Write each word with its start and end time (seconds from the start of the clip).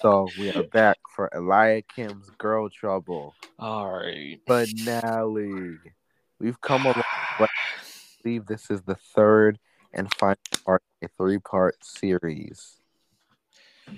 so 0.00 0.32
we 0.38 0.50
are 0.50 0.62
back 0.62 0.98
for 1.14 1.30
Eliakim's 1.34 2.30
Girl 2.38 2.68
Trouble 2.68 3.34
All 3.58 3.90
right. 3.90 4.40
finale. 4.46 5.78
We've 6.40 6.60
come 6.60 6.82
along. 6.82 7.02
I 7.38 7.46
believe 8.22 8.46
this 8.46 8.70
is 8.70 8.82
the 8.82 8.96
third 9.14 9.58
and 9.92 10.12
final 10.14 10.36
part 10.64 10.82
a 11.02 11.08
three-part 11.16 11.76
series 11.84 12.80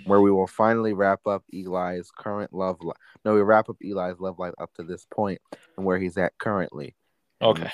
where 0.05 0.21
we 0.21 0.31
will 0.31 0.47
finally 0.47 0.93
wrap 0.93 1.27
up 1.27 1.45
Eli's 1.53 2.11
current 2.11 2.53
love 2.53 2.77
life. 2.81 2.97
No, 3.25 3.35
we 3.35 3.43
wrap 3.43 3.69
up 3.69 3.77
Eli's 3.83 4.19
love 4.19 4.39
life 4.39 4.55
up 4.59 4.73
to 4.75 4.83
this 4.83 5.07
point 5.13 5.41
and 5.77 5.87
where 5.87 5.99
he's 5.99 6.17
at 6.17 6.37
currently. 6.39 6.95
Okay. 7.43 7.71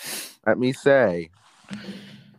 Let 0.47 0.59
me 0.59 0.73
say, 0.73 1.31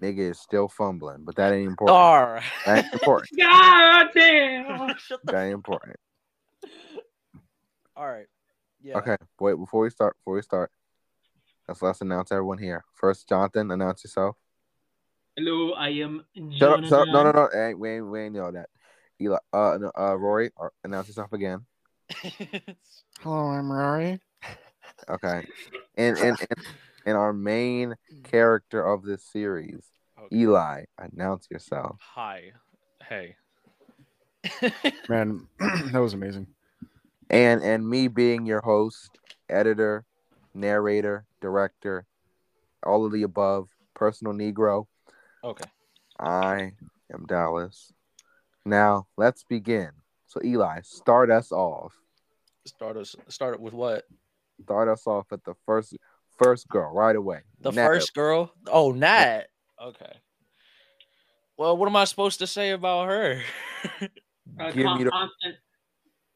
nigga 0.02 0.32
is 0.32 0.40
still 0.40 0.68
fumbling, 0.68 1.24
but 1.24 1.36
that 1.36 1.54
ain't 1.54 1.68
important. 1.68 1.98
All 1.98 2.26
right. 2.26 2.44
That 2.66 2.78
ain't 2.78 2.94
important. 2.94 3.30
God 3.40 4.08
damn. 4.14 4.96
That 5.24 5.44
ain't 5.44 5.54
important. 5.54 5.96
All 7.96 8.08
right. 8.08 8.28
Yeah. 8.82 8.98
Okay, 8.98 9.18
wait. 9.40 9.56
Before 9.56 9.82
we 9.82 9.90
start, 9.90 10.16
before 10.20 10.36
we 10.36 10.42
start, 10.42 10.72
let's 11.68 11.82
let's 11.82 12.02
announce 12.02 12.32
everyone 12.32 12.60
here. 12.60 12.84
First, 12.94 13.28
Jonathan, 13.28 13.72
announce 13.72 14.04
yourself. 14.04 14.38
Hello, 15.36 15.74
I 15.74 15.90
am 15.90 16.26
Shut 16.58 16.72
up! 16.72 16.84
Shut 16.86 17.02
up! 17.02 17.08
No, 17.08 17.24
no, 17.24 17.32
Jonathan. 17.32 17.50
no. 17.54 17.68
Hey, 17.68 17.74
we 17.74 17.90
ain't, 17.90 18.08
we 18.08 18.22
ain't 18.22 18.36
know 18.36 18.52
that. 18.52 18.70
Eli, 19.20 19.38
uh, 19.52 19.78
no, 19.82 19.92
uh, 19.98 20.16
Rory, 20.16 20.52
uh, 20.62 20.70
announce 20.84 21.08
yourself 21.08 21.34
again. 21.34 21.66
Hello, 23.22 23.48
I'm 23.50 23.72
Rory. 23.72 24.20
Okay, 25.10 25.42
and 25.98 26.18
and 26.18 26.38
and, 26.40 26.66
and 27.08 27.18
our 27.18 27.32
main 27.32 27.96
mm. 28.14 28.24
character 28.26 28.84
of 28.84 29.04
this 29.04 29.24
series, 29.24 29.90
Okay. 30.20 30.36
Eli, 30.36 30.84
announce 30.98 31.48
yourself. 31.50 31.98
Hi. 32.16 32.52
Hey. 33.08 33.36
Man, 35.10 35.48
that 35.92 36.00
was 36.00 36.14
amazing. 36.14 36.48
And 37.30 37.62
and 37.62 37.88
me 37.88 38.08
being 38.08 38.46
your 38.46 38.62
host, 38.62 39.10
editor, 39.50 40.06
narrator, 40.54 41.26
director, 41.42 42.06
all 42.84 43.06
of 43.06 43.12
the 43.12 43.24
above, 43.24 43.70
personal 43.94 44.34
Negro. 44.34 44.88
okay. 45.44 45.70
I 46.20 46.72
am 47.14 47.26
Dallas. 47.28 47.94
Now 48.66 49.08
let's 49.18 49.44
begin. 49.44 49.92
So 50.26 50.42
Eli, 50.44 50.82
start 50.82 51.30
us 51.30 51.52
off. 51.52 51.94
Start 52.66 52.98
us. 52.98 53.16
Start 53.28 53.60
with 53.60 53.74
what? 53.74 54.06
Start 54.64 54.90
us 54.90 55.06
off 55.06 55.28
at 55.32 55.44
the 55.44 55.54
first 55.66 55.96
first 56.38 56.68
girl 56.70 56.94
right 56.94 57.16
away. 57.16 57.42
The 57.62 57.72
Nat- 57.72 57.86
first 57.88 58.14
girl. 58.14 58.52
Oh, 58.68 58.92
Nat. 58.92 59.48
Okay. 59.82 60.14
Well, 61.58 61.76
what 61.78 61.88
am 61.88 61.96
I 61.96 62.04
supposed 62.06 62.40
to 62.40 62.48
say 62.48 62.72
about 62.72 63.08
her? 63.08 63.42
Uh, 64.60 64.72
Give 64.72 64.86
con- 64.86 64.98
me 64.98 65.04
the 65.04 65.12
constant. 65.12 65.56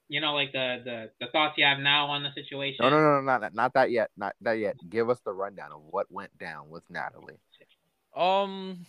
You 0.10 0.20
know, 0.20 0.34
like 0.34 0.52
the, 0.52 0.82
the 0.84 1.12
the 1.26 1.32
thoughts 1.32 1.58
you 1.58 1.64
have 1.64 1.80
now 1.80 2.08
on 2.08 2.22
the 2.24 2.32
situation. 2.34 2.78
no, 2.84 2.90
no, 2.90 2.98
no, 3.00 3.22
no, 3.22 3.38
not 3.38 3.54
not 3.54 3.74
that 3.76 3.92
yet, 3.92 4.10
not 4.18 4.36
that 4.42 4.54
yet. 4.60 4.76
Give 4.90 5.10
us 5.10 5.20
the 5.24 5.32
rundown 5.32 5.72
of 5.72 5.82
what 5.90 6.08
went 6.12 6.38
down 6.38 6.70
with 6.70 6.84
Natalie. 6.90 7.40
um, 8.16 8.86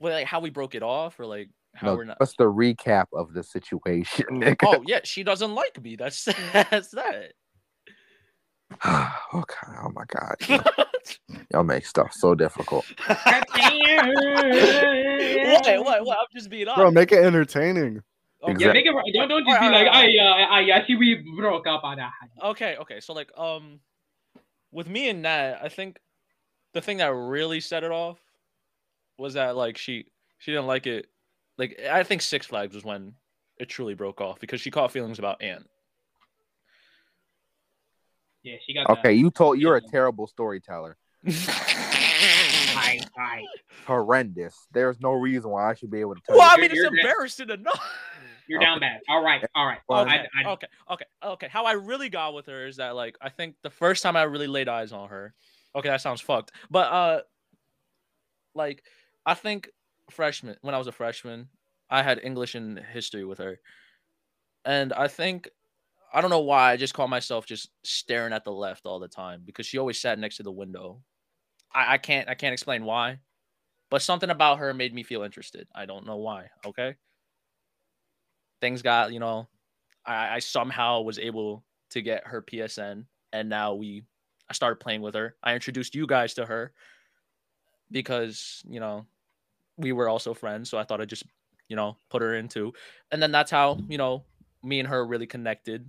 well, 0.00 0.14
like 0.14 0.26
how 0.26 0.40
we 0.40 0.48
broke 0.50 0.74
it 0.74 0.82
off, 0.82 1.20
or 1.20 1.26
like 1.26 1.50
how 1.74 1.88
No, 1.88 1.96
we're 1.96 2.04
not. 2.04 2.18
what's 2.20 2.34
the 2.38 2.44
recap 2.44 3.06
of 3.12 3.34
the 3.34 3.42
situation, 3.42 4.24
nigga? 4.30 4.56
Oh 4.64 4.82
yeah, 4.86 5.00
she 5.04 5.22
doesn't 5.24 5.54
like 5.54 5.82
me. 5.82 5.96
That's 5.96 6.24
that's 6.52 6.90
that. 6.92 7.32
okay. 9.34 9.72
Oh 9.82 9.90
my 9.94 10.04
god, 10.06 10.36
y'all 11.52 11.64
make 11.64 11.86
stuff 11.86 12.12
so 12.12 12.34
difficult. 12.34 12.84
What? 13.06 13.26
What? 15.84 16.04
What? 16.04 16.18
I'm 16.18 16.26
just 16.34 16.50
being 16.50 16.68
honest. 16.68 16.76
Bro, 16.78 16.90
make 16.92 17.12
it 17.12 17.24
entertaining. 17.24 18.02
Okay. 18.42 18.64
Yeah, 18.64 18.72
make 18.72 18.86
it. 18.86 18.92
Don't 19.14 19.28
don't 19.28 19.44
just 19.46 19.60
be 19.60 19.66
Alright, 19.66 19.86
like, 19.86 19.94
I 19.94 20.06
uh, 20.18 20.46
I 20.46 20.80
I 20.80 20.86
see 20.86 20.94
we 20.94 21.24
broke 21.36 21.66
up 21.66 21.82
on 21.82 21.96
that. 21.96 22.12
okay 22.42 22.76
okay 22.76 23.00
so 23.00 23.12
like 23.12 23.30
um 23.36 23.80
with 24.70 24.88
me 24.88 25.08
and 25.08 25.22
Nat, 25.22 25.58
i 25.62 25.68
think 25.68 25.98
the 26.72 26.80
thing 26.80 26.98
that 26.98 27.12
really 27.12 27.60
set 27.60 27.82
it 27.82 27.90
off 27.90 28.18
was 29.18 29.34
that 29.34 29.56
like 29.56 29.76
she 29.76 30.06
she 30.38 30.52
didn't 30.52 30.68
like 30.68 30.86
it 30.86 31.06
like 31.56 31.80
i 31.90 32.04
think 32.04 32.22
six 32.22 32.46
flags 32.46 32.74
was 32.74 32.84
when 32.84 33.14
it 33.58 33.68
truly 33.68 33.94
broke 33.94 34.20
off 34.20 34.38
because 34.38 34.60
she 34.60 34.70
caught 34.70 34.92
feelings 34.92 35.18
about 35.18 35.42
Ant. 35.42 35.66
Yeah, 38.42 38.56
she 38.64 38.74
got. 38.74 38.88
Okay, 38.98 39.12
you 39.14 39.30
told 39.30 39.58
you're 39.58 39.76
a 39.76 39.80
terrible 39.82 40.26
storyteller. 40.26 40.96
The, 41.24 41.32
hi, 41.32 43.00
hi. 43.16 43.42
Horrendous. 43.86 44.66
There's 44.72 45.00
no 45.00 45.12
reason 45.12 45.50
why 45.50 45.70
I 45.70 45.74
should 45.74 45.90
be 45.90 46.00
able 46.00 46.14
to 46.14 46.20
tell 46.20 46.36
well 46.36 46.48
i 46.50 46.54
you. 46.54 46.62
mean 46.62 46.70
it's 46.70 46.76
You're- 46.76 46.88
you're- 46.92 47.00
embarrassing 47.00 47.50
enough 47.50 47.98
You're 48.46 48.60
down 48.60 48.80
bad. 48.80 49.00
All 49.08 49.22
right, 49.22 49.44
all 49.54 49.66
right. 49.66 49.78
Well, 49.88 50.02
okay, 50.02 50.24
I, 50.34 50.42
I, 50.48 50.50
okay, 50.52 50.66
okay, 50.90 51.04
okay. 51.22 51.48
How 51.50 51.64
I 51.66 51.72
really 51.72 52.08
got 52.08 52.34
with 52.34 52.46
her 52.46 52.66
is 52.66 52.76
that 52.76 52.94
like 52.96 53.16
I 53.20 53.28
think 53.28 53.56
the 53.62 53.70
first 53.70 54.02
time 54.02 54.16
I 54.16 54.22
really 54.22 54.46
laid 54.46 54.68
eyes 54.68 54.92
on 54.92 55.08
her. 55.10 55.34
Okay, 55.76 55.88
that 55.88 56.00
sounds 56.00 56.20
fucked. 56.20 56.52
But 56.70 56.90
uh 56.92 57.20
like 58.54 58.82
I 59.26 59.34
think 59.34 59.68
freshman 60.10 60.56
when 60.62 60.74
I 60.74 60.78
was 60.78 60.86
a 60.86 60.92
freshman, 60.92 61.48
I 61.90 62.02
had 62.02 62.20
English 62.22 62.54
and 62.54 62.78
history 62.78 63.24
with 63.24 63.38
her. 63.38 63.60
And 64.64 64.92
I 64.92 65.08
think 65.08 65.48
I 66.12 66.20
don't 66.20 66.30
know 66.30 66.40
why 66.40 66.72
I 66.72 66.76
just 66.76 66.94
caught 66.94 67.10
myself 67.10 67.46
just 67.46 67.70
staring 67.84 68.32
at 68.32 68.44
the 68.44 68.52
left 68.52 68.86
all 68.86 68.98
the 68.98 69.08
time 69.08 69.42
because 69.44 69.66
she 69.66 69.78
always 69.78 70.00
sat 70.00 70.18
next 70.18 70.36
to 70.38 70.42
the 70.42 70.52
window. 70.52 71.00
I, 71.74 71.94
I 71.94 71.98
can't 71.98 72.28
I 72.28 72.34
can't 72.34 72.52
explain 72.52 72.84
why. 72.84 73.18
But 73.90 74.02
something 74.02 74.30
about 74.30 74.58
her 74.58 74.74
made 74.74 74.94
me 74.94 75.02
feel 75.02 75.22
interested. 75.22 75.66
I 75.74 75.86
don't 75.86 76.06
know 76.06 76.16
why. 76.16 76.48
Okay 76.64 76.96
things 78.60 78.82
got 78.82 79.12
you 79.12 79.20
know 79.20 79.48
I, 80.04 80.36
I 80.36 80.38
somehow 80.38 81.02
was 81.02 81.18
able 81.18 81.64
to 81.90 82.02
get 82.02 82.26
her 82.26 82.42
psn 82.42 83.04
and 83.32 83.48
now 83.48 83.74
we 83.74 84.02
i 84.48 84.52
started 84.52 84.76
playing 84.76 85.02
with 85.02 85.14
her 85.14 85.36
i 85.42 85.54
introduced 85.54 85.94
you 85.94 86.06
guys 86.06 86.34
to 86.34 86.46
her 86.46 86.72
because 87.90 88.62
you 88.68 88.80
know 88.80 89.06
we 89.76 89.92
were 89.92 90.08
also 90.08 90.34
friends 90.34 90.70
so 90.70 90.78
i 90.78 90.84
thought 90.84 91.00
i'd 91.00 91.08
just 91.08 91.24
you 91.68 91.76
know 91.76 91.96
put 92.10 92.22
her 92.22 92.34
into 92.34 92.72
and 93.12 93.22
then 93.22 93.32
that's 93.32 93.50
how 93.50 93.78
you 93.88 93.98
know 93.98 94.24
me 94.62 94.80
and 94.80 94.88
her 94.88 95.06
really 95.06 95.26
connected 95.26 95.88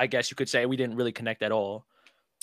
i 0.00 0.06
guess 0.06 0.30
you 0.30 0.34
could 0.34 0.48
say 0.48 0.66
we 0.66 0.76
didn't 0.76 0.96
really 0.96 1.12
connect 1.12 1.42
at 1.42 1.52
all 1.52 1.84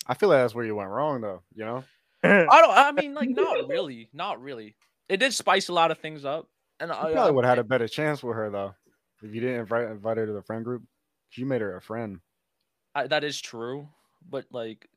I 0.10 0.14
feel 0.14 0.30
like 0.30 0.38
that's 0.38 0.56
where 0.56 0.64
you 0.64 0.74
went 0.74 0.90
wrong, 0.90 1.20
though. 1.20 1.42
You 1.54 1.66
know, 1.66 1.84
i 2.24 2.62
don't 2.62 2.72
i 2.72 2.92
mean 2.94 3.14
like 3.14 3.30
not 3.30 3.68
really 3.68 4.08
not 4.14 4.42
really 4.42 4.76
it 5.10 5.18
did 5.18 5.34
spice 5.34 5.68
a 5.68 5.74
lot 5.74 5.92
of 5.92 5.98
things 5.98 6.24
up 6.24 6.48
and 6.80 6.90
you 6.90 6.96
I, 6.96 7.12
probably 7.12 7.34
would 7.34 7.44
have 7.44 7.58
had 7.58 7.60
a 7.60 7.68
better 7.68 7.90
chance 7.90 8.24
with 8.24 8.36
her 8.38 8.50
though 8.50 8.74
if 9.22 9.34
you 9.34 9.42
didn't 9.42 9.62
invite 9.62 9.90
invite 9.90 10.18
her 10.18 10.26
to 10.26 10.34
the 10.34 10.42
friend 10.42 10.64
group. 10.64 10.84
You 11.34 11.46
made 11.46 11.62
her 11.62 11.76
a 11.76 11.82
friend. 11.82 12.20
I, 12.96 13.08
that 13.08 13.24
is 13.24 13.40
true, 13.40 13.88
but 14.30 14.46
like, 14.52 14.88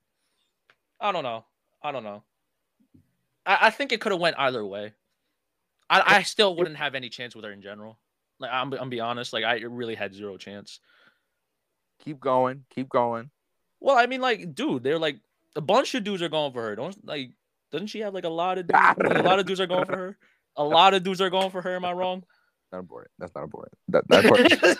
I 1.00 1.12
don't 1.12 1.24
know. 1.24 1.44
I 1.82 1.92
don't 1.92 2.04
know. 2.04 2.22
I, 3.44 3.58
I 3.62 3.70
think 3.70 3.92
it 3.92 4.00
could 4.00 4.12
have 4.12 4.20
went 4.20 4.38
either 4.38 4.64
way. 4.64 4.92
I, 5.88 6.18
I 6.18 6.22
still 6.22 6.54
wouldn't 6.54 6.76
have 6.76 6.94
any 6.94 7.08
chance 7.08 7.34
with 7.34 7.44
her 7.44 7.52
in 7.52 7.62
general. 7.62 7.98
Like 8.38 8.50
I'm, 8.52 8.72
I'm 8.74 8.90
be 8.90 9.00
honest. 9.00 9.32
Like 9.32 9.44
I 9.44 9.56
really 9.60 9.94
had 9.94 10.14
zero 10.14 10.36
chance. 10.36 10.80
Keep 12.04 12.20
going. 12.20 12.64
Keep 12.70 12.88
going. 12.88 13.30
Well, 13.80 13.96
I 13.96 14.06
mean, 14.06 14.20
like, 14.20 14.54
dude, 14.54 14.82
they're 14.82 14.98
like 14.98 15.18
a 15.56 15.60
bunch 15.60 15.94
of 15.94 16.04
dudes 16.04 16.22
are 16.22 16.28
going 16.28 16.52
for 16.52 16.62
her. 16.62 16.76
Don't 16.76 16.96
like, 17.06 17.30
doesn't 17.72 17.88
she 17.88 18.00
have 18.00 18.14
like 18.14 18.24
a 18.24 18.30
lot 18.30 18.58
of 18.58 18.66
dudes? 18.66 18.78
like, 18.98 19.18
a 19.18 19.22
lot 19.24 19.38
of 19.38 19.46
dudes 19.46 19.60
are 19.60 19.66
going 19.66 19.86
for 19.86 19.96
her. 19.96 20.18
A 20.56 20.64
lot 20.64 20.94
of 20.94 21.02
dudes 21.02 21.20
are 21.20 21.30
going 21.30 21.50
for 21.50 21.62
her. 21.62 21.76
Am 21.76 21.84
I 21.84 21.92
wrong? 21.92 22.24
Not 22.72 22.80
important. 22.80 23.10
That's 23.18 23.34
not 23.34 23.44
important. 23.44 23.74
That, 23.88 24.04
that's 24.08 24.24
important. 24.24 24.78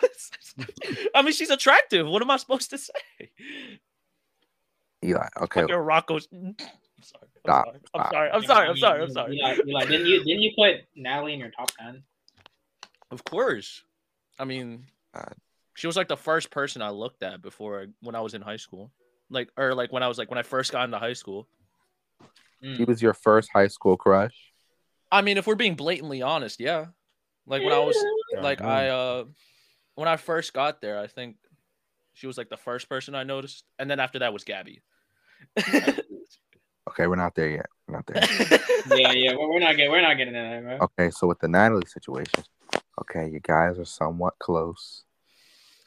I 1.14 1.22
mean, 1.22 1.32
she's 1.32 1.50
attractive. 1.50 2.06
What 2.06 2.22
am 2.22 2.31
I 2.31 2.36
supposed 2.36 2.70
to 2.70 2.78
say? 2.78 3.31
Eli. 5.04 5.26
Okay. 5.41 5.62
Fucking 5.62 5.76
Rocco's. 5.76 6.28
I'm 6.32 6.54
sorry. 7.02 7.26
I'm 7.47 7.52
sorry. 7.52 7.81
I'm 7.94 8.04
sorry. 8.12 8.31
I'm 8.31 8.44
sorry. 8.44 8.69
I'm 8.69 8.76
sorry. 8.76 9.02
I'm 9.02 9.10
sorry. 9.10 9.37
You 9.37 9.75
like, 9.75 9.88
you 9.88 9.91
didn't 9.91 10.06
you 10.06 10.25
didn't 10.25 10.42
you 10.42 10.52
put 10.56 10.75
Natalie 10.94 11.34
in 11.34 11.41
your 11.41 11.50
top 11.50 11.70
ten? 11.78 12.02
Of 13.10 13.25
course. 13.25 13.82
I 14.38 14.44
mean, 14.44 14.84
God. 15.14 15.34
She 15.81 15.87
was 15.87 15.97
like 15.97 16.09
the 16.09 16.17
first 16.17 16.50
person 16.50 16.82
I 16.82 16.91
looked 16.91 17.23
at 17.23 17.41
before 17.41 17.87
when 18.03 18.15
I 18.15 18.21
was 18.21 18.35
in 18.35 18.43
high 18.43 18.59
school. 18.59 18.91
Like, 19.31 19.49
or 19.56 19.75
like 19.75 19.91
when 19.91 20.03
I 20.03 20.09
was 20.09 20.19
like 20.19 20.29
when 20.29 20.37
I 20.37 20.43
first 20.43 20.73
got 20.73 20.85
into 20.85 20.99
high 20.99 21.15
school. 21.15 21.49
She 22.62 22.85
was 22.85 23.00
your 23.00 23.15
first 23.15 23.49
high 23.50 23.69
school 23.69 23.97
crush. 23.97 24.35
I 25.11 25.23
mean, 25.23 25.38
if 25.38 25.47
we're 25.47 25.55
being 25.55 25.77
blatantly 25.77 26.21
honest, 26.21 26.61
yeah. 26.61 26.88
Like 27.47 27.62
when 27.62 27.73
I 27.73 27.79
was 27.79 27.97
like 28.43 28.61
I 28.61 28.88
uh 28.88 29.25
when 29.94 30.06
I 30.06 30.19
first 30.19 30.53
got 30.53 30.82
there, 30.82 30.99
I 30.99 31.06
think 31.06 31.37
she 32.12 32.27
was 32.27 32.37
like 32.37 32.50
the 32.50 32.59
first 32.59 32.91
person 32.91 33.15
I 33.15 33.23
noticed, 33.23 33.65
and 33.79 33.91
then 33.91 34.00
after 34.00 34.19
that 34.19 34.35
was 34.35 34.44
Gabby. 34.44 34.82
Okay, 36.88 37.06
we're 37.06 37.15
not 37.15 37.37
there 37.37 37.50
yet. 37.50 37.67
We're 37.87 37.94
not 37.94 38.06
there. 38.06 38.59
yeah, 38.99 39.12
yeah. 39.12 39.37
We're, 39.37 39.49
we're 39.49 39.61
not 39.61 39.77
getting 39.77 39.93
we're 39.93 40.00
not 40.00 40.17
getting 40.17 40.35
in 40.35 40.50
there, 40.50 40.79
bro. 40.79 40.87
Okay, 40.87 41.11
so 41.11 41.29
with 41.29 41.38
the 41.38 41.47
Natalie 41.47 41.87
situation, 41.87 42.43
okay, 43.03 43.29
you 43.29 43.38
guys 43.38 43.79
are 43.79 43.85
somewhat 43.85 44.35
close. 44.41 45.05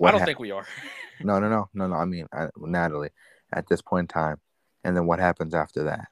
I 0.02 0.12
don't 0.12 0.26
think 0.26 0.40
we 0.40 0.52
are. 0.52 0.66
No, 1.24 1.40
no, 1.40 1.48
no, 1.48 1.70
no, 1.74 1.88
no. 1.88 1.96
I 1.96 2.06
mean, 2.06 2.26
I, 2.34 2.48
Natalie, 2.58 3.12
at 3.54 3.68
this 3.70 3.82
point 3.82 4.06
in 4.06 4.08
time, 4.08 4.38
and 4.84 4.98
then 4.98 5.06
what 5.06 5.20
happens 5.20 5.54
after 5.54 5.84
that? 5.84 6.08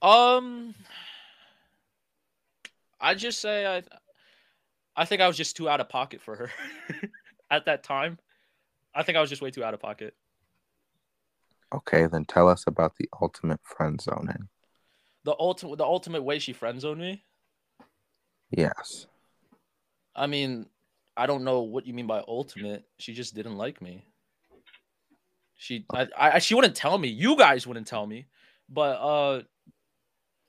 Um, 0.00 0.74
I 3.00 3.14
just 3.14 3.38
say 3.40 3.66
I, 3.66 3.82
I 4.96 5.04
think 5.04 5.20
I 5.20 5.28
was 5.28 5.36
just 5.36 5.56
too 5.56 5.68
out 5.68 5.80
of 5.80 5.88
pocket 5.88 6.20
for 6.20 6.34
her 6.36 6.50
at 7.50 7.66
that 7.66 7.84
time. 7.84 8.18
I 8.94 9.02
think 9.02 9.16
I 9.16 9.20
was 9.20 9.30
just 9.30 9.42
way 9.42 9.50
too 9.50 9.62
out 9.62 9.74
of 9.74 9.80
pocket. 9.80 10.14
Okay, 11.72 12.06
then 12.06 12.24
tell 12.24 12.48
us 12.48 12.64
about 12.66 12.96
the 12.96 13.08
ultimate 13.20 13.60
friend 13.62 14.00
zoning. 14.00 14.48
The 15.24 15.34
ultimate, 15.38 15.76
the 15.76 15.84
ultimate 15.84 16.22
way 16.22 16.38
she 16.38 16.52
friend 16.52 16.80
zoned 16.80 17.00
me. 17.00 17.24
Yes. 18.50 19.06
I 20.14 20.26
mean, 20.26 20.66
I 21.16 21.26
don't 21.26 21.44
know 21.44 21.60
what 21.62 21.86
you 21.86 21.92
mean 21.94 22.06
by 22.06 22.22
ultimate. 22.26 22.84
She 22.98 23.12
just 23.12 23.34
didn't 23.34 23.56
like 23.56 23.82
me. 23.82 24.06
She, 25.56 25.84
I, 25.94 26.08
I, 26.18 26.38
she 26.38 26.54
wouldn't 26.54 26.74
tell 26.74 26.98
me. 26.98 27.08
You 27.08 27.36
guys 27.36 27.66
wouldn't 27.66 27.86
tell 27.86 28.06
me, 28.06 28.26
but 28.68 28.96
uh, 28.96 29.42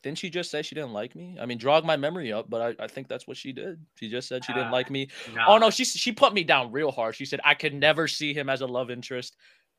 didn't 0.02 0.18
she 0.18 0.30
just 0.30 0.50
say 0.50 0.62
she 0.62 0.74
didn't 0.74 0.94
like 0.94 1.16
me? 1.16 1.38
I 1.40 1.46
mean, 1.46 1.60
jog 1.60 1.86
my 1.86 1.96
memory 1.98 2.34
up, 2.34 2.50
but 2.50 2.62
I, 2.80 2.84
I 2.84 2.88
think 2.88 3.08
that's 3.08 3.28
what 3.28 3.38
she 3.38 3.52
did. 3.52 3.80
She 3.96 4.10
just 4.10 4.28
said 4.28 4.44
she 4.44 4.54
didn't 4.54 4.70
Uh, 4.70 4.72
like 4.72 4.90
me. 4.90 5.10
No. 5.36 5.44
Oh 5.48 5.58
no, 5.58 5.70
she 5.70 5.86
she 5.86 6.12
put 6.12 6.34
me 6.34 6.44
down 6.44 6.72
real 6.72 6.92
hard. 6.92 7.16
She 7.16 7.26
said 7.26 7.40
I 7.44 7.54
could 7.54 7.74
never 7.74 8.08
see 8.08 8.34
him 8.34 8.50
as 8.50 8.62
a 8.62 8.68
love 8.68 8.90
interest. 8.90 9.36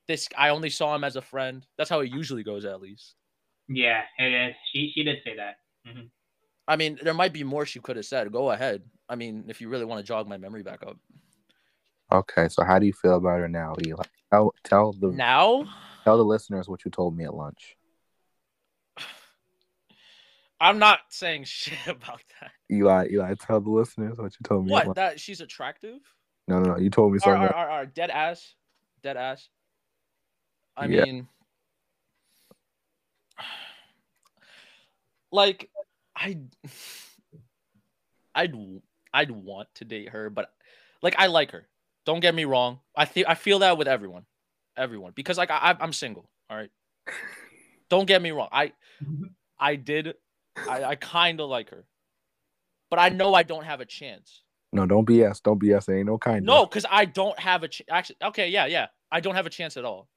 This 0.07 0.29
I 0.37 0.51
only 0.51 0.71
saw 0.71 0.95
him 0.95 1.03
as 1.03 1.17
a 1.17 1.23
friend. 1.23 1.67
That's 1.79 1.91
how 1.91 2.01
it 2.01 2.11
usually 2.13 2.45
goes, 2.45 2.65
at 2.65 2.81
least. 2.81 3.15
Yeah, 3.69 4.03
it 4.19 4.33
is. 4.51 4.55
She 4.73 4.93
she 4.95 5.03
did 5.03 5.19
say 5.25 5.37
that. 5.37 5.57
Mhm. 5.87 6.11
I 6.67 6.77
mean, 6.77 6.99
there 7.03 7.15
might 7.15 7.33
be 7.33 7.45
more 7.45 7.67
she 7.67 7.81
could 7.81 7.97
have 7.97 8.07
said. 8.07 8.33
Go 8.33 8.51
ahead. 8.51 8.83
I 9.09 9.17
mean, 9.17 9.45
if 9.49 9.61
you 9.61 9.69
really 9.69 9.85
want 9.85 9.99
to 10.01 10.07
jog 10.07 10.27
my 10.29 10.39
memory 10.39 10.63
back 10.63 10.83
up. 10.83 10.97
Okay, 12.11 12.49
so 12.49 12.65
how 12.65 12.79
do 12.79 12.87
you 12.87 12.93
feel 12.93 13.17
about 13.17 13.41
her 13.41 13.49
now, 13.49 13.75
Eli? 13.85 14.03
Tell 14.31 14.55
tell 14.63 14.93
the 14.93 15.11
Now, 15.11 15.67
tell 16.05 16.17
the 16.17 16.25
listeners 16.25 16.69
what 16.69 16.85
you 16.85 16.91
told 16.91 17.17
me 17.17 17.25
at 17.25 17.35
lunch. 17.35 17.77
I'm 20.61 20.79
not 20.79 21.01
saying 21.09 21.45
shit 21.49 21.87
about 21.87 22.21
that. 22.41 22.53
Eli, 22.71 23.09
Eli, 23.11 23.35
tell 23.35 23.61
the 23.61 23.71
listeners 23.71 24.17
what 24.19 24.33
you 24.33 24.45
told 24.45 24.67
me. 24.67 24.73
What? 24.73 24.95
That 24.95 25.21
she's 25.21 25.41
attractive? 25.41 25.99
No, 26.49 26.61
no, 26.61 26.73
no. 26.73 26.79
You 26.79 26.91
told 26.91 27.13
me 27.13 27.19
something. 27.19 27.43
or, 27.43 27.55
or, 27.57 27.71
or 27.71 27.87
dead 27.87 28.11
ass? 28.11 28.55
Dead 29.03 29.17
ass? 29.17 29.49
I 30.77 30.87
Yeah. 30.87 31.05
mean, 31.05 31.29
like, 35.33 35.71
I, 36.25 36.39
I'd, 38.35 38.55
I'd 39.13 39.31
want 39.31 39.69
to 39.77 39.85
date 39.85 40.09
her, 40.09 40.31
but 40.31 40.51
like, 41.03 41.17
I 41.19 41.27
like 41.27 41.51
her. 41.51 41.69
Don't 42.07 42.21
get 42.21 42.35
me 42.35 42.45
wrong. 42.45 42.81
I 42.97 43.05
feel, 43.05 43.27
I 43.29 43.35
feel 43.35 43.59
that 43.61 43.77
with 43.77 43.89
everyone, 43.89 44.25
everyone, 44.77 45.13
because 45.15 45.37
like, 45.37 45.51
I, 45.51 45.77
I'm 45.79 45.93
single. 45.93 46.29
All 46.49 46.57
right. 46.57 46.71
Don't 47.91 48.07
get 48.07 48.23
me 48.23 48.31
wrong. 48.31 48.49
I, 48.51 48.73
I 49.59 49.77
did, 49.77 50.15
I, 50.69 50.85
I 50.85 50.95
kind 50.97 51.41
of 51.41 51.51
like 51.51 51.71
her, 51.71 51.85
but 52.91 52.99
I 52.99 53.11
know 53.11 53.35
I 53.35 53.43
don't 53.43 53.65
have 53.65 53.81
a 53.81 53.87
chance. 53.87 54.43
no, 54.73 54.87
don't 54.87 55.07
BS. 55.07 55.43
Don't 55.43 55.61
BS. 55.61 55.85
There 55.85 55.99
ain't 55.99 56.07
no 56.07 56.19
kind. 56.19 56.45
No, 56.45 56.65
because 56.65 56.87
I 56.91 57.05
don't 57.05 57.39
have 57.39 57.63
a 57.63 57.69
ch- 57.69 57.83
actually. 57.91 58.17
Okay, 58.23 58.49
yeah, 58.49 58.67
yeah. 58.67 58.87
I 59.13 59.21
don't 59.21 59.35
have 59.35 59.47
a 59.47 59.51
chance 59.51 59.77
at 59.77 59.85
all. 59.85 60.09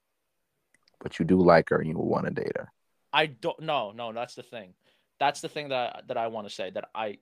But 1.02 1.20
you 1.20 1.26
do 1.26 1.40
like 1.40 1.70
her 1.70 1.78
and 1.78 1.88
you 1.90 1.98
want 1.98 2.26
to 2.26 2.32
date 2.32 2.54
her. 2.56 2.72
I 3.14 3.28
don't. 3.28 3.60
No, 3.60 3.92
no. 3.92 4.12
That's 4.14 4.36
the 4.36 4.44
thing. 4.44 4.74
That's 5.20 5.42
the 5.42 5.50
thing 5.50 5.70
that 5.70 6.04
that 6.08 6.18
I 6.18 6.28
want 6.28 6.48
to 6.48 6.54
say. 6.54 6.70
That 6.70 6.90
I, 6.94 7.18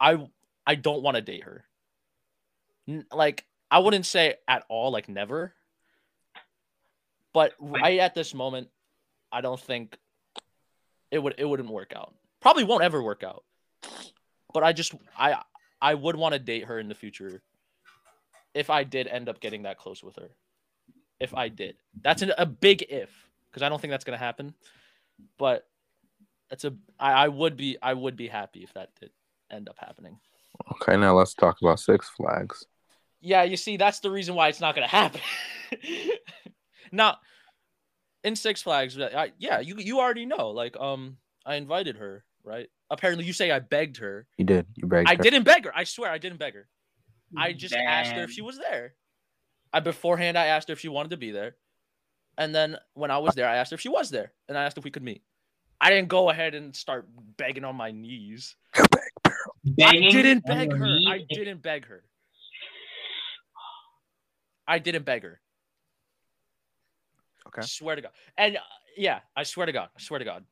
I, 0.00 0.28
I 0.66 0.74
don't 0.74 1.02
want 1.02 1.16
to 1.16 1.22
date 1.22 1.44
her. 1.44 1.64
Like 3.12 3.44
I 3.70 3.78
wouldn't 3.78 4.06
say 4.06 4.36
at 4.46 4.64
all. 4.68 4.90
Like 4.90 5.08
never. 5.08 5.54
But 7.32 7.54
right 7.60 8.00
at 8.00 8.14
this 8.14 8.34
moment, 8.34 8.68
I 9.30 9.40
don't 9.40 9.60
think 9.60 9.96
it 11.10 11.18
would. 11.18 11.34
It 11.38 11.44
wouldn't 11.44 11.70
work 11.70 11.92
out. 11.94 12.14
Probably 12.40 12.64
won't 12.64 12.82
ever 12.82 13.02
work 13.02 13.22
out. 13.22 13.44
But 14.52 14.64
I 14.64 14.72
just 14.72 14.94
I 15.16 15.42
I 15.80 15.94
would 15.94 16.16
want 16.16 16.32
to 16.32 16.38
date 16.38 16.64
her 16.64 16.78
in 16.78 16.88
the 16.88 16.94
future. 16.94 17.42
If 18.54 18.70
I 18.70 18.84
did 18.84 19.06
end 19.06 19.28
up 19.28 19.40
getting 19.40 19.62
that 19.62 19.78
close 19.78 20.02
with 20.02 20.16
her. 20.16 20.30
If 21.20 21.34
I 21.34 21.48
did, 21.48 21.76
that's 22.00 22.22
an, 22.22 22.32
a 22.38 22.46
big 22.46 22.84
if 22.88 23.10
because 23.50 23.62
I 23.62 23.68
don't 23.68 23.80
think 23.80 23.90
that's 23.90 24.04
gonna 24.04 24.16
happen. 24.16 24.54
But 25.36 25.67
that's 26.50 26.64
a 26.64 26.74
I, 26.98 27.12
I 27.12 27.28
would 27.28 27.56
be 27.56 27.76
I 27.82 27.94
would 27.94 28.16
be 28.16 28.28
happy 28.28 28.62
if 28.62 28.72
that 28.74 28.90
did 29.00 29.10
end 29.50 29.68
up 29.68 29.76
happening. 29.78 30.18
Okay, 30.72 30.96
now 30.96 31.16
let's 31.16 31.34
talk 31.34 31.58
about 31.62 31.80
Six 31.80 32.08
Flags. 32.08 32.66
Yeah, 33.20 33.42
you 33.42 33.56
see, 33.56 33.76
that's 33.76 34.00
the 34.00 34.10
reason 34.10 34.34
why 34.34 34.48
it's 34.48 34.60
not 34.60 34.74
gonna 34.74 34.86
happen. 34.86 35.20
now, 36.92 37.16
in 38.24 38.36
Six 38.36 38.62
Flags, 38.62 38.98
I, 38.98 39.32
yeah, 39.38 39.60
you 39.60 39.76
you 39.78 40.00
already 40.00 40.26
know. 40.26 40.50
Like, 40.50 40.76
um, 40.78 41.16
I 41.44 41.56
invited 41.56 41.96
her, 41.96 42.24
right? 42.44 42.68
Apparently, 42.90 43.24
you 43.24 43.32
say 43.32 43.50
I 43.50 43.58
begged 43.58 43.98
her. 43.98 44.26
You 44.38 44.44
did. 44.44 44.66
You 44.74 44.86
begged 44.86 45.08
I 45.08 45.16
her. 45.16 45.22
didn't 45.22 45.44
beg 45.44 45.64
her. 45.64 45.72
I 45.74 45.84
swear, 45.84 46.10
I 46.10 46.18
didn't 46.18 46.38
beg 46.38 46.54
her. 46.54 46.68
I 47.36 47.52
just 47.52 47.74
asked 47.74 48.12
her 48.12 48.22
if 48.22 48.30
she 48.30 48.40
was 48.40 48.58
there. 48.58 48.94
I 49.72 49.80
beforehand 49.80 50.38
I 50.38 50.46
asked 50.46 50.68
her 50.68 50.72
if 50.72 50.80
she 50.80 50.88
wanted 50.88 51.10
to 51.10 51.18
be 51.18 51.30
there, 51.30 51.56
and 52.38 52.54
then 52.54 52.78
when 52.94 53.10
I 53.10 53.18
was 53.18 53.34
there, 53.34 53.48
I 53.48 53.56
asked 53.56 53.72
her 53.72 53.74
if 53.74 53.80
she 53.80 53.90
was 53.90 54.10
there, 54.10 54.32
and 54.48 54.56
I 54.56 54.64
asked 54.64 54.78
if 54.78 54.84
we 54.84 54.90
could 54.90 55.02
meet. 55.02 55.22
I 55.80 55.90
didn't 55.90 56.08
go 56.08 56.30
ahead 56.30 56.54
and 56.54 56.74
start 56.74 57.08
begging 57.36 57.64
on 57.64 57.76
my 57.76 57.90
knees. 57.90 58.56
Begging 59.64 60.08
I 60.08 60.10
didn't 60.10 60.44
beg 60.44 60.72
her. 60.72 60.86
knees? 60.86 61.06
I 61.08 61.24
didn't 61.30 61.62
beg 61.62 61.86
her. 61.86 62.04
I 64.66 64.78
didn't 64.78 65.04
beg 65.04 65.22
her. 65.22 65.40
Okay. 67.48 67.62
Swear 67.62 67.96
to 67.96 68.02
God. 68.02 68.10
And 68.36 68.56
uh, 68.56 68.60
yeah, 68.96 69.20
I 69.36 69.44
swear 69.44 69.66
to 69.66 69.72
God. 69.72 69.88
I 69.96 70.00
swear 70.00 70.18
to 70.18 70.24
God. 70.24 70.44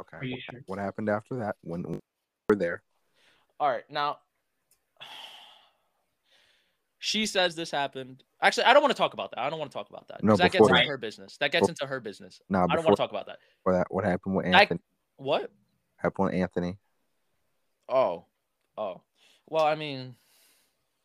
Okay. 0.00 0.30
What, 0.30 0.40
sure? 0.40 0.60
what 0.66 0.78
happened 0.78 1.08
after 1.08 1.36
that 1.36 1.56
when 1.62 1.82
we 1.82 1.98
were 2.48 2.56
there? 2.56 2.82
All 3.58 3.70
right, 3.70 3.84
now 3.88 4.18
she 7.04 7.26
says 7.26 7.54
this 7.54 7.70
happened. 7.70 8.24
Actually, 8.40 8.64
I 8.64 8.72
don't 8.72 8.82
want 8.82 8.90
to 8.92 8.96
talk 8.96 9.12
about 9.12 9.30
that. 9.32 9.40
I 9.40 9.50
don't 9.50 9.58
want 9.58 9.70
to 9.70 9.76
talk 9.76 9.90
about 9.90 10.08
that. 10.08 10.24
No, 10.24 10.36
that 10.36 10.52
gets 10.52 10.66
into 10.66 10.72
that- 10.72 10.86
her 10.86 10.96
business. 10.96 11.36
That 11.36 11.52
gets 11.52 11.68
into 11.68 11.86
her 11.86 12.00
business. 12.00 12.40
Nah, 12.48 12.64
I 12.64 12.74
don't 12.74 12.84
want 12.84 12.96
to 12.96 13.02
talk 13.02 13.10
about 13.10 13.26
that. 13.26 13.38
that, 13.66 13.86
what 13.90 14.04
happened 14.04 14.36
with 14.36 14.46
I- 14.46 14.60
Anthony? 14.60 14.80
What? 15.16 15.52
happened 15.96 16.26
with 16.26 16.34
Anthony? 16.34 16.78
Oh, 17.90 18.24
oh. 18.78 19.02
Well, 19.46 19.64
I 19.66 19.74
mean, 19.74 20.14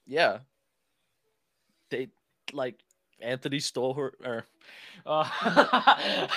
yeah. 0.08 0.40
They 1.90 2.08
like 2.54 2.80
Anthony 3.20 3.60
stole 3.60 3.94
her, 3.96 4.14
or 4.24 4.46
uh, 5.06 6.28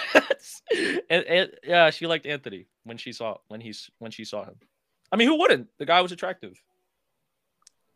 and, 1.09 1.25
and 1.25 1.51
yeah, 1.63 1.91
she 1.91 2.09
liked 2.09 2.27
Anthony 2.27 2.67
when 2.83 2.97
she 2.97 3.13
saw 3.13 3.37
when 3.47 3.61
he's 3.61 3.91
when 4.01 4.11
she 4.11 4.25
saw 4.25 4.45
him. 4.45 4.57
I 5.13 5.17
mean, 5.17 5.29
who 5.29 5.39
wouldn't? 5.39 5.69
The 5.79 5.87
guy 5.87 6.01
was 6.01 6.11
attractive. 6.11 6.61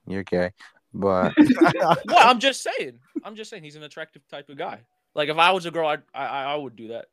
You're 0.07 0.23
gay, 0.23 0.53
but 1.01 1.35
Well, 2.07 2.19
I'm 2.19 2.41
just 2.41 2.63
saying. 2.63 2.99
I'm 3.25 3.37
just 3.37 3.51
saying 3.51 3.63
he's 3.63 3.77
an 3.77 3.83
attractive 3.83 4.27
type 4.29 4.49
of 4.49 4.57
guy. 4.57 4.81
Like 5.15 5.29
if 5.29 5.39
I 5.39 5.51
was 5.53 5.67
a 5.67 5.71
girl, 5.71 5.89
I'd, 5.89 6.03
I 6.15 6.27
I 6.27 6.43
I 6.53 6.57
would 6.57 6.77
do 6.77 6.89
that. 6.89 7.07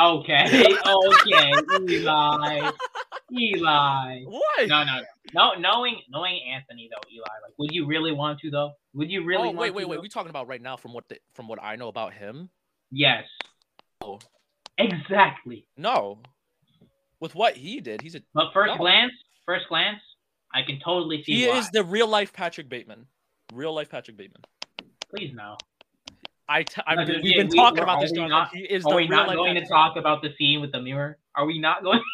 Okay, 0.00 0.44
okay, 0.86 1.52
Eli, 1.90 2.70
Eli. 3.38 4.22
What? 4.24 4.68
No, 4.68 4.84
no, 4.84 5.00
no. 5.34 5.52
Knowing 5.58 6.00
knowing 6.08 6.40
Anthony 6.54 6.88
though, 6.90 7.06
Eli, 7.12 7.26
like, 7.42 7.52
would 7.58 7.70
you 7.72 7.86
really 7.86 8.12
want 8.12 8.40
to 8.40 8.50
though? 8.50 8.72
Would 8.94 9.10
you 9.10 9.24
really? 9.24 9.42
oh 9.42 9.46
want 9.48 9.58
wait, 9.58 9.68
to, 9.68 9.74
wait, 9.74 9.88
wait. 9.88 9.96
though? 9.96 10.00
We 10.00 10.08
talking 10.08 10.30
about 10.30 10.48
right 10.48 10.62
now 10.62 10.76
from 10.78 10.94
what 10.94 11.06
the, 11.08 11.18
from 11.34 11.48
what 11.48 11.62
I 11.62 11.76
know 11.76 11.88
about 11.88 12.14
him? 12.14 12.48
Yes. 12.90 13.24
Oh. 14.00 14.18
Exactly. 14.78 15.66
No. 15.76 16.20
With 17.20 17.34
what 17.34 17.56
he 17.56 17.80
did, 17.80 18.00
he's 18.00 18.14
a 18.14 18.22
But 18.32 18.52
first 18.54 18.72
No. 18.72 18.78
glance, 18.78 19.12
first 19.44 19.68
glance, 19.68 20.00
I 20.54 20.62
can 20.62 20.78
totally 20.80 21.22
see 21.24 21.34
he 21.42 21.48
why. 21.48 21.58
is 21.58 21.70
the 21.70 21.84
real 21.84 22.06
life 22.08 22.32
Patrick 22.32 22.68
Bateman. 22.68 23.06
Real 23.52 23.74
life 23.74 23.90
Patrick 23.90 24.16
Bateman. 24.16 24.42
Please 25.14 25.32
no. 25.34 25.56
I 26.48 26.62
t- 26.62 26.80
I'm, 26.86 26.96
No, 27.06 27.14
we've 27.22 27.36
been 27.36 27.48
we- 27.48 27.56
talking 27.56 27.80
about 27.82 28.00
this. 28.00 28.12
John. 28.12 28.30
not- 28.30 28.54
he 28.54 28.60
is 28.60 28.84
Are 28.86 28.90
the 28.92 28.96
we 28.96 29.02
real 29.08 29.10
not 29.26 29.26
going 29.34 29.54
to 29.54 29.60
Patrick 29.60 29.68
talk 29.68 29.96
about 29.96 30.22
the 30.22 30.30
scene 30.38 30.60
with 30.60 30.72
the 30.72 30.80
mirror? 30.80 31.18
Are 31.34 31.44
we 31.46 31.58
not 31.58 31.82
going? 31.82 32.00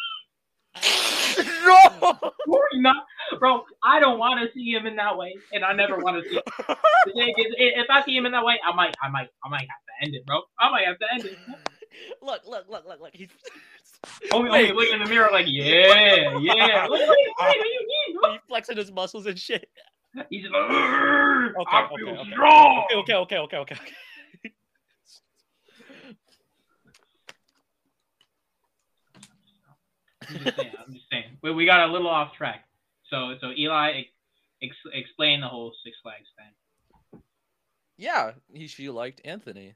No. 1.65 1.75
Are 2.21 2.31
we 2.47 2.79
not, 2.79 3.05
bro? 3.39 3.63
I 3.83 3.99
don't 3.99 4.19
want 4.19 4.39
to 4.39 4.53
see 4.53 4.69
him 4.71 4.85
in 4.85 4.95
that 4.97 5.17
way, 5.17 5.33
and 5.51 5.65
I 5.65 5.73
never 5.73 5.97
want 5.97 6.23
to 6.23 6.29
see. 6.29 6.39
The 6.67 7.11
thing 7.13 7.33
is, 7.37 7.55
i- 7.59 7.81
If 7.81 7.87
I 7.89 8.03
see 8.03 8.15
him 8.15 8.25
in 8.27 8.31
that 8.33 8.45
way, 8.45 8.59
I 8.63 8.73
might, 8.73 8.93
I 9.01 9.09
might, 9.09 9.29
I 9.43 9.49
might 9.49 9.61
have 9.61 9.67
to 9.67 10.05
end 10.05 10.15
it, 10.15 10.25
bro. 10.27 10.41
I 10.59 10.69
might 10.69 10.85
have 10.85 10.99
to 10.99 11.05
end 11.11 11.25
it. 11.25 11.37
look, 12.21 12.41
look, 12.45 12.69
look, 12.69 12.85
look, 12.87 13.01
look. 13.01 13.11
He's 13.13 13.29
Oh, 14.31 14.37
only, 14.37 14.51
Wait. 14.51 14.71
only 14.71 14.85
look 14.85 14.93
in 14.93 15.03
the 15.03 15.09
mirror 15.09 15.29
like, 15.31 15.45
yeah, 15.47 16.37
yeah. 16.39 16.87
Look, 16.87 16.99
look, 16.99 17.09
look, 17.09 17.09
look, 17.09 17.55
look, 18.21 18.31
he 18.31 18.39
flexing 18.47 18.77
his 18.77 18.91
muscles 18.91 19.25
and 19.25 19.37
shit. 19.37 19.69
He's 20.29 20.43
like, 20.45 20.53
Okay, 20.53 21.77
I 21.77 21.83
okay, 21.85 21.95
feel 21.95 22.09
okay. 22.09 22.31
strong. 22.31 22.85
Okay, 22.85 23.15
okay, 23.15 23.15
okay, 23.15 23.37
okay, 23.37 23.57
okay. 23.57 23.75
I'm 30.29 30.39
just 30.39 30.57
saying. 30.57 30.71
I'm 30.85 30.93
just 30.93 31.05
saying. 31.11 31.37
We, 31.41 31.51
we 31.53 31.65
got 31.65 31.87
a 31.89 31.91
little 31.91 32.07
off 32.09 32.35
track. 32.35 32.65
So 33.09 33.35
so 33.41 33.51
Eli, 33.57 34.03
ex, 34.61 34.75
explain 34.93 35.41
the 35.41 35.47
whole 35.47 35.73
Six 35.83 35.97
Flags 36.01 36.27
thing. 36.37 37.21
Yeah, 37.97 38.31
he 38.53 38.67
she 38.67 38.89
liked 38.89 39.21
Anthony. 39.23 39.75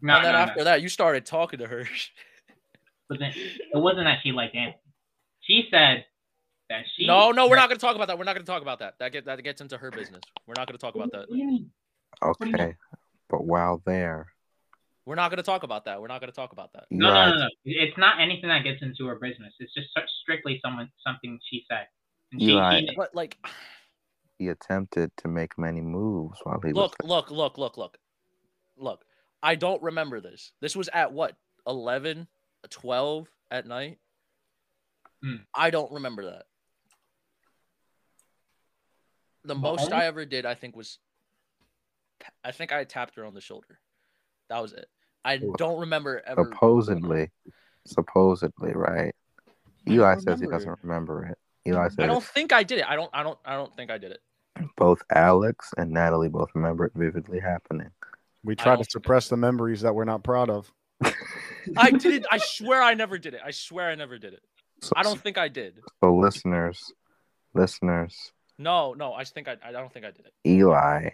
No, 0.00 0.16
and 0.16 0.24
then 0.24 0.32
no, 0.32 0.38
no. 0.38 0.44
after 0.44 0.64
that, 0.64 0.82
you 0.82 0.88
started 0.88 1.24
talking 1.26 1.60
to 1.60 1.66
her. 1.66 1.86
But 3.12 3.20
then 3.20 3.32
it 3.34 3.78
wasn't 3.78 4.04
that 4.04 4.18
she 4.22 4.32
liked 4.32 4.54
Anthony. 4.54 4.78
She 5.40 5.68
said 5.70 6.04
that 6.68 6.84
she. 6.96 7.06
No, 7.06 7.30
no, 7.30 7.48
we're 7.48 7.56
not 7.56 7.68
gonna 7.68 7.78
talk 7.78 7.96
about 7.96 8.08
that. 8.08 8.18
We're 8.18 8.24
not 8.24 8.34
gonna 8.34 8.44
talk 8.46 8.62
about 8.62 8.78
that. 8.80 8.94
That 8.98 9.12
get 9.12 9.24
that 9.26 9.42
gets 9.42 9.60
into 9.60 9.76
her 9.78 9.90
business. 9.90 10.22
We're 10.46 10.54
not 10.56 10.66
gonna 10.66 10.78
talk 10.78 10.94
about 10.94 11.12
that. 11.12 11.28
What 11.28 11.36
do 11.36 11.38
you 11.38 11.46
mean? 11.46 11.70
do 12.22 12.48
you 12.48 12.54
Okay, 12.54 12.76
but 13.28 13.44
while 13.44 13.82
there, 13.84 14.28
We're 15.04 15.16
not 15.16 15.30
gonna 15.30 15.42
talk 15.42 15.62
about 15.64 15.84
that. 15.86 16.00
We're 16.00 16.06
not 16.08 16.20
gonna 16.20 16.32
talk 16.32 16.52
about 16.52 16.72
that. 16.74 16.84
No, 16.90 17.08
Eli, 17.08 17.30
no, 17.30 17.34
no, 17.34 17.40
no. 17.42 17.48
It's 17.64 17.98
not 17.98 18.20
anything 18.20 18.48
that 18.48 18.62
gets 18.62 18.82
into 18.82 19.06
her 19.06 19.16
business. 19.16 19.52
It's 19.58 19.74
just 19.74 19.88
such- 19.96 20.08
strictly 20.22 20.60
someone 20.64 20.90
something 21.04 21.40
she 21.50 21.64
said. 21.68 21.88
And 22.30 22.40
she, 22.40 22.50
Eli. 22.50 22.80
she- 22.80 22.94
But 22.96 23.12
like, 23.14 23.36
he 24.38 24.48
attempted 24.48 25.10
to 25.18 25.28
make 25.28 25.58
many 25.58 25.80
moves 25.80 26.38
while 26.44 26.60
he 26.64 26.72
look, 26.72 26.94
was. 27.02 27.08
look, 27.08 27.30
look, 27.32 27.58
look, 27.58 27.76
look, 27.76 27.98
look. 28.76 29.04
I 29.42 29.56
don't 29.56 29.82
remember 29.82 30.20
this. 30.20 30.52
This 30.60 30.76
was 30.76 30.88
at 30.92 31.12
what 31.12 31.36
11, 31.66 32.28
12 32.68 33.28
at 33.50 33.66
night. 33.66 33.98
Hmm. 35.22 35.36
I 35.54 35.70
don't 35.70 35.92
remember 35.92 36.24
that. 36.26 36.44
The 39.44 39.54
But 39.54 39.60
most 39.60 39.92
I 39.92 40.06
ever 40.06 40.24
did, 40.24 40.46
I 40.46 40.54
think, 40.54 40.76
was 40.76 40.98
I 42.44 42.52
think 42.52 42.72
I 42.72 42.84
tapped 42.84 43.16
her 43.16 43.24
on 43.24 43.34
the 43.34 43.40
shoulder. 43.40 43.80
That 44.48 44.60
was 44.62 44.72
it. 44.72 44.86
I 45.24 45.38
don't 45.56 45.80
remember 45.80 46.22
ever. 46.26 46.44
Supposedly, 46.44 47.30
supposedly, 47.86 48.72
right? 48.74 49.14
Eli 49.88 50.16
says 50.18 50.40
he 50.40 50.46
doesn't 50.46 50.78
remember 50.82 51.24
it. 51.26 51.38
Eli 51.68 51.88
says 51.88 51.98
I 51.98 52.06
don't 52.06 52.24
think 52.24 52.52
I 52.52 52.62
did 52.62 52.78
it. 52.78 52.84
I 52.88 52.96
don't. 52.96 53.10
I 53.12 53.22
don't. 53.22 53.38
I 53.44 53.54
don't 53.56 53.74
think 53.76 53.90
I 53.90 53.98
did 53.98 54.12
it. 54.12 54.20
both 54.76 55.02
Alex 55.10 55.70
and 55.76 55.90
Natalie 55.90 56.28
both 56.28 56.50
remember 56.54 56.86
it 56.86 56.92
vividly 56.94 57.40
happening. 57.40 57.90
We 58.44 58.56
try 58.56 58.76
to 58.76 58.84
suppress 58.84 59.28
the 59.28 59.36
memories 59.36 59.82
that 59.82 59.94
we're 59.94 60.04
not 60.04 60.24
proud 60.24 60.50
of. 60.50 60.72
I 61.76 61.90
did. 61.90 62.26
I 62.30 62.38
swear 62.38 62.82
I 62.82 62.94
never 62.94 63.18
did 63.18 63.34
it. 63.34 63.40
I 63.44 63.50
swear 63.50 63.88
I 63.90 63.94
never 63.94 64.18
did 64.18 64.32
it. 64.34 64.42
So, 64.80 64.92
I 64.96 65.02
don't 65.02 65.20
think 65.20 65.38
I 65.38 65.48
did. 65.48 65.74
So, 66.02 66.14
listeners, 66.14 66.92
listeners, 67.54 68.32
No, 68.58 68.94
no. 68.94 69.12
I 69.14 69.22
just 69.22 69.34
think 69.34 69.48
I. 69.48 69.56
I 69.64 69.72
don't 69.72 69.92
think 69.92 70.04
I 70.04 70.10
did 70.10 70.26
it. 70.26 70.32
Eli 70.46 71.10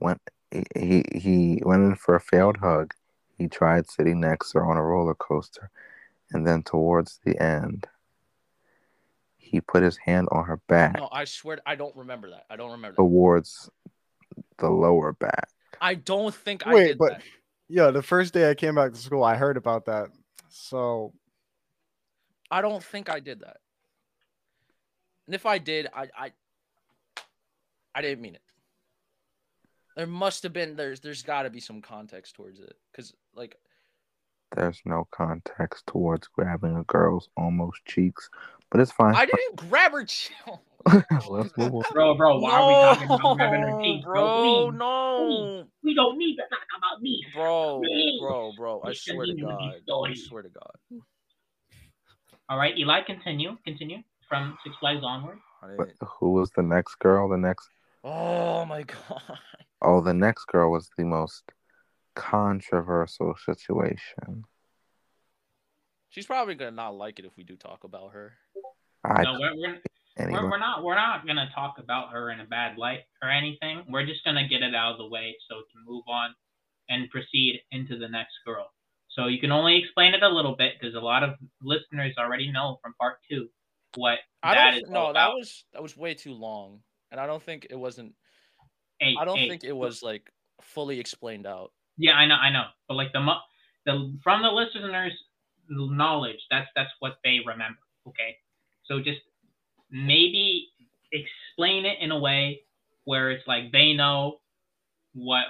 went. 0.00 0.20
He, 0.50 0.64
he 0.76 1.04
he 1.14 1.62
went 1.64 1.82
in 1.84 1.94
for 1.94 2.14
a 2.14 2.20
failed 2.20 2.56
hug. 2.58 2.94
He 3.36 3.48
tried 3.48 3.88
sitting 3.88 4.20
next 4.20 4.50
to 4.52 4.58
her 4.58 4.66
on 4.70 4.76
a 4.76 4.82
roller 4.82 5.14
coaster, 5.14 5.70
and 6.32 6.46
then 6.46 6.62
towards 6.62 7.20
the 7.24 7.40
end, 7.40 7.86
he 9.36 9.60
put 9.60 9.82
his 9.82 9.96
hand 9.96 10.28
on 10.32 10.44
her 10.44 10.56
back 10.68 10.96
No, 10.96 11.08
I 11.12 11.24
swear 11.24 11.58
I 11.64 11.76
don't 11.76 11.94
remember 11.96 12.30
that. 12.30 12.44
I 12.50 12.56
don't 12.56 12.72
remember 12.72 12.96
that. 12.96 13.02
towards 13.02 13.70
the 14.58 14.68
lower 14.68 15.12
back. 15.12 15.48
I 15.80 15.94
don't 15.94 16.34
think 16.34 16.66
I 16.66 16.74
Wait, 16.74 16.86
did 16.88 16.98
but 16.98 17.10
that. 17.12 17.22
Yeah, 17.68 17.90
the 17.90 18.02
first 18.02 18.32
day 18.34 18.50
I 18.50 18.54
came 18.54 18.74
back 18.74 18.92
to 18.92 18.98
school, 18.98 19.22
I 19.22 19.36
heard 19.36 19.56
about 19.56 19.86
that. 19.86 20.08
So 20.48 21.12
I 22.50 22.60
don't 22.62 22.82
think 22.82 23.10
I 23.10 23.20
did 23.20 23.40
that. 23.40 23.58
And 25.26 25.34
if 25.34 25.44
I 25.46 25.58
did, 25.58 25.88
I 25.94 26.08
I 26.16 26.32
I 27.94 28.02
didn't 28.02 28.22
mean 28.22 28.34
it. 28.34 28.42
There 29.96 30.06
must 30.06 30.42
have 30.44 30.52
been 30.52 30.76
there's 30.76 31.00
there's 31.00 31.22
got 31.22 31.42
to 31.42 31.50
be 31.50 31.60
some 31.60 31.82
context 31.82 32.34
towards 32.36 32.60
it 32.60 32.74
cuz 32.94 33.12
like 33.34 33.56
There's 34.56 34.80
no 34.84 35.06
context 35.10 35.86
towards 35.86 36.28
grabbing 36.28 36.76
a 36.76 36.84
girl's 36.84 37.28
almost 37.36 37.84
cheeks, 37.84 38.30
but 38.70 38.80
it's 38.80 38.92
fine. 38.92 39.14
I 39.14 39.26
didn't 39.26 39.56
grab 39.56 39.92
her 39.92 40.04
chill. 40.04 40.62
Let's 40.86 41.56
move 41.56 41.74
on. 41.74 41.82
bro, 41.92 42.16
bro, 42.16 42.38
why 42.38 42.52
are 42.52 42.66
we 42.66 42.74
talking 42.74 43.10
about 43.10 43.36
grabbing 43.36 43.62
her 43.62 44.00
bro? 44.02 44.02
bro, 44.02 44.70
Please, 44.70 44.78
no. 44.78 45.64
we 45.82 45.94
don't 45.94 46.18
need 46.18 46.36
to 46.36 46.42
talk 46.42 46.66
about 46.76 47.02
me. 47.02 47.24
Bro, 47.34 47.80
Please. 47.80 48.20
bro, 48.20 48.52
bro. 48.56 48.80
I 48.82 48.90
Please 48.90 49.02
swear 49.02 49.26
to 49.26 49.34
God. 49.34 49.60
these 49.60 49.82
I 49.88 50.14
swear 50.14 50.42
to 50.42 50.48
God. 50.48 51.02
All 52.48 52.56
right, 52.58 52.76
Eli, 52.78 53.00
continue, 53.06 53.56
continue 53.64 53.98
from 54.28 54.56
Six 54.64 54.76
Flags 54.80 55.02
onward. 55.02 55.38
But 55.76 55.90
who 56.18 56.32
was 56.32 56.50
the 56.52 56.62
next 56.62 56.98
girl? 56.98 57.28
The 57.28 57.36
next 57.36 57.68
Oh 58.04 58.64
my 58.64 58.84
God. 58.84 59.38
oh, 59.82 60.00
the 60.00 60.14
next 60.14 60.46
girl 60.46 60.70
was 60.70 60.88
the 60.96 61.04
most 61.04 61.44
controversial 62.14 63.34
situation. 63.44 64.44
She's 66.10 66.26
probably 66.26 66.54
gonna 66.54 66.70
not 66.70 66.94
like 66.94 67.18
it 67.18 67.24
if 67.24 67.36
we 67.36 67.44
do 67.44 67.56
talk 67.56 67.84
about 67.84 68.12
her. 68.12 68.32
I 69.04 69.22
no, 69.24 69.36
we're, 69.38 69.56
we're, 69.56 69.78
anyway. 70.18 70.40
we're, 70.40 70.50
we're 70.50 70.58
not 70.58 70.84
we're 70.84 70.94
not 70.94 71.26
gonna 71.26 71.48
talk 71.54 71.76
about 71.78 72.12
her 72.12 72.30
in 72.30 72.40
a 72.40 72.44
bad 72.44 72.78
light 72.78 73.00
or 73.22 73.30
anything. 73.30 73.84
We're 73.88 74.06
just 74.06 74.24
gonna 74.24 74.48
get 74.48 74.62
it 74.62 74.74
out 74.74 74.92
of 74.92 74.98
the 74.98 75.06
way 75.06 75.36
so 75.48 75.56
we 75.56 75.64
can 75.72 75.84
move 75.86 76.04
on 76.08 76.34
and 76.88 77.08
proceed 77.10 77.60
into 77.70 77.98
the 77.98 78.08
next 78.08 78.34
girl. 78.46 78.70
So 79.10 79.26
you 79.26 79.40
can 79.40 79.50
only 79.50 79.76
explain 79.76 80.14
it 80.14 80.22
a 80.22 80.28
little 80.28 80.54
bit 80.56 80.74
because 80.78 80.94
a 80.94 81.00
lot 81.00 81.22
of 81.22 81.30
listeners 81.62 82.14
already 82.18 82.52
know 82.52 82.78
from 82.82 82.94
part 82.94 83.18
two 83.28 83.48
what 83.96 84.18
I 84.42 84.54
that 84.54 84.70
don't. 84.72 84.84
is 84.84 84.90
no, 84.90 84.98
all 84.98 85.12
that 85.12 85.28
was 85.28 85.64
that 85.72 85.82
was 85.82 85.96
way 85.96 86.14
too 86.14 86.34
long, 86.34 86.80
and 87.10 87.20
I 87.20 87.26
don't 87.26 87.42
think 87.42 87.66
it 87.70 87.76
wasn't. 87.76 88.14
Hey, 89.00 89.14
I 89.18 89.24
don't 89.24 89.38
hey, 89.38 89.48
think 89.48 89.64
it 89.64 89.76
was 89.76 90.02
like 90.02 90.30
fully 90.62 91.00
explained 91.00 91.46
out. 91.46 91.72
Yeah, 91.96 92.12
I 92.12 92.26
know, 92.26 92.34
I 92.34 92.50
know. 92.50 92.64
But 92.86 92.94
like 92.94 93.12
the 93.12 93.24
the 93.86 94.18
from 94.22 94.42
the 94.42 94.50
listeners' 94.50 95.12
knowledge, 95.68 96.40
that's 96.50 96.68
that's 96.76 96.90
what 97.00 97.14
they 97.24 97.38
remember. 97.44 97.80
Okay, 98.06 98.36
so 98.84 98.98
just 99.00 99.20
maybe 99.90 100.68
explain 101.12 101.84
it 101.84 101.98
in 102.00 102.10
a 102.10 102.18
way 102.18 102.60
where 103.04 103.30
it's 103.30 103.46
like 103.46 103.72
they 103.72 103.94
know 103.94 104.38
what 105.14 105.44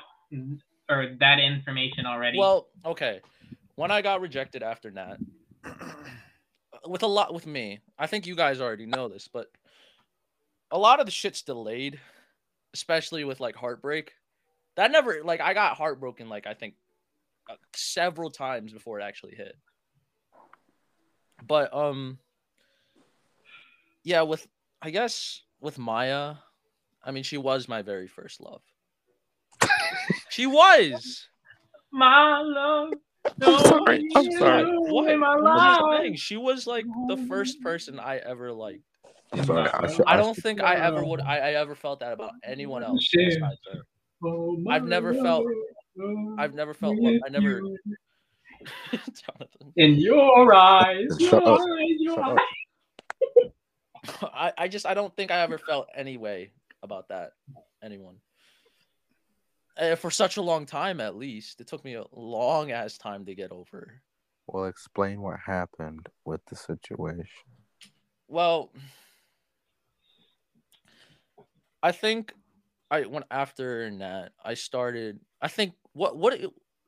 or 0.88 1.16
that 1.20 1.38
information 1.38 2.06
already. 2.06 2.38
Well, 2.38 2.68
okay. 2.84 3.20
When 3.74 3.90
I 3.90 4.02
got 4.02 4.20
rejected 4.20 4.62
after 4.62 4.90
Nat, 4.90 5.18
with 6.86 7.02
a 7.02 7.06
lot 7.06 7.34
with 7.34 7.46
me, 7.46 7.80
I 7.98 8.06
think 8.06 8.26
you 8.26 8.34
guys 8.34 8.60
already 8.60 8.86
know 8.86 9.08
this, 9.08 9.28
but 9.28 9.48
a 10.70 10.78
lot 10.78 11.00
of 11.00 11.06
the 11.06 11.12
shit's 11.12 11.42
delayed, 11.42 12.00
especially 12.74 13.24
with 13.24 13.40
like 13.40 13.56
heartbreak. 13.56 14.12
That 14.76 14.92
never 14.92 15.22
like 15.24 15.40
I 15.40 15.54
got 15.54 15.76
heartbroken 15.76 16.28
like 16.28 16.46
I 16.46 16.54
think 16.54 16.74
uh, 17.50 17.54
several 17.74 18.30
times 18.30 18.72
before 18.72 19.00
it 19.00 19.02
actually 19.02 19.34
hit. 19.34 19.56
But 21.46 21.74
um 21.74 22.18
yeah, 24.04 24.22
with 24.22 24.46
I 24.82 24.90
guess 24.90 25.42
with 25.60 25.78
Maya, 25.78 26.34
I 27.04 27.10
mean 27.10 27.22
she 27.22 27.36
was 27.36 27.68
my 27.68 27.82
very 27.82 28.08
first 28.08 28.40
love. 28.40 28.62
she 30.30 30.46
was. 30.46 31.26
my 31.90 32.40
love. 32.40 32.92
I'm 33.42 33.58
sorry, 33.60 34.08
I'm 34.16 34.32
sorry. 34.32 34.64
What? 34.64 35.10
In 35.10 35.20
my 35.20 35.34
I'm 35.34 35.42
life. 35.42 36.18
she 36.18 36.36
was 36.36 36.66
like 36.66 36.84
the 37.08 37.16
mm-hmm. 37.16 37.26
first 37.26 37.60
person 37.60 37.98
I 37.98 38.18
ever 38.18 38.52
liked. 38.52 38.82
I'm 39.32 39.44
sorry. 39.44 39.68
I, 39.68 39.86
should, 39.92 40.06
I 40.06 40.14
I 40.14 40.16
don't 40.16 40.34
should- 40.34 40.44
think 40.44 40.62
I 40.62 40.76
ever 40.76 41.04
would. 41.04 41.20
I, 41.20 41.38
I 41.38 41.52
ever 41.54 41.74
felt 41.74 42.00
that 42.00 42.12
about 42.12 42.32
anyone 42.44 42.82
else 42.82 43.06
besides 43.12 43.60
her. 43.72 43.80
Oh, 44.24 44.56
I've 44.68 44.84
never 44.84 45.12
felt- 45.12 45.46
I've 46.38 46.54
never 46.54 46.74
felt. 46.74 46.96
Love, 46.98 47.20
I 47.26 47.28
never. 47.28 47.60
Jonathan, 48.90 49.72
In 49.76 49.94
your 49.94 50.54
eyes, 50.54 51.06
your 51.18 51.48
eyes, 51.48 51.60
your 51.98 52.20
eyes. 52.20 52.38
I, 54.22 54.52
I 54.56 54.68
just 54.68 54.86
I 54.86 54.94
don't 54.94 55.14
think 55.14 55.30
I 55.30 55.40
ever 55.40 55.58
felt 55.58 55.88
any 55.94 56.16
way 56.16 56.52
about 56.82 57.08
that 57.08 57.32
anyone. 57.82 58.16
Uh, 59.76 59.94
for 59.94 60.10
such 60.10 60.36
a 60.36 60.42
long 60.42 60.66
time, 60.66 61.00
at 61.00 61.16
least, 61.16 61.60
it 61.60 61.68
took 61.68 61.84
me 61.84 61.94
a 61.94 62.04
long 62.12 62.72
ass 62.72 62.98
time 62.98 63.24
to 63.26 63.34
get 63.34 63.52
over. 63.52 64.02
Well, 64.48 64.64
explain 64.64 65.20
what 65.20 65.38
happened 65.44 66.08
with 66.24 66.40
the 66.46 66.56
situation. 66.56 67.26
Well, 68.26 68.72
I 71.82 71.92
think 71.92 72.32
I 72.90 73.06
went 73.06 73.26
after 73.30 73.90
Nat. 73.90 74.30
I 74.44 74.54
started. 74.54 75.20
I 75.40 75.48
think 75.48 75.74
what 75.92 76.16
what 76.16 76.40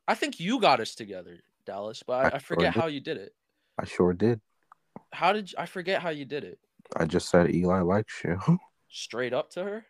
I 0.09 0.15
think 0.15 0.41
you 0.41 0.61
got 0.61 0.81
us 0.81 0.95
together, 0.95 1.41
Dallas. 1.67 2.03
But 2.05 2.27
I 2.27 2.29
I, 2.29 2.37
I 2.37 2.39
forget 2.39 2.75
did. 2.75 2.81
how 2.81 2.89
you 2.89 3.00
did 3.00 3.19
it. 3.19 3.35
I 3.79 3.85
sure 3.85 4.12
did. 4.12 4.41
How 5.12 5.33
did 5.33 5.53
you, 5.53 5.59
I 5.59 5.67
forget 5.67 6.03
how 6.03 6.11
you 6.11 6.25
did 6.25 6.45
it? 6.45 6.59
I 6.97 7.06
just 7.06 7.28
said 7.28 7.54
Eli 7.54 7.80
likes 7.80 8.23
you. 8.25 8.38
Straight 8.88 9.32
up 9.32 9.50
to 9.50 9.64
her. 9.64 9.87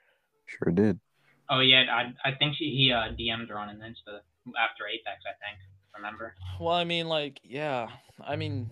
sure 0.47 0.73
did. 0.73 1.01
Oh 1.49 1.61
yeah, 1.61 1.85
I 1.91 2.29
I 2.29 2.35
think 2.35 2.57
she 2.57 2.67
he 2.67 2.93
uh 2.93 3.13
DM'd 3.13 3.49
her 3.49 3.59
on 3.59 3.69
an 3.69 3.79
Insta 3.79 4.21
after 4.59 4.87
Apex. 4.87 5.23
I 5.27 5.35
think. 5.45 5.61
Remember? 5.97 6.35
Well, 6.61 6.75
I 6.75 6.85
mean, 6.85 7.09
like, 7.09 7.41
yeah. 7.43 7.89
I 8.23 8.37
mean, 8.37 8.71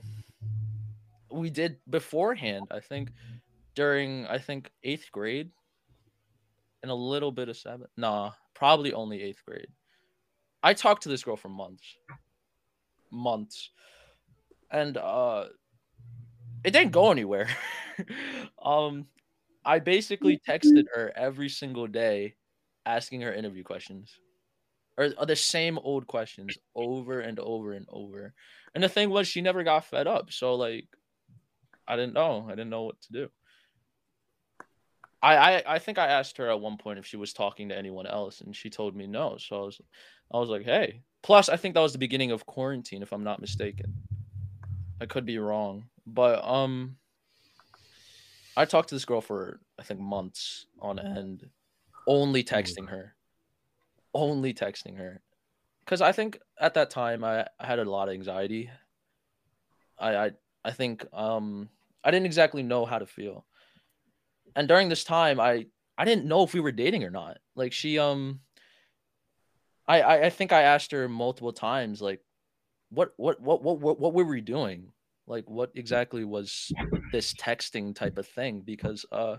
we 1.31 1.51
did 1.51 1.79
beforehand. 1.91 2.69
I 2.71 2.81
think 2.81 3.11
during 3.75 4.27
I 4.27 4.39
think 4.39 4.71
eighth 4.85 5.11
grade, 5.13 5.51
and 6.83 6.91
a 6.91 6.95
little 6.95 7.33
bit 7.33 7.49
of 7.49 7.57
seventh. 7.57 7.91
Nah, 7.97 8.33
probably 8.55 8.93
only 8.93 9.23
eighth 9.23 9.43
grade. 9.45 9.69
I 10.63 10.75
talked 10.75 11.05
to 11.05 11.09
this 11.09 11.23
girl 11.23 11.37
for 11.37 11.49
months, 11.49 11.97
months, 13.11 13.71
and 14.71 14.97
uh, 14.97 15.47
it 16.65 16.71
didn't 16.71 16.93
go 16.93 17.11
anywhere. 17.11 17.49
um, 18.63 19.07
I 19.65 19.79
basically 19.79 20.41
texted 20.49 20.85
her 20.95 21.13
every 21.15 21.49
single 21.49 21.87
day, 21.87 22.35
asking 22.87 23.23
her 23.23 23.33
interview 23.33 23.63
questions 23.63 24.19
or, 24.99 25.11
or 25.17 25.27
the 25.27 25.37
same 25.37 25.79
old 25.79 26.07
questions 26.07 26.59
over 26.75 27.21
and 27.21 27.39
over 27.39 27.73
and 27.73 27.87
over. 27.89 28.35
And 28.75 28.83
the 28.83 28.89
thing 28.89 29.09
was, 29.09 29.29
she 29.29 29.41
never 29.41 29.63
got 29.63 29.85
fed 29.85 30.07
up. 30.07 30.33
So 30.33 30.57
like, 30.57 30.89
I 31.87 31.97
didn't 31.97 32.15
know. 32.15 32.47
I 32.47 32.51
didn't 32.51 32.71
know 32.71 32.83
what 32.83 33.01
to 33.03 33.13
do. 33.13 33.29
I, 35.23 35.37
I 35.37 35.63
I 35.75 35.79
think 35.79 35.99
I 35.99 36.07
asked 36.07 36.37
her 36.37 36.49
at 36.49 36.61
one 36.61 36.77
point 36.77 36.99
if 36.99 37.07
she 37.07 37.17
was 37.17 37.33
talking 37.33 37.71
to 37.71 37.77
anyone 37.77 38.07
else, 38.07 38.41
and 38.41 38.55
she 38.55 38.71
told 38.71 38.95
me 38.95 39.07
no. 39.07 39.37
So 39.39 39.57
I 39.57 39.65
was 39.65 39.81
I 40.33 40.39
was 40.39 40.49
like, 40.49 40.65
hey. 40.65 41.03
Plus, 41.25 41.49
I 41.49 41.57
think 41.57 41.75
that 41.75 41.81
was 41.81 41.93
the 41.93 41.99
beginning 41.99 42.31
of 42.31 42.47
quarantine, 42.47 43.03
if 43.03 43.13
I'm 43.13 43.25
not 43.25 43.41
mistaken. 43.41 43.93
I 45.01 45.07
could 45.07 45.27
be 45.27 45.39
wrong, 45.39 45.85
but 46.15 46.45
um, 46.45 46.97
I 48.57 48.65
talked 48.65 48.89
to 48.89 48.95
this 48.95 49.05
girl 49.05 49.21
for 49.21 49.61
I 49.79 49.83
think 49.83 50.01
months 50.01 50.67
on 50.81 50.99
end, 50.99 51.49
only 52.07 52.43
texting 52.43 52.89
her, 52.89 53.15
only 54.15 54.55
texting 54.55 54.97
her, 54.97 55.21
because 55.85 56.01
I 56.01 56.13
think 56.13 56.41
at 56.61 56.75
that 56.75 56.91
time 56.91 57.23
I, 57.25 57.47
I 57.61 57.67
had 57.67 57.79
a 57.79 57.85
lot 57.85 58.09
of 58.09 58.15
anxiety. 58.15 58.71
I 59.99 60.17
I 60.17 60.31
I 60.65 60.71
think 60.73 61.07
um 61.13 61.69
I 62.03 62.11
didn't 62.11 62.27
exactly 62.27 62.63
know 62.63 62.85
how 62.85 62.99
to 62.99 63.07
feel. 63.07 63.45
And 64.57 64.67
during 64.67 64.89
this 64.89 65.05
time 65.05 65.39
i 65.39 65.67
i 65.97 66.05
didn't 66.05 66.25
know 66.25 66.43
if 66.43 66.55
we 66.55 66.61
were 66.61 66.73
dating 66.73 67.05
or 67.05 67.11
not. 67.11 67.39
Like 67.55 67.73
she 67.73 67.99
um 67.99 68.41
i 69.87 70.01
i, 70.01 70.27
I 70.27 70.31
think 70.31 70.53
i 70.53 70.63
asked 70.63 70.93
her 70.93 71.09
multiple 71.09 71.53
times 71.53 72.01
like 72.03 72.21
what 72.91 73.13
what 73.17 73.41
what 73.41 73.63
what 73.63 73.79
what, 73.79 74.01
what 74.01 74.15
were 74.15 74.25
we 74.25 74.41
doing 74.41 74.93
like 75.29 75.49
what 75.49 75.71
exactly 75.75 76.25
was 76.25 76.73
this 77.13 77.35
texting 77.35 77.95
type 77.95 78.19
of 78.19 78.27
thing 78.27 78.61
because 78.61 79.05
uh 79.13 79.37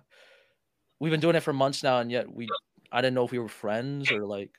we've 1.00 1.12
been 1.12 1.20
doing 1.20 1.36
it 1.36 1.42
for 1.42 1.54
months 1.54 1.84
now 1.84 2.00
and 2.00 2.12
yet 2.12 2.32
we 2.32 2.48
i 2.92 3.02
didn't 3.02 3.16
know 3.16 3.26
if 3.26 3.32
we 3.32 3.40
were 3.40 3.48
friends 3.48 4.12
or 4.12 4.26
like 4.26 4.52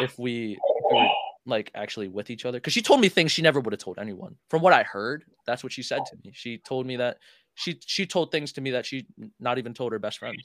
if 0.00 0.18
we 0.18 0.58
were 0.90 1.06
like 1.46 1.70
actually 1.74 2.08
with 2.08 2.30
each 2.30 2.44
other 2.44 2.58
because 2.58 2.72
she 2.72 2.82
told 2.82 3.00
me 3.00 3.08
things 3.08 3.32
she 3.32 3.42
never 3.42 3.60
would 3.60 3.72
have 3.72 3.80
told 3.80 3.98
anyone 3.98 4.34
from 4.48 4.62
what 4.62 4.72
i 4.72 4.82
heard 4.82 5.24
that's 5.46 5.62
what 5.62 5.72
she 5.72 5.82
said 5.82 6.00
to 6.06 6.16
me 6.24 6.30
she 6.34 6.58
told 6.58 6.86
me 6.86 6.96
that 6.96 7.18
she 7.60 7.78
she 7.84 8.06
told 8.06 8.32
things 8.32 8.52
to 8.52 8.60
me 8.60 8.70
that 8.70 8.86
she 8.86 9.06
not 9.38 9.58
even 9.58 9.74
told 9.74 9.92
her 9.92 9.98
best 9.98 10.18
friends. 10.18 10.42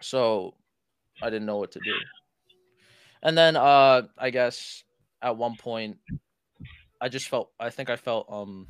So 0.00 0.54
I 1.22 1.30
didn't 1.30 1.46
know 1.46 1.58
what 1.58 1.72
to 1.72 1.80
do. 1.80 1.94
And 3.22 3.36
then 3.36 3.56
uh 3.56 4.02
I 4.16 4.30
guess 4.30 4.84
at 5.22 5.36
one 5.36 5.56
point 5.56 5.98
I 7.04 7.08
just 7.08 7.28
felt 7.28 7.50
I 7.60 7.68
think 7.68 7.90
I 7.90 7.96
felt 7.96 8.26
um 8.30 8.66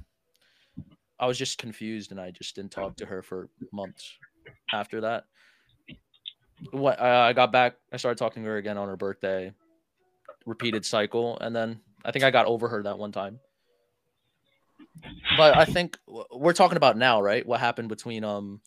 I 1.20 1.26
was 1.26 1.38
just 1.38 1.56
confused 1.56 2.10
and 2.10 2.20
I 2.20 2.32
just 2.32 2.56
didn't 2.56 2.72
talk 2.72 2.96
to 2.96 3.06
her 3.06 3.22
for 3.22 3.48
months 3.72 4.18
after 4.72 5.02
that. 5.02 5.26
What 6.72 6.98
uh, 6.98 7.04
I 7.04 7.32
got 7.32 7.52
back, 7.52 7.76
I 7.92 7.96
started 7.96 8.18
talking 8.18 8.42
to 8.42 8.48
her 8.48 8.56
again 8.56 8.76
on 8.76 8.88
her 8.88 8.96
birthday. 8.96 9.52
Repeated 10.46 10.84
cycle, 10.84 11.38
and 11.38 11.54
then 11.54 11.80
I 12.04 12.10
think 12.10 12.24
I 12.24 12.32
got 12.32 12.46
over 12.46 12.68
her 12.68 12.82
that 12.82 12.98
one 12.98 13.12
time 13.12 13.38
but 15.36 15.56
I 15.56 15.64
think 15.64 15.98
we're 16.32 16.52
talking 16.52 16.76
about 16.76 16.96
now, 16.96 17.20
right? 17.20 17.46
What 17.46 17.60
happened 17.60 17.88
between 17.88 18.24
um 18.24 18.60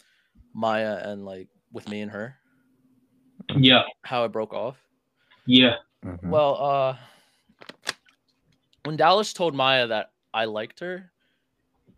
Maya 0.53 0.97
and 1.01 1.25
like 1.25 1.49
with 1.73 1.89
me 1.89 2.01
and 2.01 2.11
her? 2.11 2.35
Yeah. 3.55 3.83
How 4.03 4.23
it 4.25 4.31
broke 4.31 4.53
off? 4.53 4.77
Yeah. 5.45 5.75
Mhm. 6.05 6.29
Well, 6.29 6.55
uh 6.55 6.97
when 8.87 8.95
Dallas 8.95 9.33
told 9.33 9.53
Maya 9.53 9.85
that 9.87 10.11
I 10.33 10.45
liked 10.45 10.79
her, 10.79 11.11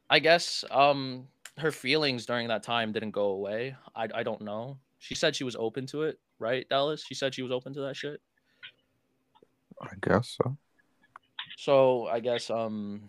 I 0.09 0.17
guess 0.17 0.65
um 0.71 1.27
her 1.59 1.71
feelings 1.71 2.25
during 2.25 2.47
that 2.47 2.63
time 2.63 2.91
didn't 2.91 3.11
go 3.11 3.27
away. 3.27 3.75
I 3.95 4.07
I 4.13 4.23
don't 4.23 4.41
know. 4.41 4.79
She 4.97 5.13
said 5.13 5.35
she 5.35 5.43
was 5.43 5.55
open 5.55 5.85
to 5.87 6.01
it, 6.03 6.19
right, 6.39 6.67
Dallas? 6.67 7.03
She 7.07 7.13
said 7.13 7.35
she 7.35 7.43
was 7.43 7.51
open 7.51 7.73
to 7.75 7.81
that 7.81 7.95
shit. 7.95 8.19
I 9.79 9.91
guess 10.01 10.35
so. 10.41 10.57
So 11.57 12.07
I 12.07 12.21
guess 12.21 12.49
um 12.49 13.07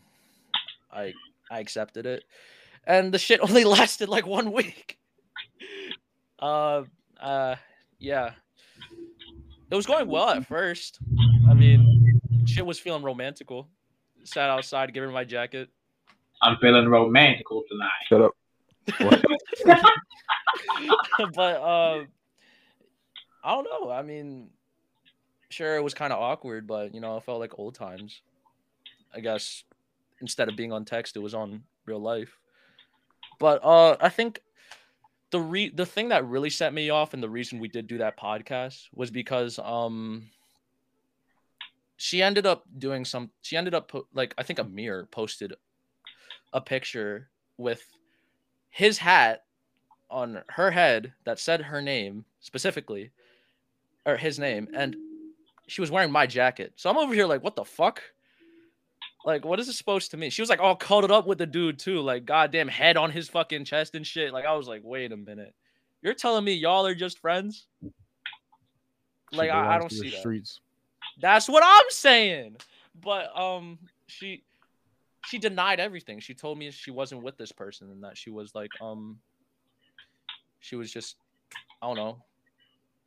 I 0.93 1.15
I 1.51 1.61
accepted 1.61 2.05
it. 2.05 2.25
And 2.87 3.15
the 3.15 3.19
shit 3.19 3.41
only 3.49 3.65
lasted 3.65 4.11
like 4.11 4.27
one 4.27 4.53
week. 4.53 4.99
Uh 6.39 6.83
uh 7.19 7.57
yeah. 7.99 8.33
It 9.71 9.75
was 9.75 9.87
going 9.87 10.07
well 10.07 10.29
at 10.29 10.47
first. 10.47 10.99
I 12.41 12.43
mean, 12.43 12.47
shit 12.47 12.65
was 12.65 12.79
feeling 12.79 13.03
romantical. 13.03 13.69
Sat 14.25 14.49
outside, 14.49 14.93
gave 14.95 15.03
her 15.03 15.11
my 15.11 15.25
jacket. 15.25 15.69
I'm 16.43 16.57
feeling 16.57 16.89
romantical 16.89 17.65
tonight. 17.69 17.91
Shut 18.09 18.23
up. 18.23 18.35
But 21.35 21.61
uh 21.61 22.05
I 23.45 23.55
don't 23.55 23.65
know. 23.65 23.91
I 23.91 24.03
mean, 24.03 24.51
sure 25.51 25.77
it 25.77 25.83
was 25.83 25.95
kind 25.95 26.13
of 26.13 26.19
awkward, 26.19 26.67
but 26.67 26.95
you 26.95 27.01
know, 27.01 27.17
it 27.19 27.25
felt 27.25 27.41
like 27.41 27.59
old 27.59 27.75
times. 27.75 28.23
I 29.15 29.21
guess 29.21 29.65
instead 30.21 30.49
of 30.49 30.57
being 30.57 30.73
on 30.73 30.85
text, 30.85 31.17
it 31.17 31.21
was 31.21 31.35
on 31.35 31.63
real 31.85 32.01
life. 32.01 32.39
But 33.39 33.63
uh 33.63 33.97
I 34.01 34.09
think 34.09 34.41
the 35.31 35.41
re 35.41 35.69
the 35.69 35.87
thing 35.87 36.09
that 36.09 36.27
really 36.27 36.51
set 36.51 36.73
me 36.73 36.89
off 36.89 37.13
and 37.13 37.23
the 37.23 37.29
reason 37.29 37.61
we 37.61 37.69
did 37.69 37.87
do 37.87 37.99
that 37.99 38.19
podcast 38.19 38.89
was 38.95 39.11
because 39.11 39.59
um 39.59 40.31
she 42.03 42.23
ended 42.23 42.47
up 42.47 42.65
doing 42.79 43.05
some 43.05 43.31
she 43.43 43.59
ended 43.59 43.75
up 43.75 43.89
po- 43.89 44.07
like 44.15 44.33
I 44.39 44.43
think 44.43 44.59
Amir 44.59 45.07
posted 45.11 45.53
a 46.55 46.61
picture 46.61 47.29
with 47.59 47.85
his 48.71 48.97
hat 48.97 49.45
on 50.11 50.43
her 50.49 50.71
head 50.71 51.13
that 51.25 51.39
said 51.39 51.61
her 51.61 51.83
name 51.83 52.25
specifically 52.41 53.11
or 54.07 54.17
his 54.17 54.39
name 54.39 54.67
and 54.73 54.97
she 55.67 55.83
was 55.83 55.91
wearing 55.91 56.11
my 56.11 56.27
jacket. 56.27 56.73
So 56.77 56.89
I'm 56.89 56.97
over 56.97 57.13
here 57.13 57.27
like 57.27 57.45
what 57.45 57.55
the 57.55 57.67
fuck? 57.67 58.03
Like, 59.27 59.45
what 59.45 59.61
is 59.61 59.67
this 59.67 59.77
supposed 59.77 60.11
to 60.13 60.17
mean? 60.17 60.31
She 60.31 60.41
was 60.41 60.49
like 60.49 60.61
all 60.61 60.75
cuddled 60.75 61.11
up 61.11 61.27
with 61.27 61.37
the 61.37 61.45
dude 61.45 61.79
too, 61.79 62.01
like 62.01 62.25
goddamn 62.25 62.69
head 62.69 62.97
on 62.97 63.11
his 63.11 63.29
fucking 63.29 63.67
chest 63.67 63.95
and 63.95 64.07
shit. 64.07 64.33
Like, 64.33 64.47
I 64.47 64.55
was 64.55 64.67
like, 64.67 64.81
wait 64.83 65.13
a 65.13 65.19
minute, 65.19 65.55
you're 66.01 66.15
telling 66.15 66.45
me 66.45 66.55
y'all 66.55 66.87
are 66.87 66.95
just 66.95 67.19
friends? 67.19 67.67
Like, 69.33 69.51
I, 69.51 69.75
I 69.75 69.79
don't 69.79 69.93
see 69.93 70.09
that. 70.09 70.21
streets. 70.21 70.61
That's 71.21 71.49
what 71.49 71.63
I'm 71.65 71.87
saying. 71.91 72.57
But 73.01 73.37
um, 73.39 73.79
she 74.07 74.45
she 75.27 75.39
denied 75.39 75.81
everything. 75.81 76.21
She 76.21 76.35
told 76.35 76.59
me 76.59 76.71
she 76.71 76.91
wasn't 76.91 77.23
with 77.23 77.37
this 77.37 77.53
person 77.53 77.91
and 77.91 78.03
that 78.05 78.17
she 78.17 78.31
was 78.31 78.55
like 78.55 78.71
um, 78.81 79.19
she 80.61 80.77
was 80.77 80.91
just 80.93 81.17
I 81.83 81.87
don't 81.87 81.97
know. 81.97 82.23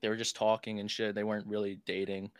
They 0.01 0.09
were 0.09 0.15
just 0.17 0.35
talking 0.35 0.79
and 0.79 0.91
shit. 0.91 1.15
They 1.15 1.23
weren't 1.23 1.47
really 1.47 1.79
dating. 1.85 2.31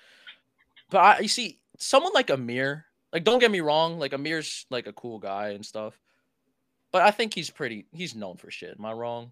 But 0.89 0.97
I, 0.97 1.19
you 1.19 1.27
see, 1.27 1.59
someone 1.77 2.11
like 2.13 2.29
Amir, 2.29 2.85
like 3.11 3.23
don't 3.23 3.39
get 3.39 3.51
me 3.51 3.61
wrong, 3.61 3.99
like 3.99 4.13
Amir's 4.13 4.65
like 4.69 4.87
a 4.87 4.93
cool 4.93 5.19
guy 5.19 5.49
and 5.49 5.65
stuff. 5.65 5.97
But 6.91 7.01
I 7.01 7.11
think 7.11 7.33
he's 7.33 7.49
pretty. 7.49 7.85
He's 7.91 8.15
known 8.15 8.37
for 8.37 8.51
shit. 8.51 8.75
Am 8.77 8.85
I 8.85 8.91
wrong? 8.91 9.31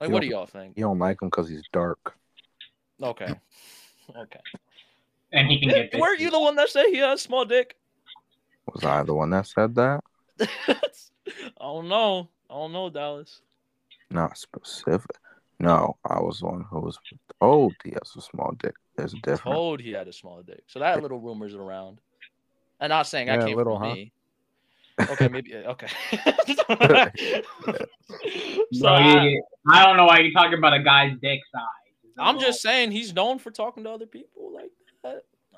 Like, 0.00 0.08
You 0.08 0.14
what 0.14 0.22
do 0.22 0.28
y'all 0.28 0.46
think? 0.46 0.78
You 0.78 0.84
don't 0.84 0.98
like 0.98 1.20
him 1.20 1.28
because 1.28 1.48
he's 1.48 1.68
dark. 1.72 2.16
Okay, 3.02 3.34
okay. 4.16 4.40
And 5.32 5.48
he 5.48 5.60
can 5.60 5.68
get 5.68 5.94
Weren't 5.98 6.20
you 6.20 6.30
the 6.30 6.40
one 6.40 6.56
that 6.56 6.68
said 6.68 6.86
he 6.86 6.98
had 6.98 7.14
a 7.14 7.18
small 7.18 7.44
dick? 7.44 7.76
Was 8.72 8.84
I 8.84 9.02
the 9.02 9.14
one 9.14 9.30
that 9.30 9.46
said 9.46 9.74
that? 9.76 10.02
I 10.40 10.74
don't 11.60 11.88
know. 11.88 12.28
I 12.48 12.54
don't 12.54 12.72
know, 12.72 12.90
Dallas. 12.90 13.40
Not 14.10 14.36
specific. 14.36 15.16
No, 15.58 15.96
I 16.04 16.20
was 16.20 16.40
the 16.40 16.46
one 16.46 16.64
who 16.70 16.80
was 16.80 16.98
told 17.40 17.74
he 17.84 17.90
has 17.90 18.16
a 18.16 18.20
small 18.22 18.54
dick. 18.58 18.74
There's 18.96 19.12
a 19.12 19.16
difference. 19.16 19.40
Told 19.42 19.80
he 19.80 19.92
had 19.92 20.08
a 20.08 20.12
small 20.12 20.42
dick. 20.42 20.62
So 20.66 20.78
that 20.78 21.02
little 21.02 21.20
rumors 21.20 21.54
around. 21.54 22.00
And 22.80 22.92
I'm 22.92 22.98
not 23.00 23.06
saying 23.06 23.28
I 23.28 23.34
Yeah, 23.36 23.44
came 23.44 23.56
little, 23.56 23.78
from 23.78 23.88
huh? 23.88 23.94
me. 23.94 24.12
Okay, 25.08 25.28
maybe 25.28 25.54
okay. 25.54 25.86
so 28.72 28.88
I, 28.88 29.34
I 29.68 29.84
don't 29.84 29.96
know 29.96 30.06
why 30.06 30.20
you're 30.20 30.32
talking 30.32 30.58
about 30.58 30.74
a 30.74 30.82
guy's 30.82 31.12
dick 31.22 31.40
size. 31.52 31.62
I'm 32.18 32.38
just 32.38 32.60
saying 32.60 32.90
he's 32.90 33.14
known 33.14 33.38
for 33.38 33.50
talking 33.50 33.84
to 33.84 33.90
other 33.90 34.06
people 34.06 34.52
like 34.52 34.64
that. 34.64 34.79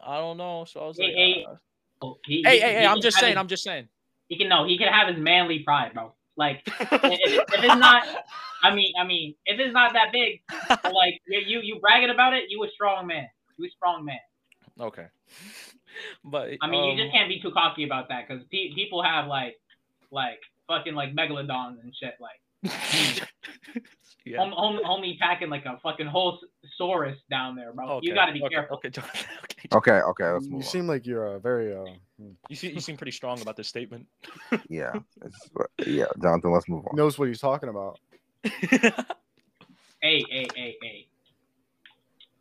I 0.03 0.19
don't 0.19 0.37
know. 0.37 0.65
So 0.65 0.81
I 0.81 0.87
was 0.87 0.99
like, 0.99 1.09
Hey, 1.15 1.33
hey, 1.35 1.47
uh, 1.49 2.13
He- 2.27 2.43
hey, 2.45 2.55
he- 2.57 2.61
hey, 2.61 2.69
he 2.73 2.79
hey, 2.79 2.87
I'm 2.87 3.01
just 3.01 3.19
saying, 3.19 3.33
his- 3.33 3.39
I'm 3.39 3.49
just 3.49 3.63
saying. 3.63 3.89
He 4.29 4.37
can 4.39 4.49
no. 4.49 4.65
He 4.67 4.79
can 4.79 4.89
have 4.93 5.09
his 5.09 5.23
manly 5.23 5.61
pride, 5.61 5.93
bro. 5.95 6.15
Like 6.37 6.63
if, 6.67 6.81
if 6.81 7.65
it's 7.65 7.77
not, 7.77 8.03
I 8.63 8.75
mean, 8.75 8.95
I 8.99 9.05
mean, 9.05 9.35
if 9.45 9.61
it's 9.61 9.75
not 9.75 9.93
that 9.93 10.11
big, 10.13 10.41
like 10.93 11.21
you 11.27 11.41
you, 11.47 11.61
you 11.61 11.81
bragging 11.81 12.11
about 12.11 12.33
it, 12.33 12.45
you 12.49 12.63
a 12.65 12.69
strong 12.75 13.07
man. 13.07 13.29
You 13.59 13.67
a 13.67 13.71
strong 13.71 14.05
man. 14.05 14.19
okay. 14.81 15.07
But 16.25 16.53
I 16.63 16.67
mean, 16.69 16.85
you 16.85 16.93
um, 16.93 16.97
just 16.99 17.13
can't 17.13 17.29
be 17.29 17.41
too 17.41 17.51
cocky 17.51 17.85
about 17.85 18.09
that 18.09 18.27
because 18.27 18.43
pe- 18.51 18.73
people 18.75 19.03
have 19.03 19.27
like, 19.27 19.57
like 20.11 20.39
fucking 20.67 20.95
like 20.95 21.15
megalodons 21.15 21.83
and 21.83 21.95
shit. 21.95 22.15
Like 22.19 22.73
yeah. 24.25 24.39
hom- 24.39 24.53
hom- 24.57 24.81
homie 24.85 25.19
packing 25.19 25.51
like 25.51 25.67
a 25.67 25.79
fucking 25.83 26.07
whole 26.07 26.39
saurus 26.81 27.17
down 27.29 27.57
there, 27.57 27.73
bro. 27.75 27.89
Okay, 27.97 28.07
You 28.07 28.15
got 28.15 28.27
to 28.27 28.33
be 28.33 28.43
okay, 28.43 28.55
careful. 28.55 28.77
Okay, 28.77 28.89
okay, 28.89 29.52
okay. 29.73 29.77
Okay, 29.77 30.01
okay, 30.01 30.31
let's 30.31 30.45
You 30.47 30.51
move 30.53 30.63
on. 30.63 30.67
seem 30.69 30.87
like 30.87 31.07
you're 31.07 31.37
uh, 31.37 31.39
very 31.39 31.75
uh, 31.75 31.85
You 32.49 32.57
seem 32.57 32.75
you 32.75 32.81
seem 32.81 32.97
pretty 32.97 33.13
strong 33.13 33.41
about 33.41 33.57
this 33.57 33.69
statement. 33.69 34.07
Yeah, 34.69 34.93
it's, 35.25 35.51
yeah, 35.87 36.07
Jonathan. 36.23 36.53
Let's 36.53 36.69
move 36.69 36.85
on. 36.87 36.97
knows 36.97 37.19
what 37.19 37.29
he's 37.29 37.41
talking 37.41 37.69
about. 37.69 37.99
Hey, 38.45 40.25
hey, 40.29 40.47
hey, 40.57 40.77
hey. 40.83 41.07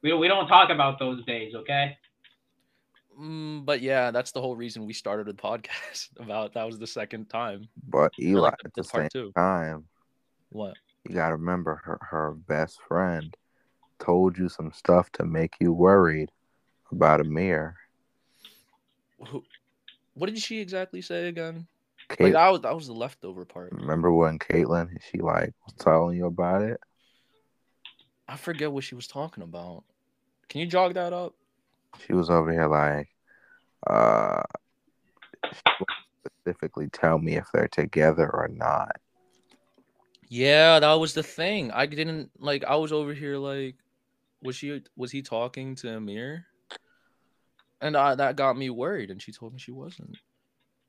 We 0.01 0.13
we 0.13 0.27
don't 0.27 0.47
talk 0.47 0.69
about 0.71 0.97
those 0.99 1.23
days, 1.25 1.53
okay? 1.55 1.97
Mm, 3.19 3.65
but 3.65 3.81
yeah, 3.81 4.09
that's 4.11 4.31
the 4.31 4.41
whole 4.41 4.55
reason 4.55 4.85
we 4.85 4.93
started 4.93 5.27
a 5.27 5.33
podcast 5.33 6.09
about 6.19 6.53
that 6.53 6.65
was 6.65 6.79
the 6.79 6.87
second 6.87 7.29
time. 7.29 7.67
But 7.87 8.11
Eli, 8.19 8.39
like, 8.41 8.53
at 8.65 8.73
the 8.73 8.81
the 8.81 8.87
same 8.87 9.09
two. 9.11 9.31
time, 9.35 9.85
What? 10.49 10.75
You 11.07 11.15
gotta 11.15 11.35
remember 11.35 11.81
her 11.83 11.99
her 12.09 12.31
best 12.31 12.79
friend 12.87 13.35
told 13.99 14.37
you 14.37 14.49
some 14.49 14.71
stuff 14.73 15.11
to 15.13 15.25
make 15.25 15.53
you 15.59 15.71
worried 15.73 16.31
about 16.91 17.21
Amir. 17.21 17.75
Who, 19.27 19.43
what 20.13 20.29
did 20.29 20.39
she 20.39 20.59
exactly 20.59 21.01
say 21.01 21.27
again? 21.27 21.67
Like 22.09 22.17
Kate, 22.17 22.33
that 22.33 22.49
was 22.49 22.61
that 22.61 22.75
was 22.75 22.87
the 22.87 22.93
leftover 22.93 23.45
part. 23.45 23.71
remember 23.71 24.11
when 24.11 24.37
Caitlin 24.37 24.89
she 25.09 25.19
like 25.19 25.53
was 25.65 25.75
telling 25.79 26.17
you 26.17 26.25
about 26.25 26.61
it? 26.61 26.79
I 28.27 28.35
forget 28.35 28.71
what 28.71 28.83
she 28.83 28.95
was 28.95 29.07
talking 29.07 29.43
about. 29.43 29.83
Can 30.49 30.61
you 30.61 30.67
jog 30.67 30.93
that 30.95 31.13
up? 31.13 31.35
She 32.05 32.13
was 32.13 32.29
over 32.29 32.51
here 32.51 32.67
like, 32.67 33.09
uh, 33.87 34.43
specifically 36.25 36.89
tell 36.89 37.19
me 37.19 37.35
if 37.35 37.47
they're 37.53 37.67
together 37.67 38.29
or 38.29 38.49
not. 38.49 38.95
Yeah, 40.27 40.79
that 40.79 40.93
was 40.93 41.13
the 41.13 41.23
thing. 41.23 41.71
I 41.71 41.85
didn't 41.85 42.31
like. 42.39 42.63
I 42.63 42.75
was 42.75 42.91
over 42.91 43.13
here 43.13 43.37
like, 43.37 43.75
was 44.41 44.55
she? 44.55 44.81
Was 44.95 45.11
he 45.11 45.21
talking 45.21 45.75
to 45.75 45.95
Amir? 45.95 46.45
And 47.81 47.97
I, 47.97 48.15
that 48.15 48.35
got 48.35 48.57
me 48.57 48.69
worried. 48.69 49.09
And 49.09 49.21
she 49.21 49.31
told 49.31 49.53
me 49.53 49.59
she 49.59 49.71
wasn't. 49.71 50.17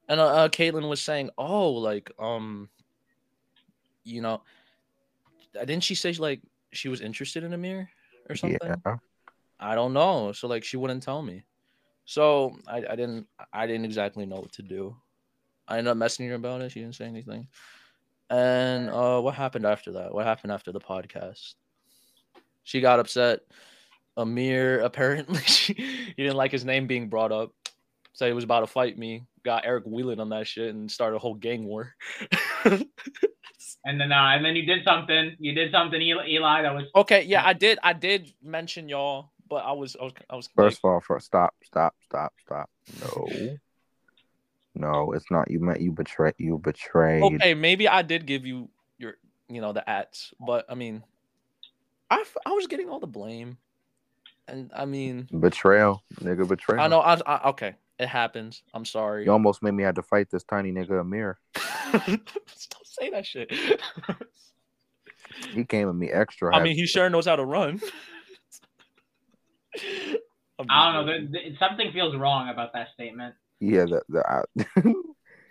And 0.08 0.20
uh, 0.20 0.26
uh, 0.26 0.48
Caitlin 0.48 0.88
was 0.88 1.00
saying, 1.00 1.30
"Oh, 1.38 1.70
like, 1.70 2.10
um, 2.18 2.68
you 4.04 4.20
know, 4.20 4.42
didn't 5.54 5.84
she 5.84 5.94
say 5.94 6.12
like 6.14 6.40
she 6.72 6.88
was 6.88 7.00
interested 7.00 7.44
in 7.44 7.52
Amir 7.52 7.88
or 8.28 8.36
something? 8.36 8.58
Yeah, 8.84 8.96
I 9.60 9.74
don't 9.74 9.92
know. 9.92 10.32
So 10.32 10.48
like, 10.48 10.64
she 10.64 10.76
wouldn't 10.76 11.02
tell 11.02 11.22
me. 11.22 11.44
So 12.04 12.56
I, 12.66 12.78
I 12.78 12.96
didn't, 12.96 13.26
I 13.52 13.66
didn't 13.66 13.84
exactly 13.84 14.26
know 14.26 14.36
what 14.36 14.52
to 14.52 14.62
do. 14.62 14.96
I 15.68 15.78
ended 15.78 15.92
up 15.92 15.96
messaging 15.96 16.28
her 16.28 16.34
about 16.34 16.60
it. 16.60 16.72
She 16.72 16.80
didn't 16.80 16.96
say 16.96 17.06
anything. 17.06 17.46
And 18.28 18.90
uh, 18.90 19.20
what 19.20 19.34
happened 19.34 19.66
after 19.66 19.92
that? 19.92 20.12
What 20.12 20.26
happened 20.26 20.52
after 20.52 20.72
the 20.72 20.80
podcast? 20.80 21.54
She 22.64 22.80
got 22.80 22.98
upset. 22.98 23.40
Amir 24.16 24.80
apparently 24.80 25.40
he 25.46 26.12
didn't 26.16 26.36
like 26.36 26.52
his 26.52 26.64
name 26.64 26.86
being 26.86 27.08
brought 27.08 27.32
up. 27.32 27.52
Said 28.14 28.26
he 28.26 28.34
was 28.34 28.44
about 28.44 28.60
to 28.60 28.66
fight 28.66 28.98
me. 28.98 29.24
Got 29.44 29.64
Eric 29.64 29.86
Wheelan 29.86 30.20
on 30.20 30.28
that 30.30 30.46
shit 30.46 30.74
and 30.74 30.90
started 30.90 31.16
a 31.16 31.18
whole 31.18 31.34
gang 31.34 31.64
war. 31.64 31.94
And 33.84 34.00
then, 34.00 34.12
uh, 34.12 34.30
and 34.34 34.44
then 34.44 34.54
you 34.54 34.64
did 34.64 34.84
something. 34.84 35.34
You 35.40 35.54
did 35.54 35.72
something, 35.72 36.00
Eli. 36.00 36.28
Eli 36.28 36.62
that 36.62 36.74
was 36.74 36.84
okay, 36.94 37.24
yeah, 37.24 37.44
I 37.44 37.52
did. 37.52 37.78
I 37.82 37.92
did 37.92 38.32
mention 38.42 38.88
y'all, 38.88 39.32
but 39.48 39.64
I 39.64 39.72
was, 39.72 39.96
I 40.00 40.04
was, 40.04 40.12
I 40.30 40.36
was. 40.36 40.48
First 40.54 40.80
of 40.84 40.90
all, 40.90 41.00
first 41.00 41.26
stop, 41.26 41.54
stop, 41.64 41.94
stop, 42.04 42.32
stop. 42.40 42.70
No, 43.00 43.58
no, 44.74 45.12
it's 45.12 45.30
not. 45.30 45.50
You 45.50 45.58
meant 45.58 45.80
you 45.80 45.90
betrayed. 45.90 46.34
You 46.38 46.58
betrayed. 46.58 47.24
okay, 47.24 47.54
maybe 47.54 47.88
I 47.88 48.02
did 48.02 48.24
give 48.24 48.46
you 48.46 48.68
your, 48.98 49.14
you 49.48 49.60
know, 49.60 49.72
the 49.72 49.88
ats, 49.88 50.32
but 50.38 50.64
I 50.68 50.74
mean, 50.74 51.02
I, 52.08 52.20
f- 52.20 52.36
I 52.46 52.52
was 52.52 52.68
getting 52.68 52.88
all 52.88 53.00
the 53.00 53.08
blame, 53.08 53.58
and 54.48 54.70
I 54.74 54.84
mean, 54.84 55.28
Betrayal, 55.38 56.02
nigga, 56.20 56.46
betrayal. 56.48 56.80
I 56.82 56.88
know, 56.88 57.00
I, 57.00 57.18
I 57.26 57.48
okay, 57.50 57.74
it 57.98 58.08
happens. 58.08 58.62
I'm 58.74 58.84
sorry. 58.84 59.24
You 59.24 59.32
almost 59.32 59.62
made 59.62 59.72
me 59.72 59.82
have 59.84 59.94
to 59.96 60.02
fight 60.02 60.28
this 60.30 60.44
tiny 60.44 60.72
nigga 60.72 61.00
Amir. 61.00 61.38
Don't 62.06 62.20
say 62.84 63.10
that 63.10 63.26
shit. 63.26 63.50
He 65.54 65.64
came 65.64 65.88
at 65.88 65.94
me 65.94 66.10
extra. 66.10 66.54
I 66.54 66.58
heavy. 66.58 66.70
mean, 66.70 66.76
he 66.76 66.86
sure 66.86 67.08
knows 67.10 67.26
how 67.26 67.36
to 67.36 67.44
run. 67.44 67.80
I'm 70.58 70.66
don't 70.94 71.06
know. 71.06 71.18
just 71.20 71.32
The, 71.32 71.38
the, 71.50 71.56
something 71.58 71.92
feels 71.92 72.14
wrong 72.16 72.48
about 72.48 72.72
that 72.74 72.88
statement. 72.94 73.34
yeah, 73.60 73.84
the, 73.84 74.02
the 74.08 74.22
I, 74.28 74.42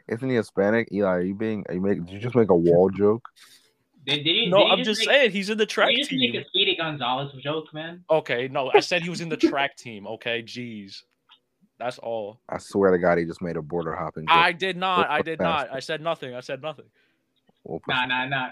isn't 0.14 0.30
he 0.30 0.36
Hispanic? 0.36 0.90
Eli, 0.92 1.08
are 1.10 1.22
you 1.22 1.36
being? 1.36 1.66
Are 1.68 1.74
you 1.76 1.82
make? 1.82 2.06
Did 2.06 2.14
you 2.14 2.20
just 2.20 2.36
make 2.36 2.50
a 2.50 2.56
wall 2.56 2.90
joke? 2.90 3.28
Did, 4.06 4.24
did 4.24 4.36
you? 4.36 4.50
No, 4.50 4.58
did 4.60 4.66
you 4.68 4.72
I'm 4.74 4.84
just 4.84 5.00
make, 5.02 5.08
saying 5.10 5.32
he's 5.32 5.50
in 5.50 5.58
the 5.58 5.66
track 5.66 5.90
Did 5.90 5.98
you 5.98 6.04
just 6.06 6.12
make 6.12 6.32
team. 6.34 6.42
a 6.42 6.46
Speedy 6.46 6.76
Gonzalez 6.76 7.32
joke, 7.42 7.74
man? 7.74 8.04
Okay, 8.10 8.48
no, 8.48 8.72
I 8.74 8.80
said 8.80 9.04
he 9.04 9.10
was 9.10 9.22
in 9.22 9.30
the 9.30 9.38
track 9.38 9.78
team. 9.78 10.08
Okay, 10.08 10.42
jeez, 10.42 11.04
that's 11.78 11.98
all. 12.00 12.40
I 12.50 12.58
swear 12.58 12.92
to 12.92 12.98
God, 12.98 13.18
he 13.20 13.26
just 13.26 13.42
made 13.42 13.58
a 13.58 13.62
border 13.62 13.96
hopping. 13.96 14.26
joke. 14.26 14.36
I 14.36 14.52
did 14.54 14.76
not. 14.78 15.10
I 15.10 15.22
did 15.22 15.38
fast. 15.38 15.68
not. 15.70 15.76
I 15.76 15.80
said 15.80 16.02
nothing. 16.02 16.34
I 16.34 16.40
said 16.40 16.62
nothing. 16.62 16.86
We'll 17.64 17.80
put- 17.80 17.94
Nah, 17.94 18.06
nah, 18.08 18.26
nah. 18.26 18.50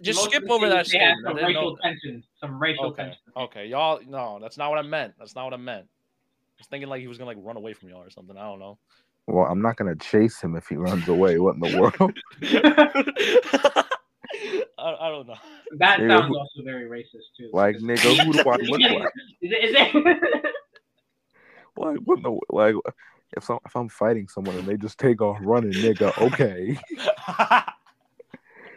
Just 0.00 0.20
Most 0.20 0.30
skip 0.30 0.48
over 0.48 0.68
that 0.68 0.86
cities, 0.86 1.00
statement. 1.00 1.26
Some 1.26 1.36
racial 1.44 1.62
know- 1.70 1.76
tensions. 1.82 2.24
Some 2.40 2.58
racial 2.62 2.84
Okay, 2.86 3.02
tensions. 3.02 3.22
okay, 3.36 3.66
y'all. 3.66 4.00
No, 4.06 4.38
that's 4.40 4.56
not 4.56 4.70
what 4.70 4.78
I 4.78 4.82
meant. 4.82 5.14
That's 5.18 5.34
not 5.34 5.44
what 5.44 5.54
I 5.54 5.56
meant. 5.56 5.86
I 5.86 6.60
was 6.60 6.68
thinking 6.68 6.88
like 6.88 7.00
he 7.00 7.08
was 7.08 7.18
gonna 7.18 7.26
like 7.30 7.38
run 7.40 7.56
away 7.56 7.72
from 7.72 7.88
y'all 7.88 8.02
or 8.02 8.10
something. 8.10 8.36
I 8.38 8.42
don't 8.42 8.60
know. 8.60 8.78
Well, 9.26 9.46
I'm 9.46 9.60
not 9.60 9.74
gonna 9.76 9.96
chase 9.96 10.40
him 10.40 10.54
if 10.54 10.68
he 10.68 10.76
runs 10.76 11.08
away. 11.08 11.40
What 11.40 11.56
in 11.56 11.60
the 11.60 11.80
world? 11.80 12.12
I, 14.78 14.94
I 15.00 15.08
don't 15.08 15.26
know. 15.26 15.34
That 15.78 15.98
Nigga, 16.00 16.08
sounds 16.10 16.28
who- 16.28 16.38
also 16.38 16.62
very 16.64 16.88
racist 16.88 17.28
too. 17.36 17.50
Like, 17.52 17.76
nigga, 17.76 18.24
who 18.24 18.32
do 18.32 18.48
I 18.48 18.54
Is 18.56 18.68
look 18.70 18.80
it- 18.80 18.92
like? 19.00 19.08
Is 19.42 19.52
it, 19.52 19.64
is 19.64 19.74
it, 19.78 20.54
Like, 21.76 21.98
what 22.04 22.22
the 22.22 22.38
like? 22.50 22.74
If 23.36 23.42
some, 23.44 23.58
if 23.66 23.74
I'm 23.74 23.88
fighting 23.88 24.28
someone 24.28 24.56
and 24.56 24.66
they 24.68 24.76
just 24.76 24.98
take 24.98 25.20
off 25.20 25.38
running, 25.40 25.72
nigga, 25.72 26.16
okay. 26.22 26.78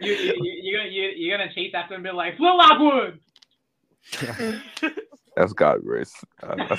you, 0.00 0.12
you, 0.12 0.34
you, 0.36 0.52
you're, 0.62 0.80
gonna- 0.80 0.90
you, 0.90 1.02
you're 1.16 1.38
gonna 1.38 1.52
chase 1.54 1.72
after 1.74 1.94
him 1.94 2.04
and 2.04 2.12
be 2.12 2.16
like, 2.16 2.38
Will 2.40 2.56
Lockwood! 2.58 3.20
That's 5.36 5.52
God 5.52 5.84
grace. 5.84 6.12
Uh, 6.42 6.56
that's- 6.56 6.78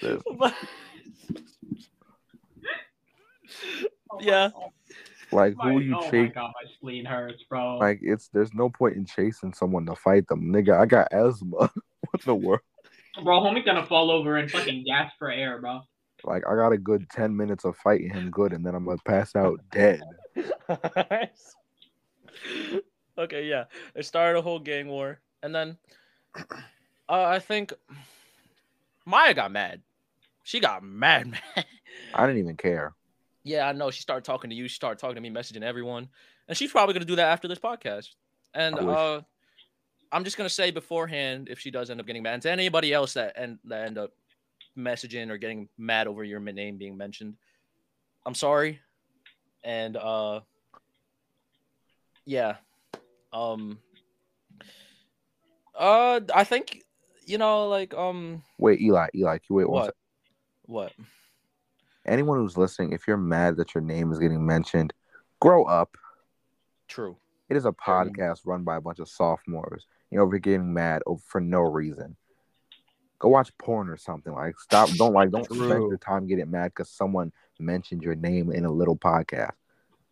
that's- 0.00 0.54
Yeah. 4.20 4.50
like, 5.32 5.56
My- 5.56 5.72
who 5.72 5.80
you 5.80 5.96
oh 5.96 6.00
my 6.00 6.10
chase? 6.10 6.32
god, 6.34 6.52
my 6.62 6.70
spleen 6.74 7.04
hurts, 7.04 7.42
bro. 7.48 7.78
Like, 7.78 8.00
it's 8.02 8.28
there's 8.28 8.54
no 8.54 8.70
point 8.70 8.96
in 8.96 9.04
chasing 9.04 9.52
someone 9.52 9.86
to 9.86 9.94
fight 9.94 10.26
them, 10.28 10.52
nigga. 10.52 10.78
I 10.78 10.86
got 10.86 11.12
asthma. 11.12 11.70
what 12.10 12.22
the 12.24 12.34
world? 12.34 12.60
bro, 13.22 13.40
homie's 13.40 13.64
gonna 13.64 13.86
fall 13.86 14.10
over 14.10 14.36
and 14.36 14.50
fucking 14.50 14.84
gasp 14.84 15.14
for 15.18 15.30
air, 15.30 15.60
bro. 15.60 15.80
Like, 16.24 16.42
I 16.48 16.54
got 16.56 16.72
a 16.72 16.78
good 16.78 17.08
ten 17.10 17.36
minutes 17.36 17.64
of 17.64 17.76
fighting 17.76 18.10
him 18.10 18.30
good, 18.30 18.52
and 18.52 18.64
then 18.64 18.74
I'm 18.74 18.84
gonna 18.84 18.98
pass 19.04 19.36
out 19.36 19.60
dead. 19.70 20.00
okay, 23.18 23.46
yeah. 23.46 23.64
it 23.94 24.04
started 24.06 24.38
a 24.38 24.42
whole 24.42 24.58
gang 24.58 24.88
war, 24.88 25.20
and 25.42 25.54
then 25.54 25.76
uh, 27.08 27.22
I 27.24 27.38
think 27.38 27.72
Maya 29.04 29.34
got 29.34 29.52
mad. 29.52 29.82
She 30.42 30.60
got 30.60 30.82
mad, 30.82 31.30
man. 31.56 31.64
I 32.14 32.26
didn't 32.26 32.40
even 32.40 32.56
care. 32.56 32.94
Yeah, 33.44 33.68
I 33.68 33.72
know. 33.72 33.90
She 33.90 34.00
started 34.00 34.24
talking 34.24 34.50
to 34.50 34.56
you. 34.56 34.66
She 34.68 34.74
started 34.74 34.98
talking 34.98 35.16
to 35.16 35.20
me, 35.20 35.30
messaging 35.30 35.62
everyone, 35.62 36.08
and 36.48 36.56
she's 36.56 36.72
probably 36.72 36.94
gonna 36.94 37.04
do 37.04 37.16
that 37.16 37.28
after 37.28 37.46
this 37.46 37.58
podcast. 37.58 38.08
And 38.54 38.78
uh, 38.78 39.20
I'm 40.10 40.24
just 40.24 40.36
gonna 40.36 40.48
say 40.48 40.70
beforehand, 40.70 41.48
if 41.50 41.60
she 41.60 41.70
does 41.70 41.90
end 41.90 42.00
up 42.00 42.06
getting 42.06 42.22
mad, 42.22 42.34
and 42.34 42.42
to 42.42 42.50
anybody 42.50 42.92
else 42.92 43.12
that 43.14 43.34
end 43.36 43.58
that 43.64 43.86
end 43.86 43.98
up 43.98 44.12
messaging 44.76 45.30
or 45.30 45.36
getting 45.36 45.68
mad 45.76 46.06
over 46.06 46.24
your 46.24 46.40
name 46.40 46.78
being 46.78 46.96
mentioned, 46.96 47.36
I'm 48.24 48.34
sorry. 48.34 48.80
And 49.62 49.96
uh, 49.96 50.40
yeah, 52.24 52.56
um, 53.32 53.78
uh, 55.78 56.20
I 56.34 56.44
think 56.44 56.82
you 57.26 57.38
know, 57.38 57.68
like 57.68 57.92
um, 57.92 58.42
Wait, 58.58 58.80
Eli, 58.80 59.08
Eli, 59.14 59.32
can 59.38 59.44
you 59.50 59.56
wait 59.56 59.68
one 59.68 59.74
what, 59.74 59.84
second? 59.84 59.94
what? 60.66 60.92
Anyone 62.06 62.38
who's 62.38 62.56
listening, 62.56 62.92
if 62.92 63.06
you're 63.06 63.16
mad 63.16 63.56
that 63.56 63.74
your 63.74 63.82
name 63.82 64.12
is 64.12 64.18
getting 64.18 64.44
mentioned, 64.44 64.92
grow 65.40 65.64
up. 65.64 65.96
True. 66.88 67.16
It 67.48 67.56
is 67.56 67.64
a 67.64 67.72
podcast 67.72 68.40
run 68.44 68.62
by 68.64 68.76
a 68.76 68.80
bunch 68.80 68.98
of 68.98 69.08
sophomores. 69.08 69.86
You 70.10 70.18
know, 70.18 70.24
we're 70.26 70.38
getting 70.38 70.72
mad 70.72 71.02
for 71.26 71.40
no 71.40 71.60
reason. 71.60 72.16
Go 73.18 73.28
watch 73.28 73.56
porn 73.58 73.88
or 73.88 73.96
something. 73.96 74.32
Like, 74.32 74.58
stop. 74.58 74.90
Don't 74.90 75.12
like. 75.12 75.30
Don't 75.30 75.46
spend 75.46 75.68
your 75.68 75.96
time 75.96 76.26
getting 76.26 76.50
mad 76.50 76.72
because 76.74 76.90
someone 76.90 77.32
mentioned 77.58 78.02
your 78.02 78.14
name 78.14 78.52
in 78.52 78.64
a 78.64 78.70
little 78.70 78.96
podcast. 78.96 79.52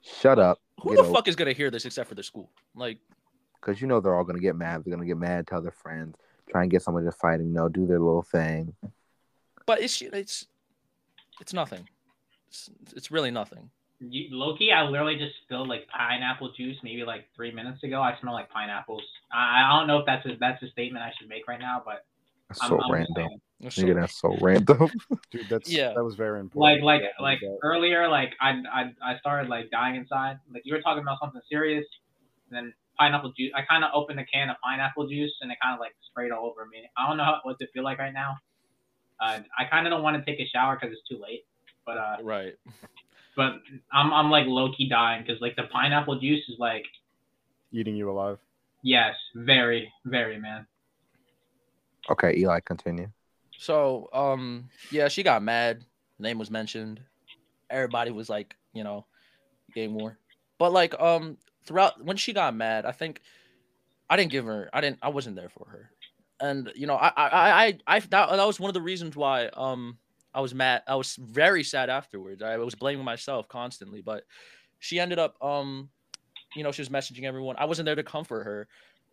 Shut 0.00 0.38
up. 0.38 0.60
Who 0.82 0.94
the 0.94 1.02
over- 1.02 1.12
fuck 1.12 1.28
is 1.28 1.36
gonna 1.36 1.52
hear 1.52 1.70
this 1.70 1.84
except 1.84 2.08
for 2.08 2.14
the 2.14 2.22
school? 2.22 2.50
Like, 2.74 2.98
because 3.60 3.80
you 3.80 3.86
know 3.86 4.00
they're 4.00 4.14
all 4.14 4.24
gonna 4.24 4.40
get 4.40 4.56
mad. 4.56 4.82
They're 4.84 4.94
gonna 4.94 5.06
get 5.06 5.18
mad, 5.18 5.46
tell 5.46 5.60
their 5.62 5.70
friends, 5.70 6.16
try 6.48 6.62
and 6.62 6.70
get 6.70 6.82
someone 6.82 7.04
to 7.04 7.12
fight 7.12 7.40
and 7.40 7.52
know, 7.52 7.68
do 7.68 7.86
their 7.86 8.00
little 8.00 8.22
thing. 8.22 8.74
but 9.66 9.80
it's 9.80 10.00
it's 10.02 10.46
it's 11.42 11.52
nothing. 11.52 11.86
It's, 12.48 12.70
it's 12.96 13.10
really 13.10 13.30
nothing. 13.30 13.68
You, 14.00 14.28
Loki, 14.30 14.72
I 14.72 14.82
literally 14.82 15.16
just 15.16 15.34
spilled 15.44 15.68
like 15.68 15.86
pineapple 15.88 16.52
juice 16.56 16.76
maybe 16.82 17.04
like 17.04 17.26
three 17.36 17.52
minutes 17.52 17.82
ago. 17.84 18.00
I 18.00 18.16
smell 18.20 18.32
like 18.32 18.48
pineapples. 18.50 19.02
I, 19.32 19.62
I 19.64 19.78
don't 19.78 19.86
know 19.86 19.98
if 19.98 20.06
that's 20.06 20.24
a, 20.26 20.30
that's 20.40 20.62
a 20.62 20.68
statement 20.70 21.04
I 21.04 21.12
should 21.18 21.28
make 21.28 21.46
right 21.46 21.60
now, 21.60 21.82
but 21.84 22.04
That's 22.48 22.62
I'm, 22.62 22.70
so 22.70 22.80
I'm 22.82 22.90
random. 22.92 23.14
saying. 23.16 23.40
It's 23.60 23.76
Nigga, 23.78 23.94
so- 23.94 24.00
that's 24.00 24.20
so 24.20 24.36
random. 24.40 24.90
Dude, 25.30 25.48
that's 25.48 25.70
Yeah. 25.70 25.92
that 25.94 26.02
was 26.02 26.16
very 26.16 26.40
important. 26.40 26.82
like 26.84 27.00
like 27.00 27.02
Yeah, 27.02 27.22
like 27.24 27.40
that- 27.40 27.58
earlier 27.62 28.08
like 28.08 28.32
I, 28.40 28.60
I 28.72 28.82
I 29.12 29.18
started 29.18 29.48
like 29.48 29.70
dying 29.70 29.94
inside. 29.96 30.38
Like 30.52 30.62
you 30.64 30.74
were 30.74 30.82
talking 30.82 31.02
about 31.02 31.18
something 31.22 31.40
serious, 31.48 31.84
and 32.50 32.56
then 32.56 32.74
pineapple 32.98 33.32
juice. 33.38 33.52
I 33.54 33.62
kind 33.62 33.84
of 33.84 33.90
opened 33.94 34.18
a 34.20 34.24
can 34.26 34.50
of 34.50 34.56
pineapple 34.64 35.06
juice 35.08 35.32
and 35.42 35.50
it 35.52 35.58
kind 35.62 35.74
of 35.74 35.80
like 35.80 35.92
sprayed 36.10 36.32
all 36.32 36.44
over 36.46 36.66
me. 36.66 36.78
I 36.98 37.06
don't 37.06 37.16
know 37.18 37.24
how, 37.24 37.38
what 37.44 37.58
to 37.60 37.66
feel 37.72 37.84
like 37.84 37.98
right 37.98 38.12
now. 38.12 38.36
Uh, 39.22 39.40
I 39.56 39.64
kind 39.64 39.86
of 39.86 39.92
don't 39.92 40.02
want 40.02 40.16
to 40.16 40.30
take 40.30 40.40
a 40.40 40.48
shower 40.48 40.76
because 40.80 40.96
it's 40.96 41.08
too 41.08 41.20
late. 41.22 41.44
But 41.86 41.98
uh, 41.98 42.16
right. 42.22 42.54
but 43.36 43.54
I'm 43.92 44.12
I'm 44.12 44.30
like 44.30 44.46
low 44.46 44.72
key 44.76 44.88
dying 44.88 45.22
because 45.24 45.40
like 45.40 45.56
the 45.56 45.64
pineapple 45.64 46.18
juice 46.18 46.44
is 46.48 46.58
like 46.58 46.84
Eating 47.72 47.96
you 47.96 48.10
alive. 48.10 48.38
yes, 48.82 49.14
very 49.34 49.92
very 50.04 50.38
man. 50.38 50.66
Okay, 52.10 52.34
Eli, 52.36 52.60
continue. 52.60 53.08
So, 53.58 54.08
um, 54.12 54.68
yeah, 54.90 55.06
she 55.06 55.22
got 55.22 55.40
mad. 55.40 55.84
Name 56.18 56.38
was 56.38 56.50
mentioned. 56.50 57.00
Everybody 57.70 58.10
was 58.10 58.28
like, 58.28 58.56
you 58.72 58.82
know, 58.82 59.06
game 59.72 59.94
war. 59.94 60.18
But 60.58 60.72
like, 60.72 60.98
um, 61.00 61.38
throughout 61.64 62.04
when 62.04 62.16
she 62.16 62.32
got 62.32 62.56
mad, 62.56 62.84
I 62.84 62.92
think 62.92 63.20
I 64.10 64.16
didn't 64.16 64.32
give 64.32 64.46
her. 64.46 64.68
I 64.72 64.80
didn't. 64.80 64.98
I 65.00 65.10
wasn't 65.10 65.36
there 65.36 65.48
for 65.48 65.66
her. 65.68 65.90
And 66.42 66.70
you 66.74 66.86
know, 66.86 66.96
I, 66.96 67.12
I, 67.16 67.28
I, 67.66 67.78
I, 67.86 67.98
that, 68.00 68.10
that 68.30 68.46
was 68.46 68.60
one 68.60 68.68
of 68.68 68.74
the 68.74 68.82
reasons 68.82 69.16
why, 69.16 69.46
um, 69.46 69.96
I 70.34 70.40
was 70.40 70.54
mad. 70.54 70.82
I 70.86 70.94
was 70.94 71.16
very 71.16 71.62
sad 71.62 71.90
afterwards. 71.90 72.42
I 72.42 72.56
was 72.56 72.74
blaming 72.74 73.04
myself 73.04 73.48
constantly. 73.48 74.00
But 74.00 74.24
she 74.78 74.98
ended 74.98 75.18
up, 75.18 75.36
um, 75.42 75.90
you 76.54 76.62
know, 76.62 76.72
she 76.72 76.82
was 76.82 76.88
messaging 76.88 77.24
everyone. 77.24 77.56
I 77.58 77.66
wasn't 77.66 77.86
there 77.86 77.94
to 77.94 78.02
comfort 78.02 78.44
her, 78.44 78.68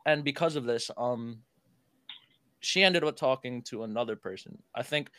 and 0.06 0.24
because 0.24 0.56
of 0.56 0.66
this, 0.66 0.90
um, 0.98 1.40
she 2.62 2.84
ended 2.84 3.04
up 3.04 3.16
talking 3.16 3.62
to 3.64 3.84
another 3.84 4.16
person. 4.16 4.58
I 4.74 4.84
think 4.84 5.12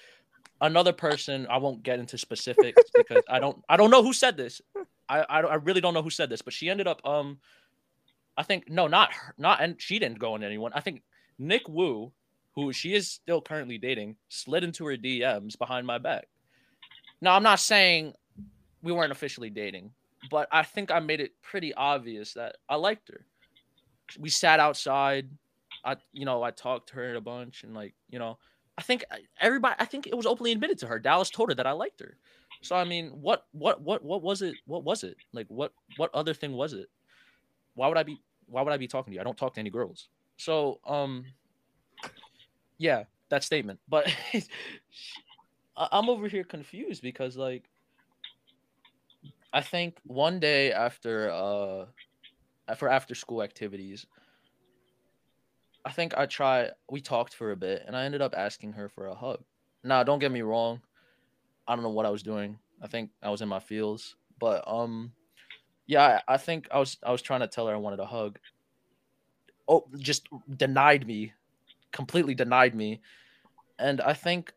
another 0.60 0.92
person. 0.92 1.46
I 1.50 1.58
won't 1.58 1.82
get 1.82 1.98
into 1.98 2.16
specifics 2.18 2.82
because 2.94 3.22
I 3.28 3.38
don't. 3.38 3.62
I 3.68 3.76
don't 3.76 3.90
know 3.90 4.02
who 4.02 4.12
said 4.12 4.36
this. 4.36 4.60
I, 5.08 5.20
I 5.20 5.40
I 5.40 5.54
really 5.56 5.80
don't 5.80 5.94
know 5.94 6.02
who 6.02 6.10
said 6.10 6.30
this, 6.30 6.42
but 6.42 6.54
she 6.54 6.70
ended 6.70 6.86
up. 6.86 7.04
Um, 7.06 7.38
I 8.38 8.42
think 8.42 8.70
no, 8.70 8.86
not 8.86 9.12
her, 9.12 9.34
not 9.36 9.62
and 9.62 9.80
she 9.80 9.98
didn't 9.98 10.18
go 10.18 10.32
on 10.32 10.42
anyone. 10.42 10.72
I 10.74 10.80
think 10.80 11.02
Nick 11.40 11.66
Wu, 11.68 12.12
who 12.54 12.70
she 12.72 12.94
is 12.94 13.10
still 13.10 13.40
currently 13.40 13.78
dating, 13.78 14.14
slid 14.28 14.62
into 14.62 14.84
her 14.84 14.96
DMs 14.96 15.58
behind 15.58 15.86
my 15.86 15.96
back. 15.96 16.28
Now 17.22 17.34
I'm 17.34 17.42
not 17.42 17.60
saying 17.60 18.12
we 18.82 18.92
weren't 18.92 19.10
officially 19.10 19.48
dating, 19.48 19.90
but 20.30 20.48
I 20.52 20.62
think 20.62 20.90
I 20.90 21.00
made 21.00 21.20
it 21.20 21.32
pretty 21.42 21.72
obvious 21.72 22.34
that 22.34 22.56
I 22.68 22.76
liked 22.76 23.08
her. 23.08 23.24
We 24.18 24.28
sat 24.28 24.60
outside. 24.60 25.30
I, 25.82 25.96
you 26.12 26.26
know, 26.26 26.42
I 26.42 26.50
talked 26.50 26.90
to 26.90 26.96
her 26.96 27.14
a 27.14 27.20
bunch, 27.22 27.64
and 27.64 27.74
like, 27.74 27.94
you 28.10 28.18
know, 28.18 28.36
I 28.76 28.82
think 28.82 29.02
everybody, 29.40 29.76
I 29.78 29.86
think 29.86 30.06
it 30.06 30.16
was 30.16 30.26
openly 30.26 30.52
admitted 30.52 30.78
to 30.80 30.86
her. 30.88 30.98
Dallas 30.98 31.30
told 31.30 31.48
her 31.48 31.54
that 31.54 31.66
I 31.66 31.72
liked 31.72 32.00
her. 32.00 32.18
So 32.60 32.76
I 32.76 32.84
mean, 32.84 33.08
what, 33.10 33.46
what, 33.52 33.80
what, 33.80 34.04
what 34.04 34.20
was 34.20 34.42
it? 34.42 34.56
What 34.66 34.84
was 34.84 35.04
it? 35.04 35.16
Like, 35.32 35.46
what, 35.48 35.72
what 35.96 36.10
other 36.12 36.34
thing 36.34 36.52
was 36.52 36.74
it? 36.74 36.90
Why 37.74 37.88
would 37.88 37.96
I 37.96 38.02
be? 38.02 38.20
Why 38.46 38.60
would 38.60 38.72
I 38.72 38.76
be 38.76 38.88
talking 38.88 39.12
to 39.12 39.14
you? 39.14 39.20
I 39.20 39.24
don't 39.24 39.38
talk 39.38 39.54
to 39.54 39.60
any 39.60 39.70
girls. 39.70 40.08
So, 40.40 40.80
um, 40.86 41.26
yeah, 42.78 43.04
that 43.28 43.44
statement. 43.44 43.78
But 43.86 44.10
I'm 45.76 46.08
over 46.08 46.28
here 46.28 46.44
confused 46.44 47.02
because, 47.02 47.36
like, 47.36 47.68
I 49.52 49.60
think 49.60 49.98
one 50.04 50.40
day 50.40 50.72
after, 50.72 51.30
uh, 51.30 52.74
for 52.74 52.88
after 52.88 53.14
school 53.14 53.42
activities, 53.42 54.06
I 55.84 55.92
think 55.92 56.16
I 56.16 56.24
tried. 56.24 56.70
We 56.90 57.02
talked 57.02 57.34
for 57.34 57.50
a 57.50 57.56
bit, 57.56 57.84
and 57.86 57.94
I 57.94 58.04
ended 58.04 58.22
up 58.22 58.34
asking 58.34 58.72
her 58.72 58.88
for 58.88 59.08
a 59.08 59.14
hug. 59.14 59.44
Now, 59.84 60.02
don't 60.04 60.20
get 60.20 60.32
me 60.32 60.40
wrong. 60.40 60.80
I 61.68 61.74
don't 61.74 61.82
know 61.82 61.90
what 61.90 62.06
I 62.06 62.10
was 62.10 62.22
doing. 62.22 62.58
I 62.82 62.86
think 62.86 63.10
I 63.22 63.28
was 63.28 63.42
in 63.42 63.48
my 63.48 63.60
feels, 63.60 64.16
but 64.38 64.64
um, 64.66 65.12
yeah, 65.86 66.20
I, 66.26 66.34
I 66.34 66.36
think 66.38 66.68
I 66.70 66.78
was 66.78 66.96
I 67.02 67.12
was 67.12 67.20
trying 67.20 67.40
to 67.40 67.46
tell 67.46 67.66
her 67.66 67.74
I 67.74 67.78
wanted 67.78 68.00
a 68.00 68.06
hug. 68.06 68.38
Oh, 69.70 69.86
just 69.98 70.28
denied 70.56 71.06
me, 71.06 71.32
completely 71.92 72.34
denied 72.34 72.74
me, 72.74 73.00
and 73.78 74.00
I 74.00 74.14
think 74.14 74.52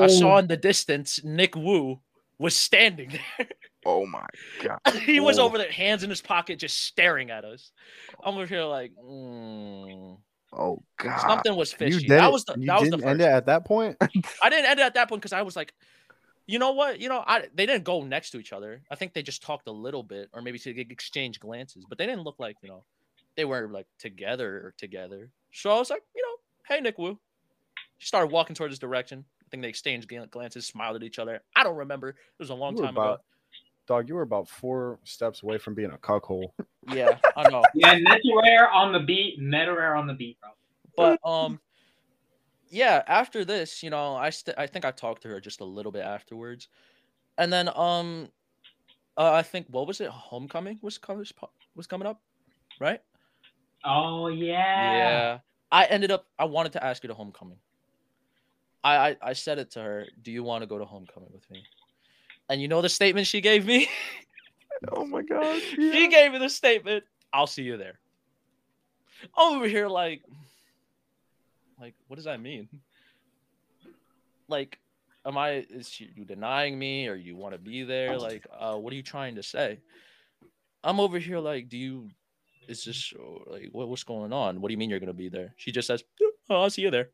I 0.00 0.06
saw 0.06 0.38
in 0.38 0.46
the 0.46 0.56
distance 0.56 1.22
Nick 1.22 1.54
Wu 1.54 2.00
was 2.38 2.56
standing 2.56 3.10
there. 3.10 3.48
Oh 3.86 4.06
my 4.06 4.24
god. 4.62 4.78
he 5.04 5.20
was 5.20 5.38
Oh. 5.38 5.44
over 5.44 5.58
there, 5.58 5.70
hands 5.70 6.04
in 6.04 6.08
his 6.08 6.22
pocket, 6.22 6.58
just 6.58 6.84
staring 6.84 7.30
at 7.30 7.44
us. 7.44 7.70
I'm 8.24 8.34
over 8.34 8.46
here 8.46 8.64
like, 8.64 8.92
mm, 8.96 10.16
Oh 10.54 10.82
god. 10.96 11.20
something 11.20 11.54
was 11.54 11.70
fishy. 11.74 12.08
did 12.08 12.12
That 12.12 12.32
was 12.32 12.46
the 12.46 12.54
you 12.58 12.66
that 12.68 12.80
was 12.80 12.88
the 12.88 12.96
didn't 12.96 13.10
end 13.10 13.20
it 13.20 13.24
at 13.26 13.44
that 13.44 13.66
point. 13.66 13.98
I 14.42 14.48
didn't 14.48 14.64
end 14.70 14.80
it 14.80 14.84
at 14.84 14.94
that 14.94 15.10
point 15.10 15.20
because 15.20 15.34
I 15.34 15.42
was 15.42 15.54
like, 15.54 15.74
you 16.46 16.58
know 16.58 16.72
what? 16.72 16.98
You 16.98 17.10
know, 17.10 17.22
I 17.26 17.48
they 17.54 17.66
didn't 17.66 17.84
go 17.84 18.02
next 18.02 18.30
to 18.30 18.38
each 18.38 18.54
other. 18.54 18.80
I 18.90 18.94
think 18.94 19.12
they 19.12 19.22
just 19.22 19.42
talked 19.42 19.68
a 19.68 19.72
little 19.72 20.02
bit, 20.02 20.30
or 20.32 20.40
maybe 20.40 20.58
to 20.60 20.80
exchange 20.80 21.40
glances, 21.40 21.84
but 21.86 21.98
they 21.98 22.06
didn't 22.06 22.22
look 22.24 22.36
like 22.38 22.56
you 22.62 22.70
know 22.70 22.84
they 23.36 23.44
weren't 23.44 23.72
like 23.72 23.86
together 23.98 24.56
or 24.56 24.74
together. 24.78 25.30
So 25.52 25.70
I 25.70 25.78
was 25.78 25.90
like, 25.90 26.02
you 26.14 26.22
know, 26.22 26.74
hey 26.74 26.80
Nick 26.80 26.98
Wu. 26.98 27.18
She 27.98 28.06
started 28.08 28.32
walking 28.32 28.54
towards 28.54 28.72
this 28.72 28.78
direction. 28.78 29.24
I 29.42 29.46
think 29.50 29.62
they 29.62 29.68
exchanged 29.68 30.12
glances, 30.30 30.66
smiled 30.66 30.96
at 30.96 31.02
each 31.02 31.18
other. 31.18 31.42
I 31.56 31.62
don't 31.62 31.76
remember. 31.76 32.08
It 32.10 32.16
was 32.38 32.50
a 32.50 32.54
long 32.54 32.74
You 32.74 32.82
were 32.82 32.86
time 32.86 32.96
ago. 32.96 33.18
dog, 33.86 34.08
you 34.08 34.14
were 34.14 34.22
about 34.22 34.48
four 34.48 34.98
steps 35.04 35.42
away 35.42 35.58
from 35.58 35.74
being 35.74 35.90
a 35.92 35.98
cuckhole. 35.98 36.48
Yeah, 36.92 37.16
I 37.34 37.48
know. 37.48 37.62
Yeah, 37.74 37.98
Netorare 37.98 38.70
on 38.70 38.92
the 38.92 39.00
beat, 39.00 39.40
Netorare 39.40 39.96
on 39.98 40.06
the 40.06 40.12
beat, 40.12 40.36
bro. 40.40 40.50
but 40.96 41.26
um 41.26 41.58
yeah 42.68 43.02
after 43.06 43.44
this 43.44 43.82
you 43.82 43.90
know 43.90 44.14
i 44.16 44.30
st- 44.30 44.58
i 44.58 44.66
think 44.66 44.84
i 44.84 44.90
talked 44.90 45.22
to 45.22 45.28
her 45.28 45.40
just 45.40 45.60
a 45.60 45.64
little 45.64 45.92
bit 45.92 46.02
afterwards 46.02 46.68
and 47.38 47.52
then 47.52 47.68
um 47.76 48.28
uh, 49.16 49.32
i 49.32 49.42
think 49.42 49.66
what 49.70 49.86
was 49.86 50.00
it 50.00 50.08
homecoming 50.08 50.78
was 50.82 50.98
coming 50.98 51.24
was 51.76 51.86
coming 51.86 52.06
up 52.06 52.20
right 52.80 53.00
Oh 53.84 54.28
yeah. 54.28 54.92
yeah. 54.92 55.38
I 55.70 55.84
ended 55.86 56.10
up 56.10 56.26
i 56.38 56.44
wanted 56.44 56.72
to 56.72 56.84
ask 56.84 57.02
you 57.02 57.08
to 57.08 57.14
homecoming. 57.14 57.58
I, 58.82 59.10
I 59.10 59.16
i 59.22 59.32
said 59.32 59.58
it 59.58 59.72
to 59.72 59.80
her 59.80 60.06
do 60.22 60.30
you 60.30 60.42
want 60.42 60.62
to 60.62 60.66
go 60.66 60.78
to 60.78 60.84
homecoming 60.84 61.30
with 61.32 61.48
me? 61.50 61.62
And 62.48 62.60
you 62.60 62.68
know 62.68 62.80
the 62.82 62.88
statement 62.88 63.26
she 63.26 63.40
gave 63.40 63.66
me? 63.66 63.88
Oh 64.92 65.06
my 65.06 65.22
god. 65.22 65.62
she 65.62 66.08
gave 66.08 66.32
me 66.32 66.38
the 66.38 66.50
statement 66.50 67.04
i'll 67.32 67.46
see 67.46 67.62
you 67.62 67.78
there. 67.78 67.98
I'm 69.36 69.56
over 69.56 69.66
here 69.66 69.88
like 69.88 70.22
like 71.80 71.94
what 72.06 72.16
does 72.16 72.26
that 72.26 72.40
mean? 72.40 72.68
Like 74.48 74.78
am 75.26 75.38
i 75.38 75.64
is 75.70 75.88
she, 75.88 76.10
you 76.14 76.24
denying 76.24 76.78
me 76.78 77.08
or 77.08 77.14
you 77.14 77.34
want 77.34 77.54
to 77.54 77.58
be 77.58 77.82
there? 77.82 78.18
Like 78.18 78.46
uh 78.58 78.76
what 78.76 78.92
are 78.92 78.96
you 78.96 79.02
trying 79.02 79.36
to 79.36 79.42
say? 79.42 79.80
I'm 80.82 81.00
over 81.00 81.18
here 81.18 81.38
like 81.38 81.68
do 81.70 81.78
you 81.78 82.10
is 82.68 82.84
this 82.84 83.12
uh, 83.18 83.50
like 83.52 83.68
what, 83.72 83.88
what's 83.88 84.04
going 84.04 84.32
on 84.32 84.60
what 84.60 84.68
do 84.68 84.72
you 84.72 84.78
mean 84.78 84.90
you're 84.90 85.00
gonna 85.00 85.12
be 85.12 85.28
there 85.28 85.54
she 85.56 85.72
just 85.72 85.86
says 85.86 86.02
oh 86.50 86.62
i'll 86.62 86.70
see 86.70 86.82
you 86.82 86.90
there 86.90 87.10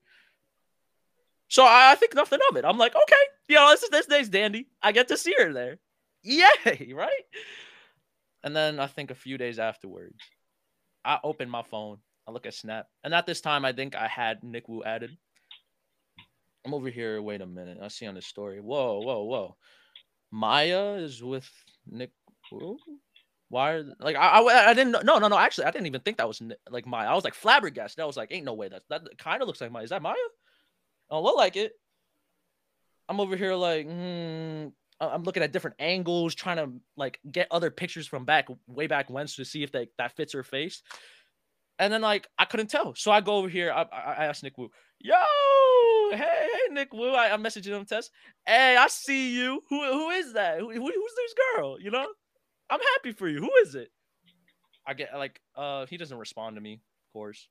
so 1.49 1.65
i, 1.65 1.93
I 1.93 1.95
think 1.95 2.15
nothing 2.15 2.41
of 2.51 2.57
it 2.57 2.65
i'm 2.65 2.79
like 2.79 2.95
okay 2.95 3.25
you 3.49 3.57
know 3.57 3.71
this 3.71 3.83
is 3.83 3.91
this 3.91 4.07
day's 4.07 4.29
dandy 4.29 4.69
i 4.83 4.93
get 4.93 5.09
to 5.09 5.17
see 5.17 5.35
her 5.39 5.53
there 5.53 5.79
yay 6.23 6.93
right 6.95 7.25
and 8.43 8.57
then 8.57 8.81
I 8.81 8.87
think 8.87 9.11
a 9.11 9.15
few 9.15 9.37
days 9.39 9.59
afterwards, 9.59 10.19
I 11.05 11.19
open 11.23 11.51
my 11.51 11.63
phone. 11.63 11.99
I 12.27 12.33
look 12.33 12.47
at 12.47 12.55
Snap. 12.55 12.87
And 13.05 13.15
at 13.15 13.27
this 13.27 13.41
time, 13.41 13.65
I 13.65 13.73
think 13.73 13.95
I 13.95 14.09
had 14.09 14.43
Nick 14.43 14.69
Wu 14.69 14.83
added. 14.83 15.17
I'm 16.65 16.75
over 16.75 16.89
here. 16.89 17.21
Wait 17.21 17.41
a 17.41 17.47
minute. 17.47 17.79
I 17.83 17.89
see 17.89 18.07
on 18.07 18.15
the 18.15 18.23
story. 18.23 18.61
Whoa, 18.61 19.01
whoa, 19.01 19.25
whoa. 19.25 19.57
Maya 20.31 20.95
is 20.95 21.23
with 21.23 21.51
Nick 21.87 22.13
Wu? 22.53 22.79
Why? 23.51 23.73
Are, 23.73 23.85
like, 23.99 24.17
I, 24.17 24.41
I, 24.41 24.71
I 24.71 24.75
didn't. 24.75 25.05
No, 25.05 25.19
no, 25.19 25.29
no. 25.29 25.37
Actually, 25.37 25.65
I 25.65 25.73
didn't 25.73 25.89
even 25.89 26.01
think 26.01 26.17
that 26.19 26.29
was 26.29 26.41
like 26.71 26.87
Maya. 26.87 27.09
I 27.09 27.15
was 27.15 27.25
like 27.25 27.35
flabbergasted. 27.35 28.01
I 28.01 28.07
was 28.07 28.17
like, 28.17 28.31
ain't 28.31 28.47
no 28.47 28.55
way. 28.55 28.69
That, 28.69 28.83
that 28.89 29.19
kind 29.19 29.43
of 29.43 29.49
looks 29.49 29.61
like 29.61 29.73
Maya. 29.73 29.83
Is 29.83 29.91
that 29.91 30.03
Maya? 30.03 30.15
I 31.11 31.15
don't 31.17 31.25
look 31.25 31.37
like 31.37 31.57
it. 31.57 31.73
I'm 33.09 33.19
over 33.19 33.37
here 33.37 33.57
like, 33.57 33.87
hmm, 33.87 34.69
I'm 35.01 35.25
looking 35.25 35.43
at 35.43 35.53
different 35.53 35.77
angles, 35.81 36.37
trying 36.37 36.59
to 36.59 36.71
like 36.97 37.19
get 37.29 37.49
other 37.51 37.71
pictures 37.73 38.07
from 38.07 38.25
back 38.25 38.47
way 38.69 38.87
back 38.87 39.11
when 39.11 39.27
to 39.27 39.45
see 39.45 39.65
if 39.65 39.73
that 39.73 39.89
that 39.99 40.15
fits 40.17 40.33
her 40.33 40.45
face. 40.45 40.83
And 41.81 41.93
then 41.93 42.03
like 42.03 42.29
I 42.39 42.45
couldn't 42.45 42.69
tell, 42.69 42.95
so 42.95 43.11
I 43.11 43.21
go 43.21 43.37
over 43.37 43.49
here. 43.49 43.73
I, 43.73 43.83
I, 43.83 44.15
I 44.19 44.25
asked 44.27 44.45
Nick 44.45 44.57
Wu, 44.59 44.71
"Yo, 45.01 45.15
hey, 46.13 46.19
hey, 46.19 46.73
Nick 46.73 46.93
Wu." 46.93 47.11
I, 47.11 47.33
I'm 47.33 47.43
messaging 47.43 47.75
him, 47.75 47.85
Tess. 47.85 48.11
Hey, 48.47 48.77
I 48.77 48.87
see 48.89 49.35
you. 49.35 49.65
Who, 49.71 49.83
who 49.83 50.11
is 50.11 50.35
that? 50.35 50.61
Who- 50.61 50.71
who's 50.71 51.15
this 51.17 51.35
girl? 51.57 51.81
You 51.81 51.91
know, 51.91 52.07
I'm 52.71 52.81
happy 52.97 53.13
for 53.13 53.29
you. 53.29 53.41
Who 53.41 53.51
is 53.65 53.75
it? 53.75 53.91
I 54.87 54.95
get 54.95 55.15
like, 55.15 55.41
uh, 55.57 55.87
he 55.87 55.97
doesn't 55.97 56.17
respond 56.17 56.57
to 56.57 56.61
me, 56.61 56.75
of 56.75 57.13
course. 57.13 57.49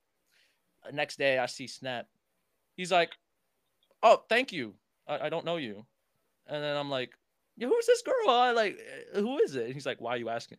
Uh, 0.85 0.91
next 0.91 1.17
day, 1.17 1.37
I 1.37 1.45
see 1.45 1.67
Snap. 1.67 2.07
He's 2.75 2.91
like, 2.91 3.11
"Oh, 4.01 4.23
thank 4.29 4.51
you. 4.51 4.75
I, 5.07 5.27
I 5.27 5.29
don't 5.29 5.45
know 5.45 5.57
you." 5.57 5.85
And 6.47 6.63
then 6.63 6.75
I'm 6.75 6.89
like, 6.89 7.11
yeah, 7.59 7.67
who's 7.67 7.85
this 7.85 8.01
girl? 8.01 8.29
I 8.29 8.51
like, 8.51 8.79
"Uh, 9.13 9.19
who 9.19 9.37
is 9.39 9.55
it? 9.55 9.65
And 9.65 9.73
he's 9.73 9.85
like, 9.85 9.99
why 9.99 10.15
are 10.15 10.17
you 10.17 10.29
asking? 10.29 10.57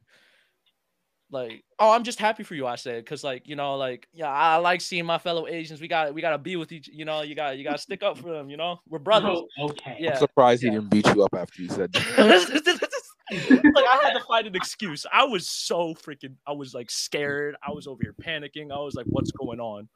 Like, 1.33 1.65
oh, 1.79 1.93
I'm 1.93 2.05
just 2.05 2.19
happy 2.19 2.43
for 2.43 2.55
you. 2.55 2.67
I 2.67 2.75
said, 2.75 3.07
cause 3.07 3.25
like, 3.25 3.49
you 3.49 3.57
know, 3.57 3.77
like, 3.77 4.07
yeah, 4.13 4.29
I 4.29 4.57
like 4.57 4.81
seeing 4.81 5.07
my 5.07 5.17
fellow 5.17 5.47
Asians. 5.47 5.81
We 5.81 5.89
got, 5.89 6.13
we 6.13 6.21
got 6.21 6.31
to 6.31 6.39
be 6.39 6.57
with 6.57 6.73
each. 6.73 6.89
You 6.89 7.05
know, 7.05 7.23
you 7.23 7.35
got, 7.35 7.57
you 7.57 7.65
got 7.65 7.73
to 7.73 7.79
stick 7.79 8.03
up 8.03 8.19
for 8.19 8.33
them. 8.33 8.51
You 8.51 8.57
know, 8.57 8.81
we're 8.89 8.99
brothers. 8.99 9.39
Oh, 9.59 9.71
okay. 9.71 9.97
Yeah. 9.99 10.13
I'm 10.13 10.17
surprised 10.19 10.63
yeah. 10.63 10.71
he 10.71 10.77
didn't 10.77 10.91
beat 10.91 11.07
you 11.07 11.23
up 11.25 11.35
after 11.35 11.63
you 11.63 11.69
said 11.69 11.93
that. 11.93 12.81
like 13.51 13.85
I 13.85 14.01
had 14.03 14.13
to 14.15 14.25
find 14.27 14.47
an 14.47 14.57
excuse. 14.57 15.07
I 15.13 15.25
was 15.25 15.49
so 15.49 15.95
freaking. 15.95 16.35
I 16.47 16.53
was 16.53 16.75
like 16.75 16.91
scared. 16.91 17.57
I 17.67 17.71
was 17.71 17.87
over 17.87 18.01
here 18.03 18.15
panicking. 18.15 18.73
I 18.73 18.79
was 18.79 18.95
like, 18.95 19.07
"What's 19.07 19.31
going 19.31 19.61
on?" 19.61 19.89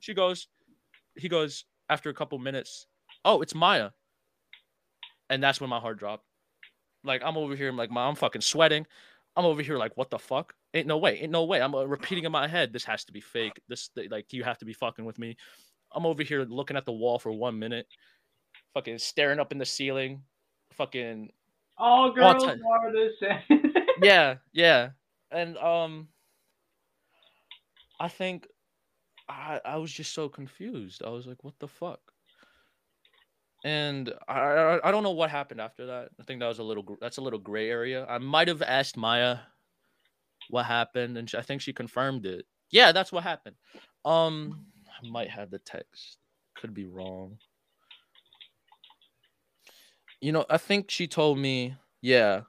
She 0.00 0.14
goes. 0.14 0.48
He 1.16 1.28
goes 1.28 1.64
after 1.88 2.10
a 2.10 2.14
couple 2.14 2.38
minutes. 2.38 2.86
Oh, 3.24 3.42
it's 3.42 3.54
Maya. 3.54 3.90
And 5.30 5.42
that's 5.42 5.60
when 5.60 5.70
my 5.70 5.80
heart 5.80 5.98
dropped. 5.98 6.24
Like 7.04 7.22
I'm 7.24 7.36
over 7.36 7.54
here, 7.54 7.68
I'm 7.68 7.76
like, 7.76 7.90
I'm 7.94 8.14
fucking 8.14 8.42
sweating. 8.42 8.86
I'm 9.36 9.44
over 9.44 9.62
here 9.62 9.76
like, 9.76 9.96
what 9.96 10.10
the 10.10 10.18
fuck? 10.18 10.54
Ain't 10.74 10.86
no 10.86 10.98
way, 10.98 11.18
ain't 11.20 11.32
no 11.32 11.44
way. 11.44 11.60
I'm 11.60 11.74
uh, 11.74 11.84
repeating 11.84 12.24
in 12.24 12.32
my 12.32 12.48
head, 12.48 12.72
this 12.72 12.84
has 12.84 13.04
to 13.04 13.12
be 13.12 13.20
fake. 13.20 13.60
This 13.68 13.90
like 14.10 14.32
you 14.32 14.44
have 14.44 14.58
to 14.58 14.64
be 14.64 14.72
fucking 14.72 15.04
with 15.04 15.18
me. 15.18 15.36
I'm 15.92 16.06
over 16.06 16.22
here 16.22 16.44
looking 16.44 16.76
at 16.76 16.84
the 16.84 16.92
wall 16.92 17.18
for 17.18 17.32
one 17.32 17.58
minute, 17.58 17.86
fucking 18.74 18.98
staring 18.98 19.38
up 19.38 19.52
in 19.52 19.58
the 19.58 19.64
ceiling, 19.64 20.22
fucking 20.72 21.30
All 21.78 22.12
girls 22.12 22.44
are 22.44 22.92
the 22.92 23.10
same. 23.20 23.72
yeah, 24.02 24.36
yeah. 24.52 24.90
And 25.30 25.56
um 25.58 26.08
I 28.00 28.08
think 28.08 28.46
I 29.28 29.60
I 29.64 29.76
was 29.76 29.92
just 29.92 30.14
so 30.14 30.28
confused. 30.28 31.02
I 31.04 31.10
was 31.10 31.26
like, 31.26 31.42
what 31.44 31.58
the 31.58 31.68
fuck? 31.68 32.00
And 33.64 34.12
I 34.28 34.40
I, 34.40 34.88
I 34.88 34.90
don't 34.90 35.02
know 35.02 35.10
what 35.12 35.30
happened 35.30 35.60
after 35.60 35.86
that. 35.86 36.10
I 36.20 36.22
think 36.24 36.40
that 36.40 36.48
was 36.48 36.58
a 36.58 36.62
little 36.64 36.84
that's 37.00 37.18
a 37.18 37.22
little 37.22 37.38
gray 37.38 37.68
area. 37.68 38.06
I 38.06 38.18
might 38.18 38.48
have 38.48 38.62
asked 38.62 38.96
Maya 38.96 39.38
what 40.48 40.66
happened 40.66 41.18
and 41.18 41.28
she, 41.28 41.36
I 41.36 41.42
think 41.42 41.60
she 41.60 41.72
confirmed 41.72 42.24
it. 42.26 42.46
Yeah, 42.70 42.92
that's 42.92 43.12
what 43.12 43.24
happened. 43.24 43.56
Um 44.04 44.66
I 45.02 45.08
might 45.08 45.30
have 45.30 45.50
the 45.50 45.58
text. 45.58 46.18
Could 46.54 46.72
be 46.72 46.86
wrong. 46.86 47.38
You 50.20 50.32
know, 50.32 50.44
I 50.48 50.58
think 50.58 50.90
she 50.90 51.06
told 51.06 51.38
me, 51.38 51.76
yeah, 52.00 52.42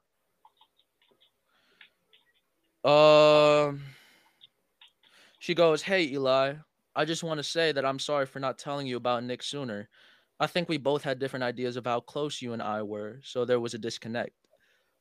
um, 2.84 3.82
she 5.40 5.54
goes, 5.54 5.82
"Hey 5.84 6.04
Eli, 6.06 6.56
I 6.96 7.06
just 7.06 7.24
want 7.24 7.40
to 7.40 7.44
say 7.44 7.72
that 7.72 7.86
I'm 7.86 8.00
sorry 8.00 8.26
for 8.26 8.40
not 8.40 8.58
telling 8.58 8.88
you 8.88 8.98
about 8.98 9.24
Nick 9.24 9.44
sooner. 9.44 9.90
I 10.40 10.48
think 10.48 10.70
we 10.70 10.78
both 10.78 11.04
had 11.04 11.20
different 11.20 11.44
ideas 11.44 11.76
of 11.78 11.86
how 11.86 12.00
close 12.00 12.42
you 12.42 12.54
and 12.54 12.62
I 12.62 12.84
were, 12.84 13.20
so 13.24 13.46
there 13.46 13.60
was 13.60 13.74
a 13.74 13.80
disconnect. 13.80 14.34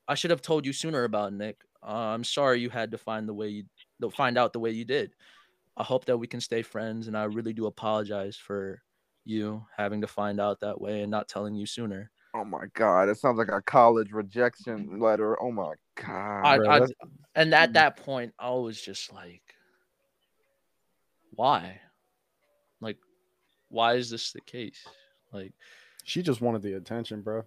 I 0.08 0.14
should 0.14 0.30
have 0.30 0.42
told 0.42 0.66
you 0.66 0.72
sooner 0.72 1.04
about 1.04 1.32
Nick. 1.32 1.58
Uh, 1.82 2.14
I'm 2.14 2.24
sorry 2.24 2.60
you 2.60 2.70
had 2.70 2.90
to 2.92 2.98
find 2.98 3.28
the 3.28 3.34
way 3.34 3.48
you 3.48 3.64
find 4.12 4.38
out 4.38 4.52
the 4.52 4.60
way 4.60 4.70
you 4.70 4.84
did. 4.84 5.12
I 5.76 5.84
hope 5.84 6.06
that 6.06 6.18
we 6.18 6.26
can 6.26 6.40
stay 6.40 6.62
friends, 6.62 7.08
and 7.08 7.16
I 7.16 7.24
really 7.24 7.52
do 7.52 7.66
apologize 7.66 8.36
for 8.36 8.82
you 9.24 9.66
having 9.76 10.00
to 10.02 10.06
find 10.08 10.40
out 10.40 10.60
that 10.60 10.80
way 10.80 11.02
and 11.02 11.10
not 11.10 11.28
telling 11.28 11.54
you 11.54 11.66
sooner. 11.66 12.10
Oh 12.36 12.44
my 12.44 12.66
god, 12.74 13.08
it 13.08 13.16
sounds 13.16 13.38
like 13.38 13.48
a 13.48 13.62
college 13.62 14.12
rejection 14.12 15.00
letter. 15.00 15.40
Oh 15.42 15.50
my 15.50 15.72
god. 15.94 16.42
I, 16.44 16.56
bro, 16.58 16.68
I, 16.68 16.80
and 17.34 17.54
at 17.54 17.68
mm-hmm. 17.68 17.72
that 17.74 17.96
point, 17.96 18.34
I 18.38 18.50
was 18.50 18.78
just 18.80 19.10
like, 19.10 19.42
why? 21.30 21.80
Like, 22.80 22.98
why 23.70 23.94
is 23.94 24.10
this 24.10 24.32
the 24.32 24.42
case? 24.42 24.86
Like, 25.32 25.54
She 26.04 26.22
just 26.22 26.42
wanted 26.42 26.60
the 26.62 26.74
attention, 26.74 27.22
bro. 27.22 27.44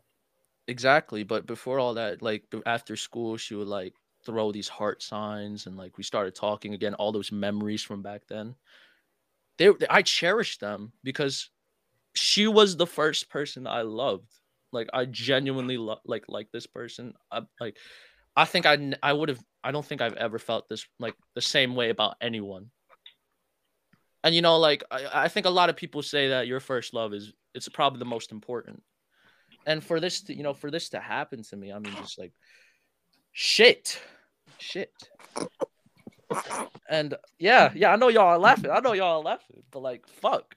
exactly. 0.67 1.23
But 1.23 1.45
before 1.45 1.79
all 1.79 1.93
that, 1.95 2.21
like 2.23 2.45
after 2.65 2.95
school, 2.95 3.37
she 3.37 3.53
would 3.55 3.67
like 3.67 3.93
throw 4.25 4.51
these 4.51 4.69
heart 4.69 5.03
signs, 5.03 5.67
and 5.67 5.77
like 5.77 5.97
we 5.97 6.03
started 6.03 6.33
talking 6.33 6.73
again. 6.73 6.95
All 6.95 7.11
those 7.11 7.31
memories 7.31 7.83
from 7.83 8.01
back 8.01 8.23
then, 8.27 8.55
they 9.57 9.71
I 9.89 10.01
cherish 10.01 10.57
them 10.57 10.93
because 11.03 11.51
she 12.15 12.47
was 12.47 12.75
the 12.75 12.87
first 12.87 13.29
person 13.29 13.67
I 13.67 13.83
loved. 13.83 14.38
Like 14.71 14.89
I 14.93 15.05
genuinely 15.05 15.77
like 15.77 16.25
like 16.27 16.47
this 16.51 16.67
person. 16.67 17.13
I, 17.31 17.41
like 17.59 17.77
I 18.35 18.45
think 18.45 18.65
I 18.65 18.93
I 19.01 19.13
would 19.13 19.29
have 19.29 19.43
I 19.63 19.71
don't 19.71 19.85
think 19.85 20.01
I've 20.01 20.15
ever 20.15 20.39
felt 20.39 20.69
this 20.69 20.85
like 20.99 21.15
the 21.35 21.41
same 21.41 21.75
way 21.75 21.89
about 21.89 22.15
anyone. 22.21 22.71
And 24.23 24.35
you 24.35 24.41
know, 24.41 24.57
like 24.57 24.83
I, 24.91 25.25
I 25.25 25.27
think 25.27 25.45
a 25.45 25.51
lot 25.51 25.69
of 25.69 25.75
people 25.75 26.01
say 26.01 26.29
that 26.29 26.47
your 26.47 26.59
first 26.59 26.93
love 26.93 27.13
is 27.13 27.33
it's 27.53 27.69
probably 27.69 27.99
the 27.99 28.05
most 28.05 28.31
important. 28.31 28.83
And 29.65 29.83
for 29.83 29.99
this 29.99 30.21
to 30.23 30.35
you 30.35 30.43
know 30.43 30.53
for 30.53 30.71
this 30.71 30.89
to 30.89 30.99
happen 30.99 31.43
to 31.43 31.55
me, 31.55 31.71
I 31.71 31.79
mean 31.79 31.93
just 31.95 32.19
like 32.19 32.33
shit. 33.31 33.99
Shit. 34.57 34.91
And 36.89 37.15
yeah, 37.39 37.71
yeah, 37.75 37.91
I 37.91 37.95
know 37.95 38.09
y'all 38.09 38.27
are 38.27 38.39
laughing. 38.39 38.71
I 38.71 38.79
know 38.79 38.93
y'all 38.93 39.19
are 39.19 39.23
laughing, 39.23 39.63
but 39.71 39.79
like 39.79 40.07
fuck. 40.07 40.55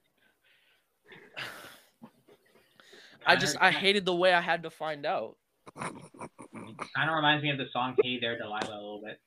I 3.27 3.37
just 3.37 3.57
I 3.61 3.71
hated 3.71 4.05
the 4.05 4.15
way 4.15 4.33
I 4.33 4.41
had 4.41 4.63
to 4.65 4.71
find 4.71 5.07
out. 5.07 5.37
kind 5.79 7.09
of 7.09 7.15
reminds 7.15 7.43
me 7.43 7.51
of 7.51 7.59
the 7.59 7.67
song 7.73 7.95
"Hey 8.03 8.19
There, 8.21 8.37
Delilah" 8.39 8.69
a 8.69 8.75
little 8.75 9.03
bit. 9.05 9.21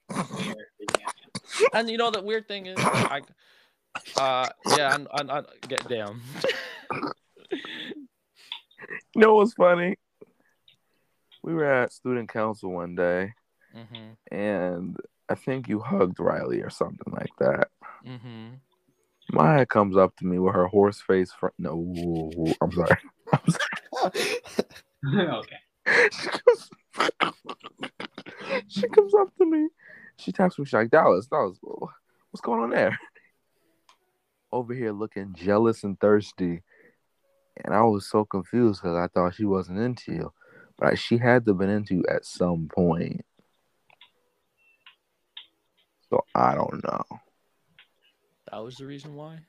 And 1.73 1.89
you 1.89 1.97
know 1.97 2.12
the 2.12 2.21
weird 2.21 2.47
thing 2.47 2.65
is, 2.65 2.77
I, 2.77 3.21
uh, 4.17 4.49
yeah, 4.77 4.97
I, 5.12 5.21
I, 5.21 5.38
I 5.39 5.43
get 5.67 5.88
down. 5.88 6.21
You 9.15 9.21
know 9.21 9.36
what's 9.36 9.53
funny? 9.53 9.95
We 11.43 11.53
were 11.53 11.71
at 11.71 11.93
student 11.93 12.29
council 12.29 12.71
one 12.71 12.95
day, 12.95 13.34
mm-hmm, 13.75 14.36
and 14.36 14.97
I 15.29 15.36
think 15.36 15.67
you 15.67 15.79
hugged 15.79 16.19
Riley 16.19 16.62
or 16.62 16.69
something 16.69 17.13
like 17.13 17.31
that. 17.39 17.69
mm-hmm. 18.05 18.55
Maya 19.31 19.65
comes 19.65 19.97
up 19.97 20.15
to 20.17 20.25
me 20.25 20.38
with 20.39 20.53
her 20.53 20.67
horse 20.67 21.01
face. 21.01 21.31
Fr- 21.31 21.47
no, 21.58 22.31
I'm 22.62 22.71
sorry. 22.71 22.97
I'm 23.34 23.49
sorry. 23.49 23.84
Okay. 24.05 25.57
she, 26.11 26.27
comes, 26.27 26.69
she 28.67 28.87
comes 28.87 29.13
up 29.15 29.35
to 29.37 29.45
me. 29.45 29.67
She 30.17 30.31
taps 30.31 30.57
me. 30.57 30.65
She's 30.65 30.73
like, 30.73 30.89
Dallas, 30.89 31.27
Dallas, 31.27 31.57
what's 31.61 32.41
going 32.41 32.63
on 32.63 32.69
there? 32.69 32.97
Over 34.51 34.73
here 34.73 34.91
looking 34.91 35.33
jealous 35.33 35.83
and 35.83 35.99
thirsty. 35.99 36.61
And 37.63 37.73
I 37.73 37.83
was 37.83 38.09
so 38.09 38.25
confused 38.25 38.81
because 38.81 38.97
I 38.97 39.07
thought 39.07 39.35
she 39.35 39.45
wasn't 39.45 39.79
into 39.79 40.13
you. 40.13 40.33
But 40.77 40.99
she 40.99 41.17
had 41.17 41.45
to 41.45 41.51
have 41.51 41.59
been 41.59 41.69
into 41.69 41.95
you 41.95 42.03
at 42.09 42.25
some 42.25 42.69
point. 42.73 43.25
So 46.09 46.25
I 46.35 46.53
don't 46.53 46.83
know. 46.83 47.03
That 48.51 48.63
was 48.63 48.75
the 48.75 48.85
reason 48.85 49.15
why. 49.15 49.39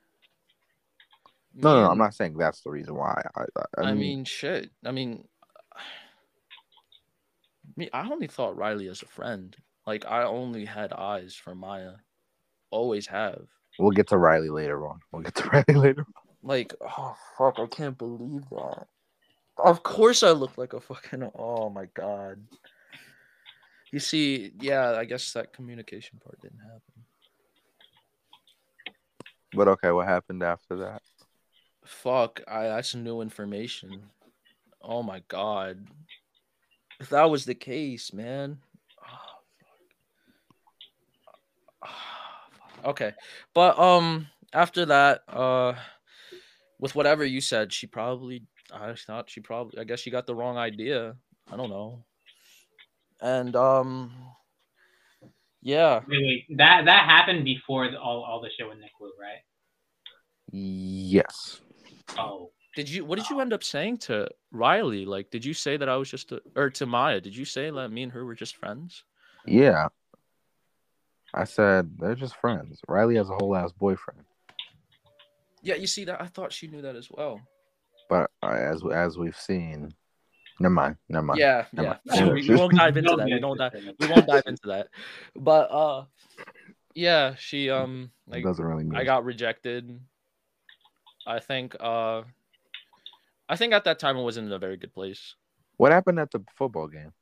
No, 1.59 1.75
no, 1.75 1.85
no, 1.85 1.91
I'm 1.91 1.99
not 1.99 2.15
saying 2.15 2.37
that's 2.37 2.61
the 2.61 2.71
reason 2.71 2.95
why. 2.95 3.23
I, 3.35 3.45
I, 3.79 3.89
I 3.89 3.95
mean, 3.95 4.25
shit. 4.25 4.71
I 4.85 4.93
mean, 4.93 5.25
me. 7.77 7.89
I 7.93 8.07
only 8.11 8.27
thought 8.27 8.57
Riley 8.57 8.89
as 8.89 9.03
a 9.03 9.07
friend. 9.07 9.57
Like 9.87 10.05
I 10.07 10.25
only 10.25 10.67
had 10.67 10.93
eyes 10.93 11.35
for 11.35 11.55
Maya. 11.55 11.93
Always 12.71 13.07
have. 13.07 13.47
we'll 13.79 13.93
get 13.93 14.09
to 14.09 14.19
Riley 14.19 14.51
later 14.51 14.87
on. 14.87 15.01
We'll 15.13 15.23
get 15.23 15.35
to 15.37 15.49
Riley 15.69 15.81
later. 15.81 16.07
Like, 16.43 16.75
oh 16.81 17.17
fuck, 17.39 17.59
I 17.59 17.67
can't 17.67 17.97
believe 17.97 18.43
that. 18.51 18.87
Of 19.59 19.83
course 19.83 20.23
I 20.23 20.33
look 20.33 20.59
like 20.59 20.75
a 20.75 20.81
fucking 20.81 21.31
oh 21.35 21.71
my 21.71 21.87
god. 21.95 22.43
You 23.93 24.01
see, 24.01 24.53
yeah, 24.61 24.93
I 24.93 25.07
guess 25.07 25.33
that 25.33 25.55
communication 25.55 26.19
part 26.23 26.39
didn't 26.43 26.59
happen. 26.59 26.83
But 29.55 29.69
okay, 29.69 29.91
what 29.91 30.07
happened 30.07 30.43
after 30.43 30.77
that? 30.77 31.03
Fuck, 31.87 32.41
I 32.49 32.65
that's 32.65 32.95
new 32.95 33.21
information. 33.21 34.03
Oh 34.83 35.03
my 35.03 35.23
god. 35.29 35.87
If 36.99 37.11
that 37.11 37.31
was 37.31 37.45
the 37.45 37.55
case, 37.55 38.13
man. 38.13 38.59
Oh, 39.01 39.19
fuck. 41.81 41.91
fuck. 41.91 42.87
okay. 42.87 43.13
But 43.55 43.79
um 43.79 44.29
after 44.53 44.85
that, 44.87 45.23
uh 45.29 45.75
with 46.79 46.95
whatever 46.95 47.25
you 47.25 47.41
said, 47.41 47.73
she 47.73 47.87
probably 47.87 48.43
I 48.73 48.95
thought 48.95 49.31
she 49.31 49.41
probably 49.41 49.79
I 49.79 49.85
guess 49.85 50.01
she 50.01 50.11
got 50.11 50.27
the 50.27 50.35
wrong 50.35 50.57
idea. 50.57 51.17
I 51.53 51.57
don't 51.57 51.71
know. 51.71 52.05
And 53.21 53.55
um 53.55 54.13
yeah. 55.63 56.01
Wait, 56.09 56.47
wait. 56.49 56.57
That 56.59 56.85
that 56.87 57.09
happened 57.09 57.45
before 57.45 57.89
the, 57.91 58.01
all 58.01 58.25
all 58.25 58.41
the 58.41 58.51
shit 58.57 58.69
with 58.69 58.79
Nick 58.79 58.91
Wu, 59.01 59.13
right? 59.21 59.43
Yes. 60.51 61.61
Oh, 62.19 62.51
Did 62.75 62.89
you 62.89 63.05
what 63.05 63.19
did 63.19 63.29
you 63.31 63.41
end 63.41 63.53
up 63.53 63.65
saying 63.65 63.99
to 63.99 64.29
Riley? 64.53 65.05
Like 65.05 65.31
did 65.31 65.45
you 65.45 65.55
say 65.55 65.77
that 65.77 65.89
I 65.89 65.97
was 65.97 66.11
just 66.11 66.33
a, 66.33 66.41
or 66.55 66.71
to 66.71 66.87
Maya, 66.87 67.21
did 67.21 67.37
you 67.37 67.45
say 67.45 67.71
that 67.71 67.89
me 67.91 68.03
and 68.03 68.13
her 68.13 68.25
were 68.25 68.35
just 68.35 68.57
friends? 68.57 69.05
Yeah. 69.47 69.89
I 71.35 71.45
said 71.45 71.91
they're 71.99 72.15
just 72.15 72.37
friends. 72.37 72.81
Riley 72.89 73.17
has 73.17 73.29
a 73.29 73.35
whole 73.35 73.55
ass 73.57 73.73
boyfriend. 73.73 74.25
Yeah, 75.63 75.75
you 75.75 75.87
see 75.87 76.05
that 76.05 76.21
I 76.21 76.27
thought 76.27 76.53
she 76.53 76.69
knew 76.69 76.83
that 76.83 76.97
as 76.97 77.11
well. 77.11 77.41
But 78.09 78.31
uh, 78.43 78.51
as 78.51 78.83
as 78.93 79.19
we've 79.19 79.37
seen, 79.37 79.93
never 80.61 80.73
mind, 80.73 80.97
never 81.09 81.27
mind. 81.27 81.41
Yeah, 81.41 81.65
Never 81.73 81.99
yeah. 82.05 82.21
mind. 82.23 82.33
we, 82.35 82.49
we 82.49 82.55
won't 82.55 82.75
dive 82.75 82.97
into 82.97 83.17
that. 83.17 83.25
We 83.27 83.41
don't 83.41 83.59
dive, 83.59 83.73
we 83.99 84.07
won't 84.07 84.27
dive 84.27 84.45
into 84.47 84.69
that. 84.69 84.89
But 85.35 85.71
uh 85.71 86.05
yeah, 86.95 87.35
she 87.37 87.69
um 87.69 88.11
like 88.27 88.45
doesn't 88.45 88.65
really 88.65 88.85
mean. 88.85 88.97
I 88.97 89.05
got 89.05 89.25
rejected. 89.25 90.01
I 91.27 91.41
think 91.41 91.77
uh 91.81 92.23
I 93.49 93.57
think 93.57 93.73
at 93.73 93.85
that 93.85 93.99
time 93.99 94.17
it 94.17 94.23
wasn't 94.23 94.47
in 94.47 94.53
a 94.53 94.59
very 94.59 94.77
good 94.77 94.95
place. 94.95 95.35
What 95.77 95.93
happened 95.93 96.19
at 96.19 96.31
the 96.31 96.45
football 96.57 96.89
game? 96.89 97.13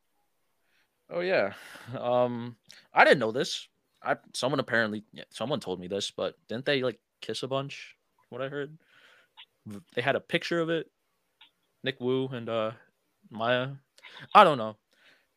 Oh 1.11 1.20
yeah. 1.20 1.55
Um 1.98 2.57
I 2.92 3.05
didn't 3.05 3.20
know 3.20 3.32
this. 3.32 3.68
I 4.02 4.16
someone 4.32 4.61
apparently 4.61 5.05
yeah, 5.12 5.24
someone 5.30 5.61
told 5.61 5.80
me 5.80 5.88
this, 5.88 6.11
but 6.11 6.36
didn't 6.48 6.66
they 6.66 6.82
like 6.82 7.00
kiss 7.20 7.42
a 7.42 7.48
bunch? 7.48 7.96
What 8.28 8.42
I 8.42 8.48
heard. 8.48 8.76
They 9.94 10.02
had 10.02 10.16
a 10.16 10.20
picture 10.20 10.61
of 10.61 10.68
it. 10.68 10.90
Nick 11.82 12.00
Wu 12.00 12.28
and 12.28 12.48
uh 12.48 12.72
Maya. 13.30 13.68
I 14.34 14.44
don't 14.44 14.59
know. 14.59 14.76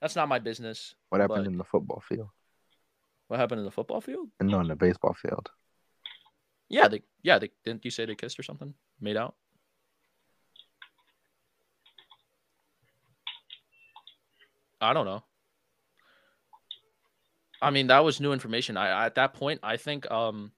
That's 0.01 0.15
not 0.15 0.27
my 0.27 0.39
business. 0.39 0.93
What 1.09 1.21
happened 1.21 1.47
in 1.47 1.57
the 1.57 1.63
football 1.63 2.03
field? 2.07 2.29
What 3.27 3.39
happened 3.39 3.59
in 3.59 3.65
the 3.65 3.71
football 3.71 4.01
field? 4.01 4.29
No, 4.41 4.59
in 4.59 4.67
the 4.67 4.75
baseball 4.75 5.13
field. 5.13 5.49
Yeah, 6.69 6.87
they 6.87 7.01
yeah, 7.23 7.39
they 7.39 7.51
didn't 7.63 7.85
you 7.85 7.91
say 7.91 8.05
they 8.05 8.15
kissed 8.15 8.39
or 8.39 8.43
something? 8.43 8.73
Made 8.99 9.17
out? 9.17 9.35
I 14.81 14.93
don't 14.93 15.05
know. 15.05 15.23
I 17.61 17.71
mean, 17.71 17.87
that 17.87 18.03
was 18.03 18.19
new 18.19 18.33
information. 18.33 18.77
I 18.77 19.05
at 19.05 19.15
that 19.15 19.33
point, 19.33 19.59
I 19.63 19.77
think 19.77 20.09
um 20.11 20.51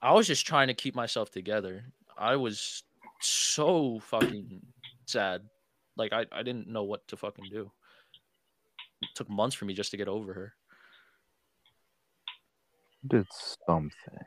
I 0.00 0.12
was 0.12 0.26
just 0.26 0.46
trying 0.46 0.68
to 0.68 0.74
keep 0.74 0.94
myself 0.94 1.30
together. 1.30 1.84
I 2.16 2.36
was 2.36 2.84
so 3.20 4.00
fucking 4.00 4.60
sad. 5.06 5.42
Like 5.96 6.12
I, 6.12 6.26
I 6.30 6.42
didn't 6.42 6.68
know 6.68 6.84
what 6.84 7.08
to 7.08 7.16
fucking 7.16 7.46
do. 7.50 7.70
It 9.02 9.08
took 9.14 9.30
months 9.30 9.56
for 9.56 9.64
me 9.64 9.74
just 9.74 9.90
to 9.92 9.96
get 9.96 10.08
over 10.08 10.34
her. 10.34 10.54
Did 13.06 13.26
something 13.66 14.18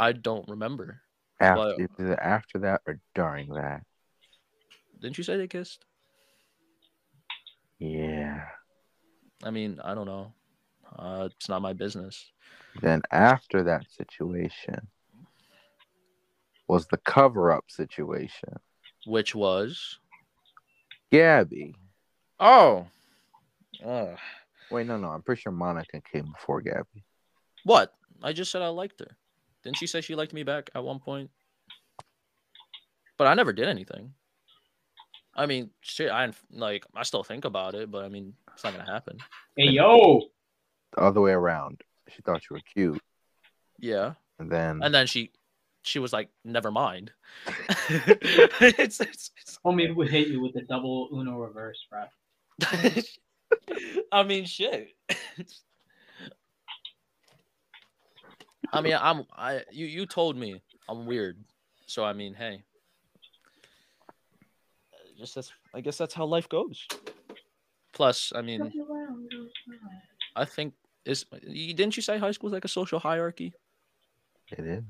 I 0.00 0.12
don't 0.12 0.48
remember. 0.48 1.02
after 1.40 1.86
either 1.98 2.18
after 2.18 2.58
that 2.60 2.80
or 2.86 2.98
during 3.14 3.52
that. 3.52 3.82
Didn't 4.98 5.18
you 5.18 5.24
say 5.24 5.36
they 5.36 5.46
kissed? 5.46 5.84
Yeah. 7.78 8.46
I 9.44 9.50
mean, 9.50 9.78
I 9.84 9.94
don't 9.94 10.06
know. 10.06 10.32
Uh, 10.96 11.28
it's 11.30 11.50
not 11.50 11.60
my 11.60 11.74
business. 11.74 12.30
Then 12.80 13.02
after 13.10 13.62
that 13.64 13.84
situation 13.90 14.88
was 16.66 16.86
the 16.86 16.98
cover 16.98 17.52
up 17.52 17.64
situation. 17.68 18.54
Which 19.06 19.34
was 19.34 19.98
Gabby. 21.12 21.74
oh, 22.38 22.86
uh, 23.84 24.14
Wait, 24.70 24.86
no, 24.86 24.96
no. 24.96 25.08
I'm 25.08 25.22
pretty 25.22 25.42
sure 25.42 25.52
Monica 25.52 26.00
came 26.00 26.32
before 26.32 26.62
Gabby. 26.62 27.04
what? 27.64 27.92
I 28.22 28.32
just 28.32 28.50
said 28.50 28.62
I 28.62 28.68
liked 28.68 29.00
her. 29.00 29.16
Didn't 29.62 29.76
she 29.76 29.86
say 29.86 30.00
she 30.00 30.14
liked 30.14 30.32
me 30.32 30.42
back 30.42 30.70
at 30.74 30.82
one 30.82 30.98
point? 30.98 31.30
But 33.18 33.26
I 33.26 33.34
never 33.34 33.52
did 33.52 33.68
anything. 33.68 34.14
I 35.34 35.46
mean, 35.46 35.70
shit. 35.80 36.10
I 36.10 36.30
like. 36.50 36.84
I 36.94 37.02
still 37.02 37.22
think 37.22 37.44
about 37.44 37.74
it, 37.74 37.90
but 37.90 38.04
I 38.04 38.08
mean, 38.08 38.34
it's 38.52 38.64
not 38.64 38.72
gonna 38.72 38.90
happen. 38.90 39.18
Hey 39.56 39.70
yo, 39.70 40.22
The 40.92 41.02
other 41.02 41.20
way 41.20 41.32
around. 41.32 41.82
She 42.08 42.22
thought 42.22 42.42
you 42.48 42.54
were 42.56 42.62
cute. 42.74 43.00
Yeah. 43.78 44.14
And 44.38 44.50
then 44.50 44.80
And 44.82 44.92
then 44.92 45.06
she, 45.06 45.32
she 45.82 45.98
was 45.98 46.12
like, 46.12 46.30
"Never 46.44 46.70
mind." 46.70 47.12
it's, 47.88 49.00
it's, 49.00 49.30
it's 49.40 49.58
homie 49.64 49.94
would 49.94 50.10
hit 50.10 50.28
you 50.28 50.40
with 50.40 50.56
a 50.56 50.62
double 50.62 51.08
Uno 51.12 51.38
reverse, 51.38 51.86
bro. 51.90 52.04
I 54.12 54.22
mean, 54.22 54.44
shit. 54.46 54.88
I 58.72 58.80
mean, 58.80 58.96
I'm 59.00 59.24
I 59.36 59.62
you 59.70 59.86
you 59.86 60.06
told 60.06 60.36
me 60.36 60.62
I'm 60.88 61.06
weird, 61.06 61.36
so 61.86 62.04
I 62.04 62.12
mean, 62.12 62.34
hey, 62.34 62.62
just 65.18 65.34
that's 65.34 65.52
I 65.74 65.80
guess 65.80 65.98
that's 65.98 66.14
how 66.14 66.24
life 66.26 66.48
goes. 66.48 66.86
Plus, 67.92 68.32
I 68.34 68.42
mean, 68.42 68.72
I 70.36 70.44
think 70.44 70.74
is 71.04 71.24
didn't 71.42 71.96
you 71.96 72.02
say 72.02 72.18
high 72.18 72.30
school 72.32 72.48
is 72.48 72.52
like 72.54 72.64
a 72.64 72.68
social 72.68 72.98
hierarchy? 72.98 73.52
it 74.50 74.58
is. 74.60 74.84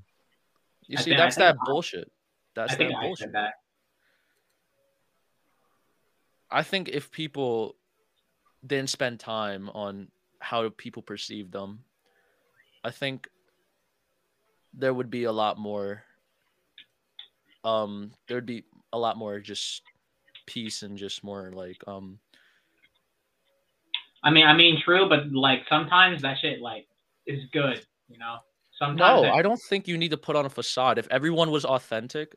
You 0.86 0.96
I 0.98 1.00
see, 1.02 1.10
think- 1.10 1.18
that's 1.18 1.36
that 1.36 1.56
I- 1.60 1.64
bullshit. 1.70 2.10
That's 2.54 2.72
I 2.72 2.76
that 2.76 2.92
bullshit. 3.00 3.32
that. 3.32 3.54
I 6.50 6.62
think 6.64 6.88
if 6.88 7.10
people 7.10 7.76
didn't 8.66 8.90
spend 8.90 9.20
time 9.20 9.70
on 9.70 10.08
how 10.40 10.68
people 10.76 11.00
perceive 11.02 11.50
them, 11.52 11.84
I 12.82 12.90
think 12.90 13.28
there 14.74 14.94
would 14.94 15.10
be 15.10 15.24
a 15.24 15.32
lot 15.32 15.58
more 15.58 16.02
um 17.64 18.10
there 18.26 18.36
would 18.36 18.46
be 18.46 18.64
a 18.92 18.98
lot 18.98 19.16
more 19.16 19.38
just 19.38 19.82
peace 20.46 20.82
and 20.82 20.96
just 20.96 21.22
more 21.22 21.50
like 21.52 21.82
um 21.86 22.18
I 24.22 24.30
mean, 24.30 24.46
I 24.46 24.52
mean, 24.54 24.80
true, 24.82 25.08
but 25.08 25.32
like 25.32 25.62
sometimes 25.68 26.22
that 26.22 26.38
shit 26.40 26.60
like 26.60 26.86
is 27.26 27.44
good, 27.52 27.84
you 28.08 28.18
know. 28.18 28.36
Sometimes 28.78 28.98
no, 28.98 29.22
that- 29.22 29.32
I 29.34 29.42
don't 29.42 29.60
think 29.60 29.88
you 29.88 29.96
need 29.96 30.10
to 30.10 30.16
put 30.16 30.36
on 30.36 30.46
a 30.46 30.50
facade. 30.50 30.98
If 30.98 31.08
everyone 31.10 31.50
was 31.50 31.64
authentic, 31.64 32.34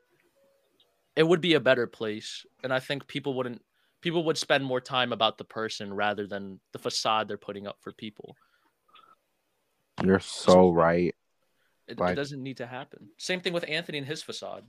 it 1.16 1.24
would 1.24 1.42
be 1.42 1.54
a 1.56 1.60
better 1.60 1.88
place. 1.88 2.46
And 2.64 2.74
I 2.74 2.80
think 2.80 3.08
people 3.08 3.34
wouldn't 3.34 3.62
people 4.02 4.24
would 4.26 4.38
spend 4.38 4.64
more 4.64 4.82
time 4.82 5.14
about 5.14 5.38
the 5.38 5.44
person 5.46 5.94
rather 5.94 6.28
than 6.28 6.60
the 6.74 6.80
facade 6.80 7.28
they're 7.28 7.38
putting 7.38 7.68
up 7.68 7.78
for 7.82 7.92
people. 7.92 8.36
You're 10.04 10.20
so 10.20 10.70
right. 10.72 11.16
It, 11.88 12.00
Right. 12.00 12.14
it 12.14 12.16
doesn't 12.16 12.42
need 12.42 12.58
to 12.58 12.66
happen. 12.66 13.10
Same 13.18 13.42
thing 13.42 13.54
with 13.54 13.66
Anthony 13.68 13.98
and 13.98 14.08
his 14.08 14.24
facade. 14.24 14.64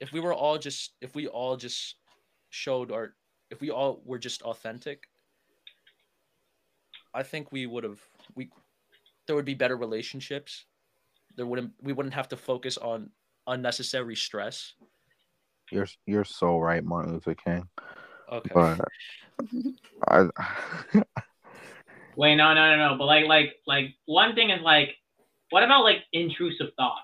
If 0.00 0.12
we 0.12 0.20
were 0.20 0.34
all 0.34 0.58
just, 0.58 0.94
if 1.00 1.14
we 1.14 1.26
all 1.26 1.56
just 1.56 1.96
showed 2.50 2.90
our, 2.90 3.14
if 3.50 3.60
we 3.60 3.70
all 3.70 4.02
were 4.04 4.18
just 4.18 4.42
authentic, 4.42 5.08
I 7.14 7.22
think 7.22 7.52
we 7.52 7.66
would 7.66 7.84
have, 7.84 8.00
we, 8.34 8.50
there 9.26 9.36
would 9.36 9.44
be 9.44 9.54
better 9.54 9.76
relationships. 9.76 10.66
There 11.36 11.46
wouldn't, 11.46 11.72
we 11.80 11.92
wouldn't 11.92 12.14
have 12.14 12.28
to 12.28 12.36
focus 12.36 12.76
on 12.76 13.10
unnecessary 13.46 14.16
stress. 14.16 14.74
You're 15.70 15.88
you're 16.06 16.24
so 16.24 16.58
right, 16.58 16.84
Martin 16.84 17.12
Luther 17.12 17.34
King. 17.34 17.68
Okay. 18.30 18.50
But 18.54 18.80
I 20.08 20.28
Wait, 22.16 22.36
no, 22.36 22.54
no, 22.54 22.76
no, 22.76 22.88
no. 22.90 22.98
But 22.98 23.04
like, 23.04 23.26
like, 23.26 23.56
like, 23.66 23.94
one 24.06 24.34
thing 24.34 24.50
is 24.50 24.62
like, 24.62 24.96
what 25.50 25.62
about 25.62 25.84
like 25.84 25.98
intrusive 26.12 26.68
thoughts? 26.76 27.02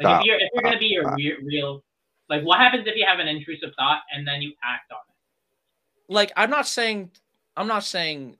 Like, 0.00 0.06
Stop. 0.06 0.20
if 0.20 0.26
you're 0.26 0.36
if 0.36 0.48
you're 0.54 0.62
gonna 0.62 0.78
be 0.78 0.86
your 0.86 1.08
uh. 1.08 1.14
re- 1.16 1.38
real, 1.44 1.84
like, 2.28 2.42
what 2.44 2.58
happens 2.58 2.86
if 2.86 2.96
you 2.96 3.04
have 3.06 3.18
an 3.18 3.28
intrusive 3.28 3.70
thought 3.76 4.00
and 4.14 4.26
then 4.26 4.40
you 4.42 4.52
act 4.62 4.90
on 4.92 4.98
it? 5.08 6.12
like, 6.12 6.32
I'm 6.36 6.50
not 6.50 6.66
saying, 6.66 7.10
I'm 7.56 7.66
not 7.68 7.84
saying 7.84 8.36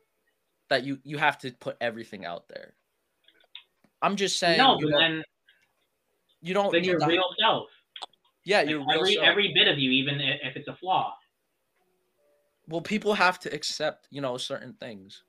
that 0.70 0.84
you, 0.84 0.98
you 1.04 1.18
have 1.18 1.38
to 1.38 1.50
put 1.52 1.76
everything 1.80 2.24
out 2.24 2.48
there. 2.48 2.74
I'm 4.02 4.16
just 4.16 4.38
saying, 4.38 4.58
no, 4.58 4.78
you 4.78 4.86
but 4.86 4.90
don't, 4.92 5.00
then 5.00 5.24
you 6.42 6.54
don't 6.54 6.72
like 6.72 6.82
need 6.82 6.86
your 6.90 6.98
to- 7.00 7.06
real 7.06 7.24
self. 7.38 7.68
yeah, 8.44 8.58
Like, 8.60 8.70
your 8.70 8.78
real 8.80 8.90
every 9.00 9.14
self. 9.14 9.26
every 9.26 9.52
bit 9.54 9.68
of 9.68 9.78
you, 9.78 9.90
even 9.90 10.20
if 10.20 10.56
it's 10.56 10.68
a 10.68 10.74
flaw. 10.76 11.14
well 12.68 12.80
people 12.80 13.14
have 13.14 13.38
to 13.40 13.52
accept 13.52 14.06
you 14.10 14.20
know 14.20 14.36
certain 14.38 14.72
things 14.74 15.24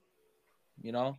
you 0.81 0.91
know 0.91 1.17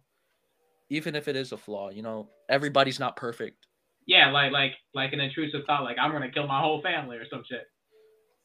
even 0.90 1.14
if 1.14 1.28
it 1.28 1.36
is 1.36 1.52
a 1.52 1.56
flaw 1.56 1.90
you 1.90 2.02
know 2.02 2.28
everybody's 2.48 3.00
not 3.00 3.16
perfect. 3.16 3.66
Yeah, 4.06 4.30
like 4.32 4.50
like 4.52 4.72
like 4.94 5.12
an 5.12 5.20
intrusive 5.20 5.62
thought, 5.66 5.84
like 5.84 5.96
I'm 6.00 6.10
gonna 6.12 6.30
kill 6.30 6.46
my 6.46 6.60
whole 6.60 6.82
family 6.82 7.16
or 7.16 7.24
some 7.30 7.44
shit. 7.48 7.66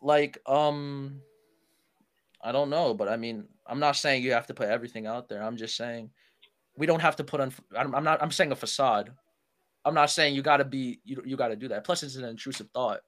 like 0.01 0.37
um 0.45 1.19
i 2.43 2.51
don't 2.51 2.69
know 2.69 2.93
but 2.93 3.07
i 3.09 3.17
mean 3.17 3.47
i'm 3.65 3.79
not 3.79 3.95
saying 3.95 4.21
you 4.21 4.31
have 4.33 4.45
to 4.45 4.53
put 4.53 4.69
everything 4.69 5.07
out 5.07 5.27
there. 5.27 5.41
I'm 5.41 5.57
just 5.57 5.75
saying 5.75 6.11
we 6.77 6.85
don't 6.85 7.01
have 7.01 7.15
to 7.15 7.23
put 7.23 7.41
on 7.41 7.51
i'm, 7.75 7.95
I'm 7.95 8.03
not 8.03 8.21
i'm 8.21 8.29
saying 8.31 8.51
a 8.51 8.55
facade. 8.55 9.09
I'm 9.83 9.95
not 9.95 10.11
saying 10.11 10.35
you 10.35 10.41
got 10.43 10.57
to 10.57 10.65
be 10.65 10.99
you, 11.03 11.23
you 11.25 11.35
got 11.37 11.47
to 11.47 11.55
do 11.55 11.69
that. 11.69 11.83
Plus 11.85 12.03
it's 12.03 12.17
an 12.17 12.25
intrusive 12.25 12.69
thought. 12.73 12.99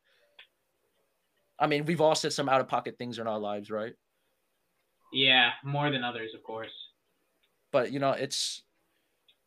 I 1.60 1.68
mean 1.68 1.86
we've 1.86 2.02
all 2.02 2.16
said 2.16 2.34
some 2.34 2.50
out 2.50 2.62
of 2.62 2.68
pocket 2.68 2.98
things 2.98 3.20
in 3.20 3.28
our 3.28 3.38
lives 3.40 3.70
right? 3.70 3.94
Yeah, 5.14 5.52
more 5.64 5.92
than 5.92 6.04
others, 6.04 6.32
of 6.34 6.42
course. 6.44 6.72
but 7.72 7.92
you 7.92 8.00
know 8.00 8.12
it's 8.12 8.64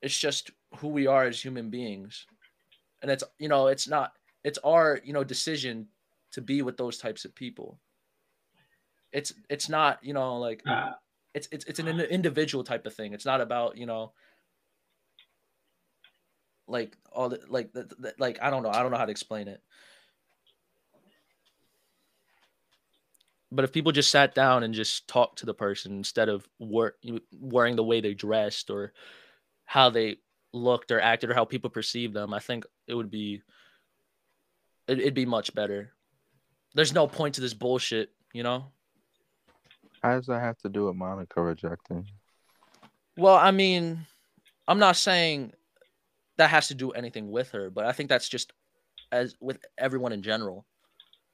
it's 0.03 0.19
just 0.19 0.51
who 0.77 0.89
we 0.89 1.07
are 1.07 1.25
as 1.25 1.41
human 1.41 1.71
beings. 1.71 2.27
And 3.01 3.11
it's 3.11 3.25
you 3.39 3.49
know 3.49 3.69
it's 3.69 3.89
not 3.89 4.13
it's 4.45 4.59
our 4.59 5.01
you 5.05 5.13
know 5.13 5.25
decision 5.25 5.89
to 6.33 6.41
be 6.41 6.63
with 6.63 6.77
those 6.77 6.99
types 6.99 7.25
of 7.25 7.35
people. 7.35 7.79
It's 9.13 9.33
it's 9.49 9.69
not 9.69 9.99
you 10.03 10.15
know 10.15 10.39
like 10.39 10.63
Uh, 10.67 10.93
it's 11.35 11.49
it's 11.51 11.65
it's 11.65 11.79
an 11.79 11.89
individual 11.89 12.65
type 12.65 12.87
of 12.87 12.95
thing. 12.95 13.13
It's 13.15 13.25
not 13.25 13.41
about 13.41 13.77
you 13.79 13.87
know 13.87 14.13
like 16.69 16.97
all 17.13 17.29
the 17.29 17.41
like 17.49 17.73
the, 17.73 17.85
the, 17.99 18.15
like 18.19 18.39
i 18.43 18.51
don't 18.51 18.63
know. 18.63 18.71
I 18.71 18.83
don't 18.83 18.91
know 18.91 18.99
how 18.99 19.07
to 19.07 19.11
explain 19.11 19.49
it. 19.49 19.63
But 23.51 23.65
if 23.65 23.73
people 23.73 23.93
just 23.93 24.11
sat 24.11 24.35
down 24.35 24.63
and 24.63 24.73
just 24.73 25.07
talked 25.09 25.39
to 25.41 25.47
the 25.47 25.53
person 25.53 25.93
instead 25.93 26.31
of 26.31 26.49
wor- 26.59 26.97
wearing 27.39 27.77
the 27.77 27.85
way 27.85 28.01
they 28.01 28.15
dressed 28.15 28.71
or 28.71 28.95
how 29.73 29.91
they 29.91 30.17
looked 30.53 30.91
or 30.91 31.01
acted 31.01 31.31
or 31.31 31.35
how 31.35 31.45
people 31.45 31.71
perceive 31.71 32.13
them 32.13 32.35
i 32.35 32.39
think 32.39 32.65
it 32.87 32.95
would 32.95 33.11
be 33.11 33.43
it, 34.89 35.01
it'd 35.01 35.15
be 35.15 35.27
much 35.27 35.55
better 35.55 35.93
there's 36.75 36.93
no 36.93 37.07
point 37.07 37.35
to 37.35 37.41
this 37.41 37.55
bullshit 37.55 38.11
you 38.33 38.43
know 38.43 38.67
how 40.03 40.17
does 40.17 40.27
that 40.27 40.41
have 40.41 40.59
to 40.59 40.69
do 40.69 40.87
with 40.87 40.97
Monica 40.97 41.41
rejecting? 41.41 42.07
Well, 43.17 43.37
I 43.37 43.53
mean, 43.53 44.07
I'm 44.67 44.79
not 44.79 44.97
saying 44.97 45.53
that 46.39 46.51
has 46.51 46.69
to 46.69 46.75
do 46.75 46.91
anything 46.91 47.31
with 47.31 47.51
her, 47.53 47.71
but 47.71 47.85
I 47.85 47.93
think 47.93 48.09
that's 48.09 48.29
just 48.29 48.53
as 49.13 49.37
with 49.41 49.59
everyone 49.79 50.13
in 50.13 50.23
general. 50.23 50.67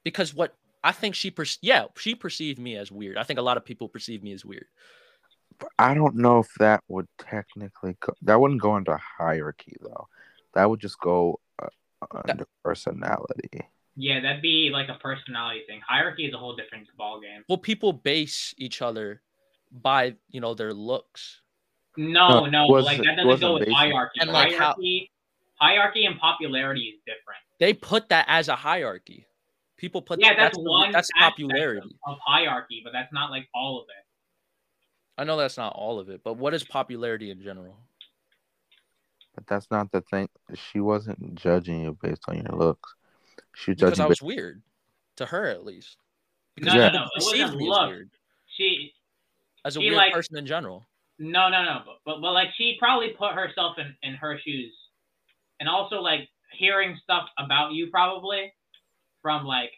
Because 0.05 0.34
what 0.34 0.55
I 0.84 0.93
think 0.93 1.14
she 1.14 1.30
per- 1.30 1.45
yeah, 1.62 1.84
she 1.97 2.14
perceived 2.14 2.59
me 2.59 2.76
as 2.76 2.93
weird. 2.93 3.16
I 3.16 3.22
think 3.22 3.39
a 3.39 3.43
lot 3.43 3.57
of 3.57 3.64
people 3.64 3.89
perceive 3.89 4.22
me 4.22 4.32
as 4.32 4.45
weird. 4.45 4.66
But 5.59 5.70
I 5.78 5.94
don't 5.94 6.16
know 6.16 6.38
if 6.38 6.48
that 6.59 6.82
would 6.88 7.06
technically 7.18 7.96
go, 8.00 8.14
that 8.22 8.40
wouldn't 8.40 8.61
go 8.62 8.76
into 8.76 8.96
hierarchy 8.96 9.76
though. 9.80 10.06
That 10.54 10.70
would 10.70 10.80
just 10.80 10.98
go 11.00 11.40
uh, 11.61 11.68
under 12.28 12.46
personality. 12.64 13.61
Yeah, 13.96 14.20
that'd 14.20 14.42
be 14.42 14.70
like 14.72 14.88
a 14.88 14.94
personality 14.94 15.62
thing. 15.66 15.80
Hierarchy 15.86 16.26
is 16.26 16.34
a 16.34 16.38
whole 16.38 16.54
different 16.54 16.86
ballgame. 16.98 17.42
Well, 17.48 17.59
people 17.59 17.92
base 17.92 18.54
each 18.56 18.80
other 18.80 19.22
by 19.72 20.14
you 20.30 20.40
know 20.40 20.54
their 20.54 20.72
looks. 20.72 21.40
No, 21.96 22.44
No, 22.44 22.46
no, 22.46 22.66
like 22.66 22.98
that 22.98 23.16
doesn't 23.16 23.40
go 23.40 23.54
with 23.54 23.68
hierarchy. 23.68 24.20
And, 24.20 24.30
like, 24.30 24.52
how- 24.52 24.59
hierarchy, 24.59 25.11
hierarchy 25.56 26.04
and 26.06 26.16
popularity 26.20 26.82
is 26.82 27.00
different. 27.00 27.40
They 27.59 27.74
put 27.74 28.09
that 28.11 28.26
as 28.28 28.46
a 28.46 28.54
hierarchy. 28.54 29.26
People 29.76 30.02
put 30.02 30.20
Yeah, 30.20 30.28
that, 30.30 30.36
that's, 30.38 30.56
the- 30.56 30.62
one. 30.62 30.92
that's 30.92 31.11
popularity. 31.18 31.80
of, 32.06 32.12
of 32.12 32.18
hierarchy, 32.24 32.82
but 32.84 32.92
that's 32.92 33.12
not 33.12 33.30
like 33.32 33.48
all 33.52 33.80
of 33.80 33.86
it. 33.88 34.04
I 35.18 35.24
know 35.24 35.36
that's 35.36 35.56
not 35.58 35.72
all 35.74 35.98
of 35.98 36.08
it, 36.08 36.20
but 36.22 36.34
what 36.34 36.54
is 36.54 36.62
popularity 36.64 37.30
in 37.30 37.42
general? 37.42 37.76
But 39.34 39.46
that's 39.46 39.70
not 39.70 39.90
the 39.92 40.00
thing. 40.00 40.28
She 40.54 40.80
wasn't 40.80 41.34
judging 41.34 41.82
you 41.82 41.98
based 42.00 42.22
on 42.28 42.36
your 42.36 42.56
looks. 42.56 42.94
She 43.54 43.72
was 43.72 43.76
Because 43.78 43.90
judging 43.90 44.04
I 44.04 44.08
based 44.08 44.22
was 44.22 44.26
weird 44.34 44.62
to 45.16 45.26
her 45.26 45.46
at 45.46 45.64
least. 45.64 45.96
Because 46.54 46.74
No, 46.74 46.86
no, 46.88 46.92
no, 46.92 47.02
it 47.04 47.10
wasn't 47.24 47.56
me 47.56 47.68
looks. 47.68 47.88
weird, 47.88 48.10
She 48.56 48.94
as 49.64 49.76
a 49.76 49.80
She, 49.80 49.86
weird 49.86 49.96
like- 49.96 50.12
person 50.12 50.36
in 50.38 50.46
general. 50.46 50.86
no, 51.18 51.48
no, 51.48 51.64
no, 51.64 51.82
but, 51.84 51.98
but 52.04 52.20
but 52.20 52.32
like 52.32 52.48
she 52.56 52.76
probably 52.78 53.10
put 53.10 53.32
herself 53.32 53.76
in 53.78 53.94
in 54.02 54.14
her 54.14 54.38
shoes, 54.38 54.72
and 55.60 55.68
also 55.68 56.00
like 56.00 56.28
hearing 56.52 56.96
stuff 57.02 57.28
about 57.38 57.72
you 57.72 57.90
probably 57.90 58.52
from 59.22 59.44
like 59.44 59.72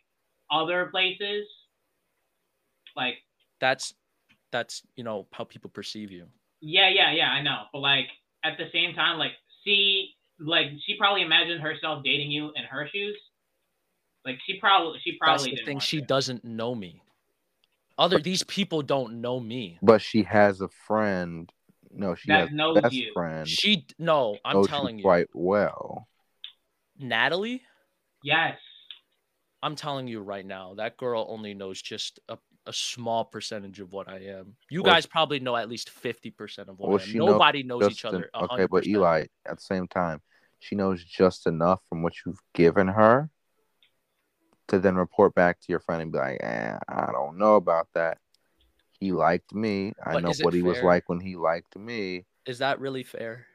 other 0.51 0.86
places, 0.86 1.47
like 2.97 3.16
That's 3.61 3.95
that's 4.53 4.82
you 4.96 5.05
know 5.05 5.26
how 5.32 5.44
people 5.44 5.70
perceive 5.70 6.11
you. 6.11 6.26
Yeah, 6.61 6.88
yeah, 6.88 7.12
yeah, 7.12 7.28
I 7.30 7.42
know. 7.42 7.62
But 7.72 7.80
like 7.80 8.07
at 8.44 8.59
the 8.59 8.66
same 8.72 8.94
time, 8.94 9.18
like 9.18 9.32
see 9.64 10.11
like 10.38 10.66
she 10.86 10.96
probably 10.98 11.22
imagined 11.22 11.61
herself 11.61 12.03
dating 12.05 12.30
you 12.30 12.53
in 12.57 12.64
her 12.64 12.88
shoes. 12.92 13.16
Like 14.24 14.38
she 14.46 14.59
probably 14.61 14.98
she 15.03 15.12
That's 15.12 15.42
probably 15.42 15.57
the 15.57 15.64
thing. 15.64 15.78
She 15.80 16.01
to. 16.01 16.07
doesn't 16.07 16.44
know 16.44 16.74
me. 16.74 17.03
Other 17.98 18.18
these 18.18 18.42
people 18.44 18.82
don't 18.82 19.20
know 19.20 19.38
me. 19.40 19.78
but 19.82 20.01
she 20.01 20.22
has 20.22 20.61
a 20.61 20.68
friend. 20.68 21.51
No, 21.92 22.14
she 22.14 22.30
That 22.30 22.40
has 22.40 22.48
a 22.51 22.55
knows 22.55 22.80
best 22.80 22.94
you. 22.94 23.12
friend. 23.12 23.48
She 23.48 23.86
no, 23.98 24.38
I'm 24.44 24.57
knows 24.57 24.68
telling 24.68 24.98
you, 24.98 25.03
quite 25.05 25.28
well. 25.34 26.09
Natalie. 26.98 27.62
Yes. 28.22 28.57
I'm 29.62 29.76
telling 29.76 30.07
you 30.09 30.20
right 30.20 30.44
now, 30.46 30.74
that 30.74 30.96
girl 30.96 31.26
only 31.28 31.53
knows 31.53 31.82
just 31.82 32.20
a, 32.28 32.38
a 32.67 32.73
small 32.73 33.25
percentage 33.25 33.81
of 33.81 33.93
what 33.93 34.09
I 34.09 34.19
am. 34.19 34.57
You 34.69 34.83
Well, 34.83 34.93
guys 34.93 35.07
probably 35.07 35.41
know 35.41 35.57
at 35.57 35.69
least 35.69 35.91
50% 35.91 36.69
of 36.69 36.79
what 36.79 36.89
well, 36.91 36.99
I 36.99 37.03
am. 37.03 37.13
knows 37.15 37.27
Nobody 37.27 37.63
knows 37.63 37.91
each 37.91 38.05
other. 38.05 38.31
en- 38.35 38.45
okay, 38.51 38.67
but 38.67 38.87
Eli, 38.87 39.27
at 39.47 39.57
the 39.57 39.63
same 39.63 39.89
time, 39.89 40.21
she 40.59 40.75
knows 40.75 41.03
just 41.05 41.47
enough 41.47 41.81
from 41.89 42.03
what 42.03 42.13
you've 42.25 42.41
given 42.55 42.89
her 42.89 43.31
to 44.69 44.79
then 44.79 44.95
report 44.95 45.35
back 45.35 45.59
to 45.61 45.67
your 45.69 45.81
friend 45.81 46.03
and 46.03 46.13
be 46.13 46.19
like, 46.19 46.39
eh, 46.43 46.77
I 46.89 47.07
don't 47.13 47.39
know 47.39 47.57
about 47.57 47.89
that. 47.95 48.19
He 49.01 49.13
liked 49.13 49.55
me. 49.55 49.95
I 50.05 50.15
But 50.15 50.23
know 50.23 50.35
what 50.41 50.55
he 50.55 50.63
was 50.63 50.83
like 50.83 51.09
when 51.09 51.21
he 51.21 51.35
liked 51.37 51.77
me. 51.77 52.27
Is 52.47 52.59
that 52.59 52.79
really 52.81 53.03
fair? 53.03 53.47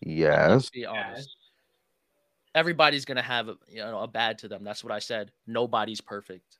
Yes. 0.00 0.50
Let's 0.50 0.70
be 0.70 0.86
honest. 0.86 1.36
Everybody's 2.54 3.04
gonna 3.04 3.22
have 3.22 3.48
a, 3.48 3.56
you 3.68 3.78
know 3.78 3.98
a 3.98 4.06
bad 4.06 4.38
to 4.38 4.48
them. 4.48 4.62
That's 4.62 4.84
what 4.84 4.92
I 4.92 5.00
said. 5.00 5.32
Nobody's 5.46 6.00
perfect. 6.00 6.58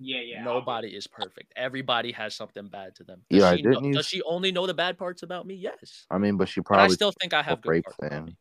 Yeah, 0.00 0.20
yeah. 0.20 0.44
Nobody 0.44 0.88
is 0.88 1.06
perfect. 1.06 1.52
Everybody 1.56 2.12
has 2.12 2.34
something 2.34 2.68
bad 2.68 2.94
to 2.96 3.04
them. 3.04 3.22
Yeah, 3.30 3.54
she 3.56 3.62
know- 3.62 3.70
didn't 3.72 3.84
you- 3.86 3.94
does 3.94 4.06
she 4.06 4.22
only 4.22 4.52
know 4.52 4.66
the 4.66 4.74
bad 4.74 4.96
parts 4.96 5.22
about 5.22 5.46
me? 5.46 5.54
Yes. 5.54 6.06
I 6.10 6.18
mean, 6.18 6.36
but 6.36 6.48
she 6.48 6.60
But 6.60 6.78
I 6.78 6.88
still 6.88 7.12
think 7.12 7.34
I 7.34 7.42
have 7.42 7.60
good 7.62 7.70
rape 7.70 7.84
parts 7.84 7.98
thing. 7.98 8.36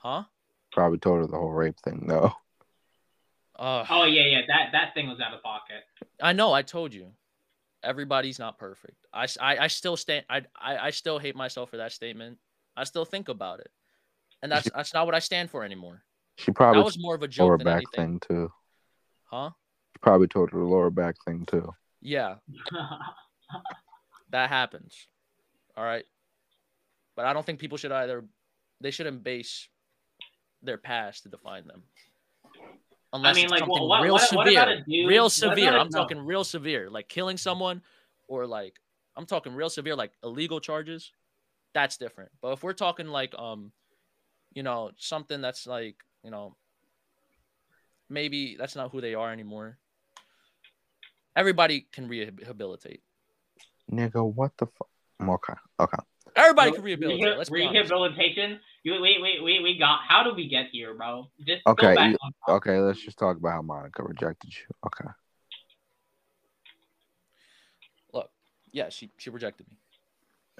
Huh? 0.00 0.24
probably 0.72 0.98
told 0.98 1.20
her 1.20 1.26
the 1.28 1.36
whole 1.36 1.52
rape 1.52 1.78
thing 1.84 2.04
though. 2.08 2.32
Uh, 3.56 3.86
Oh 3.88 4.04
yeah, 4.04 4.22
yeah. 4.26 4.40
That 4.48 4.72
that 4.72 4.94
thing 4.94 5.08
was 5.08 5.20
out 5.20 5.32
of 5.32 5.42
pocket. 5.42 5.84
I 6.20 6.32
know. 6.32 6.52
I 6.52 6.62
told 6.62 6.92
you. 6.92 7.12
Everybody's 7.84 8.38
not 8.38 8.58
perfect. 8.58 8.96
I, 9.12 9.26
I, 9.40 9.58
I 9.58 9.66
still 9.68 9.96
stand. 9.96 10.24
I, 10.30 10.42
I, 10.58 10.78
I 10.86 10.90
still 10.90 11.18
hate 11.18 11.36
myself 11.36 11.70
for 11.70 11.76
that 11.76 11.92
statement. 11.92 12.38
I 12.76 12.84
still 12.84 13.04
think 13.04 13.28
about 13.28 13.60
it, 13.60 13.70
and 14.42 14.50
that's 14.50 14.68
that's 14.74 14.94
not 14.94 15.04
what 15.06 15.14
I 15.14 15.18
stand 15.20 15.50
for 15.50 15.62
anymore. 15.64 16.02
She 16.38 16.50
probably 16.50 16.80
That 16.80 16.84
was 16.86 16.98
more 16.98 17.14
of 17.14 17.20
a 17.20 17.24
lower 17.26 17.28
joke 17.28 17.58
than 17.58 17.64
back 17.66 17.76
anything. 17.94 18.20
thing 18.20 18.20
too. 18.26 18.52
Huh? 19.24 19.50
She 20.04 20.10
probably 20.10 20.28
told 20.28 20.50
her 20.50 20.58
the 20.58 20.64
lower 20.64 20.90
back 20.90 21.16
thing 21.24 21.46
too. 21.46 21.74
Yeah, 22.02 22.34
that 24.30 24.50
happens. 24.50 25.08
All 25.78 25.84
right, 25.84 26.04
but 27.16 27.24
I 27.24 27.32
don't 27.32 27.46
think 27.46 27.58
people 27.58 27.78
should 27.78 27.90
either. 27.90 28.22
They 28.82 28.90
shouldn't 28.90 29.24
base 29.24 29.66
their 30.62 30.76
past 30.76 31.22
to 31.22 31.30
define 31.30 31.66
them. 31.66 31.84
Unless 33.14 33.36
mean, 33.36 33.44
it's 33.44 33.50
like, 33.52 33.60
something 33.60 33.72
what- 33.80 33.88
what- 33.88 34.02
real 34.02 34.12
what- 34.14 34.32
what 34.34 34.46
severe, 34.46 34.62
about 34.62 34.68
a 34.68 34.82
dude- 34.82 35.08
real 35.08 35.30
severe. 35.30 35.68
about 35.70 35.78
a- 35.78 35.80
I'm 35.80 35.88
no. 35.90 35.98
talking 36.00 36.18
real 36.18 36.44
severe, 36.44 36.90
like 36.90 37.08
killing 37.08 37.38
someone, 37.38 37.80
or 38.28 38.46
like 38.46 38.78
I'm 39.16 39.24
talking 39.24 39.54
real 39.54 39.70
severe, 39.70 39.96
like 39.96 40.12
illegal 40.22 40.60
charges. 40.60 41.12
That's 41.72 41.96
different. 41.96 42.30
But 42.42 42.52
if 42.52 42.62
we're 42.62 42.72
talking 42.74 43.06
like 43.08 43.34
um, 43.38 43.72
you 44.52 44.62
know, 44.62 44.90
something 44.98 45.40
that's 45.40 45.66
like 45.66 45.96
you 46.22 46.30
know, 46.30 46.56
maybe 48.10 48.56
that's 48.56 48.76
not 48.76 48.90
who 48.90 49.00
they 49.00 49.14
are 49.14 49.32
anymore. 49.32 49.78
Everybody 51.36 51.86
can 51.92 52.08
rehabilitate. 52.08 53.00
Nigga, 53.90 54.24
what 54.24 54.52
the 54.58 54.66
fuck? 54.66 54.88
Mm, 55.20 55.34
okay, 55.34 55.54
okay. 55.80 55.98
Everybody 56.36 56.72
can 56.72 56.82
rehabilitate. 56.82 57.38
Let's 57.38 57.50
be 57.50 57.62
honest. 57.64 57.90
Rehabilitation. 57.90 58.60
You 58.82 59.00
wait, 59.00 59.20
wait, 59.20 59.42
wait, 59.42 59.62
we 59.62 59.78
got. 59.78 60.00
How 60.06 60.22
did 60.22 60.36
we 60.36 60.48
get 60.48 60.66
here, 60.70 60.94
bro? 60.94 61.28
Just 61.46 61.62
Okay, 61.66 61.88
go 61.88 61.94
back. 61.94 62.10
you- 62.12 62.54
Okay, 62.54 62.78
let's 62.78 63.00
just 63.00 63.18
talk 63.18 63.36
about 63.36 63.52
how 63.52 63.62
Monica 63.62 64.02
rejected 64.02 64.54
you. 64.54 64.66
Okay. 64.86 65.08
Look, 68.12 68.30
yeah, 68.72 68.88
she 68.90 69.10
she 69.16 69.30
rejected 69.30 69.68
me. 69.68 69.78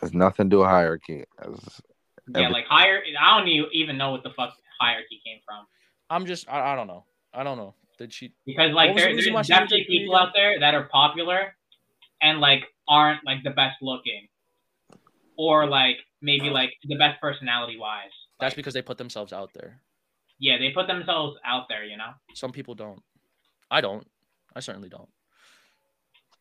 Has 0.00 0.12
nothing 0.12 0.46
to 0.46 0.50
do 0.50 0.58
with 0.60 0.68
hierarchy. 0.68 1.24
As- 1.38 1.80
Yeah, 2.28 2.42
every- 2.42 2.52
like 2.54 2.66
higher. 2.66 3.02
I 3.20 3.38
don't 3.38 3.48
e- 3.48 3.68
even 3.72 3.96
know 3.98 4.10
what 4.12 4.22
the 4.22 4.30
fuck 4.30 4.54
hierarchy 4.80 5.20
came 5.24 5.40
from. 5.46 5.66
I'm 6.10 6.26
just 6.26 6.48
I, 6.48 6.72
I 6.72 6.76
don't 6.76 6.86
know. 6.86 7.04
I 7.32 7.42
don't 7.42 7.58
know. 7.58 7.74
Did 7.98 8.12
she? 8.12 8.32
Because 8.44 8.72
like 8.72 8.88
What 8.88 8.94
was 8.94 9.02
the 9.02 9.06
there, 9.08 9.16
reason 9.16 9.32
why 9.34 9.38
there's 9.40 9.48
definitely 9.48 9.84
people 9.88 10.16
out 10.16 10.32
there 10.34 10.58
that 10.60 10.74
are 10.74 10.84
popular 10.84 11.54
and 12.20 12.40
like 12.40 12.64
aren't 12.88 13.24
like 13.24 13.42
the 13.44 13.50
best 13.50 13.76
looking, 13.82 14.28
or 15.36 15.66
like 15.66 15.96
maybe 16.20 16.50
like 16.50 16.72
the 16.84 16.96
best 16.96 17.20
personality 17.20 17.78
wise. 17.78 18.10
That's 18.40 18.52
Like, 18.52 18.56
because 18.56 18.74
they 18.74 18.82
put 18.82 18.98
themselves 18.98 19.32
out 19.32 19.50
there. 19.54 19.80
yeah, 20.40 20.58
they 20.58 20.70
put 20.70 20.86
themselves 20.88 21.38
out 21.44 21.68
there. 21.68 21.84
You 21.84 21.96
know. 21.96 22.10
Some 22.34 22.50
people 22.52 22.74
don't. 22.74 23.02
I 23.70 23.80
don't. 23.80 24.06
I 24.56 24.60
certainly 24.60 24.88
don't. 24.88 25.08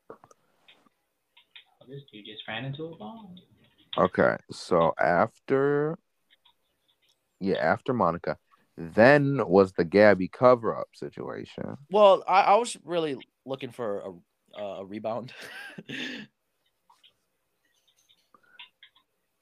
Oh, 0.09 1.85
this 1.87 2.01
dude 2.11 2.25
just 2.25 2.47
ran 2.47 2.65
into 2.65 2.85
a 2.85 2.95
ball. 2.97 3.33
Okay, 3.97 4.37
so 4.51 4.93
after, 4.99 5.97
yeah, 7.39 7.57
after 7.57 7.93
Monica, 7.93 8.37
then 8.77 9.41
was 9.47 9.73
the 9.73 9.83
Gabby 9.83 10.27
cover 10.27 10.75
up 10.75 10.87
situation. 10.93 11.77
Well, 11.91 12.23
I, 12.27 12.41
I 12.41 12.55
was 12.55 12.77
really 12.83 13.17
looking 13.45 13.71
for 13.71 13.99
a 13.99 14.11
uh, 14.55 14.81
a 14.81 14.85
rebound, 14.85 15.33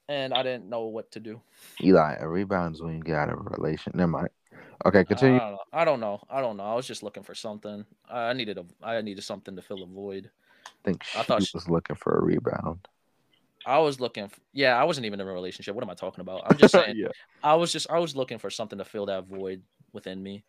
and 0.10 0.34
I 0.34 0.42
didn't 0.42 0.70
know 0.70 0.86
what 0.86 1.12
to 1.12 1.20
do. 1.20 1.42
Eli, 1.84 2.16
a 2.20 2.28
rebound's 2.28 2.82
when 2.82 2.96
you 2.96 3.04
get 3.04 3.16
out 3.16 3.30
of 3.30 3.40
a 3.40 3.50
relation. 3.58 3.92
Never 3.96 4.12
mind. 4.12 4.30
Okay, 4.86 5.00
I 5.00 5.04
continue. 5.04 5.40
don't. 5.40 5.60
I 5.74 5.86
don't 5.86 6.00
know. 6.00 6.22
I 6.30 6.42
don't 6.42 6.58
know. 6.58 6.64
I 6.64 6.76
was 6.76 6.88
just 6.88 7.04
looking 7.04 7.24
for 7.24 7.36
something. 7.36 7.86
I 8.10 8.30
I 8.30 8.34
needed 8.34 8.58
a. 8.58 8.66
I 8.82 9.02
needed 9.02 9.24
something 9.24 9.56
to 9.56 9.62
fill 9.62 9.84
a 9.84 9.88
void. 9.88 10.30
I 10.66 10.70
think 10.86 11.04
she 11.04 11.20
I 11.20 11.24
thought 11.24 11.44
she- 11.44 11.52
was 11.58 11.70
looking 11.70 11.96
for 11.96 12.18
a 12.18 12.24
rebound. 12.24 12.88
I 13.66 13.80
was 13.80 14.00
looking. 14.00 14.28
For, 14.28 14.40
yeah, 14.54 14.76
I 14.80 14.84
wasn't 14.84 15.06
even 15.06 15.20
in 15.20 15.28
a 15.28 15.32
relationship. 15.32 15.76
What 15.76 15.84
am 15.84 15.90
I 15.90 15.94
talking 15.94 16.22
about? 16.22 16.44
I'm 16.46 16.58
just 16.58 16.72
saying. 16.74 16.96
yeah. 16.98 17.10
I 17.44 17.56
was 17.56 17.72
just 17.72 17.90
I 17.90 18.00
was 18.00 18.16
looking 18.16 18.38
for 18.38 18.50
something 18.50 18.78
to 18.78 18.86
fill 18.86 19.06
that 19.08 19.26
void 19.28 19.62
within 19.94 20.22
me. 20.22 20.44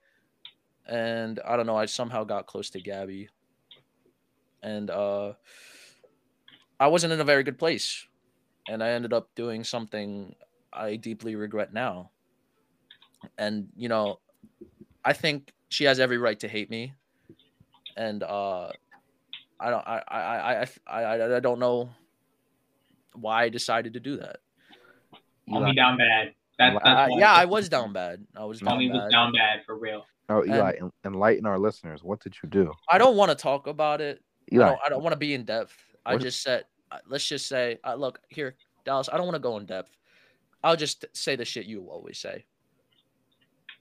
And 0.86 1.40
I 1.46 1.56
don't 1.56 1.66
know, 1.66 1.76
I 1.76 1.86
somehow 1.86 2.24
got 2.24 2.46
close 2.46 2.70
to 2.70 2.80
Gabby. 2.80 3.28
And 4.62 4.90
uh 4.90 5.34
I 6.78 6.88
wasn't 6.88 7.12
in 7.12 7.20
a 7.20 7.24
very 7.24 7.42
good 7.42 7.58
place. 7.58 8.06
And 8.68 8.82
I 8.82 8.90
ended 8.90 9.12
up 9.12 9.30
doing 9.34 9.64
something 9.64 10.34
I 10.72 10.96
deeply 10.96 11.34
regret 11.36 11.72
now. 11.72 12.10
And 13.38 13.68
you 13.76 13.88
know, 13.88 14.18
I 15.04 15.12
think 15.12 15.52
she 15.68 15.84
has 15.84 16.00
every 16.00 16.18
right 16.18 16.38
to 16.40 16.48
hate 16.48 16.70
me. 16.70 16.94
And 17.96 18.22
uh 18.22 18.70
I 19.60 19.70
don't 19.70 19.86
I 19.86 20.02
I 20.08 20.18
I 20.18 20.66
I 20.86 21.02
I, 21.02 21.36
I 21.36 21.40
don't 21.40 21.58
know 21.58 21.90
why 23.14 23.44
I 23.44 23.48
decided 23.48 23.94
to 23.94 24.00
do 24.00 24.16
that. 24.18 24.36
Homie 25.48 25.74
down 25.76 25.98
bad. 25.98 26.34
That's, 26.58 26.76
that's 26.84 27.12
Uh, 27.12 27.16
yeah, 27.18 27.32
I 27.32 27.44
was 27.44 27.68
down 27.68 27.92
bad. 27.92 28.24
I 28.36 28.44
was 28.44 28.60
down 28.60 28.78
Homie 28.78 28.92
was 28.92 29.10
down 29.12 29.32
bad 29.32 29.64
for 29.66 29.76
real. 29.78 30.04
Oh, 30.28 30.44
Eli, 30.44 30.74
en- 30.80 30.92
enlighten 31.04 31.46
our 31.46 31.58
listeners. 31.58 32.02
What 32.02 32.20
did 32.20 32.34
you 32.42 32.48
do, 32.48 32.72
I 32.88 32.98
don't 32.98 33.16
want 33.16 33.30
to 33.30 33.34
talk 33.34 33.66
about 33.66 34.00
it. 34.00 34.22
I 34.52 34.56
don't, 34.56 34.78
I 34.86 34.88
don't 34.88 35.02
want 35.02 35.12
to 35.12 35.18
be 35.18 35.34
in 35.34 35.44
depth. 35.44 35.76
I 36.06 36.14
What- 36.14 36.22
just 36.22 36.42
said, 36.42 36.64
uh, 36.90 36.98
let's 37.08 37.26
just 37.26 37.46
say, 37.48 37.78
uh, 37.84 37.94
look 37.94 38.20
here, 38.28 38.54
Dallas. 38.84 39.08
I 39.12 39.16
don't 39.16 39.26
want 39.26 39.34
to 39.36 39.40
go 39.40 39.56
in 39.58 39.66
depth. 39.66 39.90
I'll 40.64 40.76
just 40.76 41.04
say 41.12 41.36
the 41.36 41.44
shit 41.44 41.66
you 41.66 41.86
always 41.90 42.18
say. 42.18 42.44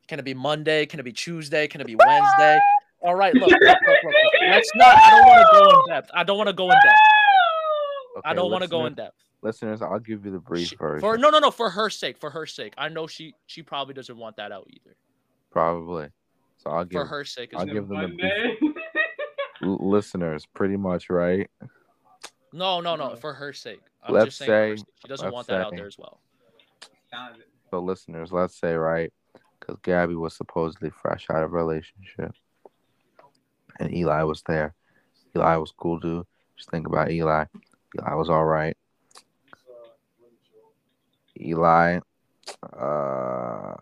Can 0.07 0.19
it 0.19 0.25
be 0.25 0.33
Monday? 0.33 0.85
Can 0.85 0.99
it 0.99 1.03
be 1.03 1.13
Tuesday? 1.13 1.67
Can 1.67 1.79
it 1.79 1.87
be 1.87 1.95
Wednesday? 1.95 2.59
All 3.01 3.15
right, 3.15 3.33
look, 3.33 3.49
look, 3.49 3.61
look, 3.61 3.77
look, 3.87 4.03
look. 4.03 4.13
Let's 4.49 4.69
not. 4.75 4.95
I 4.97 5.09
don't 5.11 5.25
want 5.27 5.39
to 5.39 5.59
go 5.59 5.79
in 5.79 5.87
depth. 5.95 6.11
I 6.13 6.23
don't 6.23 6.37
want 6.37 6.47
to 6.47 6.53
go 6.53 6.65
in 6.65 6.69
depth. 6.71 6.99
I 8.25 8.33
don't 8.33 8.51
want 8.51 8.63
to 8.63 8.69
go 8.69 8.85
in 8.85 8.93
depth. 8.93 9.15
Listeners, 9.41 9.81
I'll 9.81 9.99
give 9.99 10.25
you 10.25 10.31
the 10.31 10.39
brief 10.39 10.67
She- 10.69 10.75
version. 10.75 10.99
for 11.01 11.17
no, 11.17 11.29
no, 11.29 11.39
no. 11.39 11.49
For 11.51 11.69
her 11.69 11.89
sake, 11.89 12.17
for 12.17 12.29
her 12.29 12.45
sake. 12.45 12.73
I 12.77 12.89
know 12.89 13.07
she 13.07 13.33
she 13.47 13.63
probably 13.63 13.93
doesn't 13.93 14.17
want 14.17 14.35
that 14.37 14.51
out 14.51 14.67
either. 14.69 14.95
Probably. 15.49 16.09
So 16.57 16.69
I'll 16.69 16.85
give 16.85 17.01
For 17.01 17.05
her 17.05 17.25
sake, 17.25 17.51
I'll 17.55 17.65
give 17.65 17.87
them 17.87 17.97
the 18.01 18.07
Monday. 18.07 18.57
l- 19.63 19.77
listeners 19.81 20.45
pretty 20.45 20.77
much 20.77 21.09
right. 21.09 21.49
No, 22.53 22.81
no, 22.81 22.95
no. 22.95 23.15
For 23.15 23.33
her 23.33 23.51
sake. 23.53 23.81
I'm 24.03 24.13
Let's 24.13 24.25
just 24.25 24.37
saying 24.39 24.77
say- 24.77 24.81
sake. 24.81 24.85
she 25.01 25.07
doesn't 25.07 25.25
let's 25.25 25.33
want 25.33 25.47
that 25.47 25.61
out 25.65 25.71
there 25.75 25.87
as 25.87 25.97
well. 25.97 26.19
Sounds- 27.11 27.37
So 27.71 27.79
listeners, 27.79 28.31
let's 28.31 28.59
say 28.59 28.73
right, 28.75 29.11
because 29.59 29.77
Gabby 29.81 30.15
was 30.15 30.35
supposedly 30.35 30.89
fresh 30.91 31.27
out 31.31 31.43
of 31.43 31.51
a 31.53 31.55
relationship, 31.55 32.33
and 33.79 33.93
Eli 33.93 34.21
was 34.23 34.43
there. 34.43 34.75
Eli 35.35 35.55
was 35.55 35.71
cool 35.71 35.97
dude. 35.99 36.25
Just 36.57 36.69
think 36.69 36.85
about 36.87 37.09
Eli. 37.09 37.45
Eli 37.97 38.13
was 38.13 38.29
all 38.29 38.45
right. 38.45 38.75
Eli, 41.39 41.99
uh, 42.73 43.75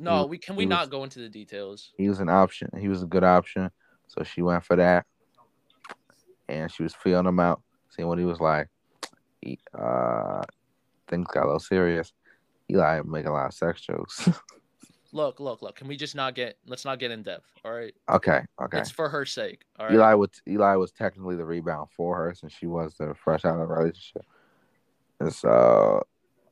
No, 0.00 0.22
He- 0.22 0.28
we 0.28 0.38
can 0.38 0.54
we 0.56 0.64
was- 0.64 0.70
not 0.70 0.90
go 0.90 1.02
into 1.04 1.18
the 1.18 1.28
details. 1.28 1.92
he 1.96 2.08
was 2.08 2.20
an 2.20 2.28
option. 2.28 2.70
He 2.78 2.88
was 2.88 3.02
a 3.02 3.06
good 3.06 3.24
option. 3.24 3.70
So 4.06 4.22
she 4.22 4.42
went 4.42 4.64
for 4.64 4.76
that. 4.76 5.06
And 6.48 6.70
she 6.72 6.82
was 6.84 6.94
feeling 6.94 7.26
him 7.26 7.40
out, 7.40 7.62
seeing 7.90 8.06
what 8.08 8.18
he 8.18 8.24
was 8.24 8.40
like. 8.40 8.68
He, 9.42 9.58
uh, 9.74 10.42
things 11.08 11.26
got 11.28 11.42
a 11.42 11.46
little 11.46 11.58
serious. 11.60 12.12
Eli 12.70 13.02
making 13.04 13.28
a 13.28 13.32
lot 13.32 13.46
of 13.46 13.54
sex 13.54 13.80
jokes. 13.80 14.28
Look, 15.12 15.40
look, 15.40 15.62
look. 15.62 15.74
Can 15.76 15.88
we 15.88 15.96
just 15.96 16.14
not 16.14 16.34
get? 16.34 16.58
Let's 16.66 16.84
not 16.84 16.98
get 16.98 17.10
in 17.10 17.22
depth. 17.22 17.46
All 17.64 17.72
right. 17.72 17.94
okay, 18.10 18.42
okay. 18.62 18.78
It's 18.78 18.90
for 18.90 19.08
her 19.08 19.24
sake. 19.24 19.62
All 19.78 19.86
right. 19.86 19.94
Eli 19.94 20.14
was 20.14 20.30
Eli 20.46 20.74
was 20.74 20.92
technically 20.92 21.36
the 21.36 21.44
rebound 21.44 21.88
for 21.96 22.16
her 22.16 22.34
since 22.34 22.52
she 22.52 22.66
was 22.66 22.94
the 22.98 23.14
fresh 23.14 23.44
out 23.44 23.54
of 23.60 23.70
a 23.70 23.74
relationship. 23.74 24.24
And 25.20 25.32
so 25.32 26.02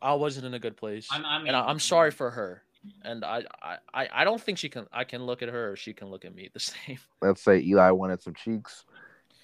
I 0.00 0.14
wasn't 0.14 0.46
in 0.46 0.54
a 0.54 0.59
good 0.59 0.76
place, 0.76 1.09
I'm- 1.12 1.24
I 1.24 1.38
mean- 1.38 1.48
and 1.48 1.57
I, 1.57 1.66
I'm 1.66 1.78
sorry 1.80 2.11
for 2.11 2.30
her. 2.30 2.62
And 3.02 3.24
I, 3.24 3.42
I, 3.61 3.76
I, 3.92 4.09
I 4.12 4.24
don't 4.24 4.40
think 4.40 4.59
she 4.59 4.68
can. 4.68 4.86
I 4.92 5.02
can 5.04 5.24
look 5.24 5.42
at 5.42 5.48
her, 5.48 5.72
or 5.72 5.76
she 5.76 5.92
can 5.92 6.09
look 6.09 6.24
at 6.24 6.34
me 6.34 6.48
the 6.52 6.61
same. 6.86 6.98
let's 7.20 7.42
say 7.42 7.59
Eli 7.61 7.90
wanted 7.90 8.22
some 8.22 8.34
cheeks. 8.34 8.84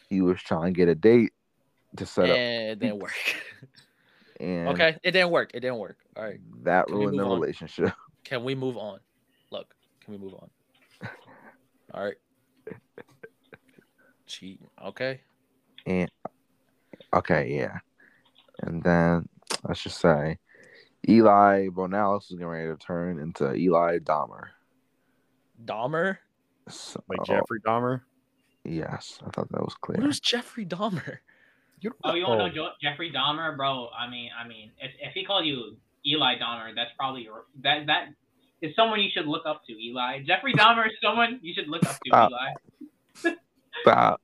He 0.08 0.20
was 0.20 0.40
trying 0.40 0.72
to 0.72 0.76
get 0.78 0.88
a 0.88 0.94
date 0.94 1.32
to 1.96 2.06
set 2.06 2.30
up 2.30 2.36
And 2.36 2.70
it 2.70 2.78
didn't 2.78 2.98
work. 3.00 3.12
and 4.40 4.68
okay, 4.68 4.96
it 5.02 5.10
didn't 5.10 5.30
work. 5.30 5.50
It 5.54 5.60
didn't 5.60 5.78
work. 5.78 5.98
All 6.16 6.22
right. 6.22 6.38
that 6.64 6.86
Can 6.86 6.96
ruined 6.96 7.18
the 7.18 7.22
move 7.24 7.32
on? 7.32 7.40
relationship. 7.40 7.92
Can 8.25 8.45
we 8.45 8.55
move 8.55 8.77
on? 8.77 9.01
Look, 9.51 9.75
can 10.05 10.14
we 10.14 10.18
move 10.18 10.35
on? 10.35 10.51
All 11.95 12.05
right. 12.05 12.16
Cheating. 14.27 14.68
Okay. 14.85 15.20
And 15.87 16.11
okay, 17.14 17.55
yeah. 17.55 17.79
And 18.62 18.83
then 18.83 19.29
let's 19.66 19.83
just 19.83 20.01
say 20.01 20.39
Eli 21.09 21.68
Bonalis 21.68 22.25
is 22.25 22.31
getting 22.31 22.47
ready 22.47 22.68
to 22.68 22.77
turn 22.77 23.18
into 23.18 23.55
Eli 23.55 23.99
Dahmer. 23.99 24.49
Dahmer. 25.64 26.18
So, 26.68 27.03
Like 27.09 27.25
Jeffrey 27.25 27.61
Dahmer. 27.66 28.03
Yes, 28.64 29.18
I 29.27 29.31
thought 29.31 29.51
that 29.51 29.61
was 29.61 29.75
clear. 29.75 30.01
Who's 30.01 30.20
Jeffrey 30.20 30.64
Dahmer? 30.64 31.18
You 31.81 31.91
don't 31.91 31.99
Oh, 32.05 32.14
you 32.14 32.23
don't 32.23 32.41
oh, 32.41 32.47
know 32.47 32.70
Jeffrey 32.81 33.11
Dahmer, 33.11 33.57
bro? 33.57 33.89
I 33.89 34.09
mean, 34.09 34.31
I 34.41 34.47
mean, 34.47 34.70
if, 34.81 34.93
if 35.01 35.12
he 35.14 35.25
called 35.25 35.45
you 35.45 35.77
Eli 36.07 36.34
Dahmer, 36.38 36.74
that's 36.74 36.90
probably 36.98 37.22
your, 37.22 37.44
that 37.62 37.86
that 37.86 38.09
is 38.61 38.74
someone 38.76 39.00
you 39.00 39.11
should 39.12 39.26
look 39.26 39.44
up 39.46 39.62
to. 39.66 39.72
Eli 39.72 40.22
Jeffrey 40.24 40.55
Dahmer 40.55 40.86
is 40.86 40.92
someone 41.03 41.38
you 41.42 41.55
should 41.55 41.68
look 41.68 41.84
up 41.84 41.98
to. 42.05 42.09
Stop. 42.09 42.30
Eli. 42.30 43.34
Stop. 43.82 44.20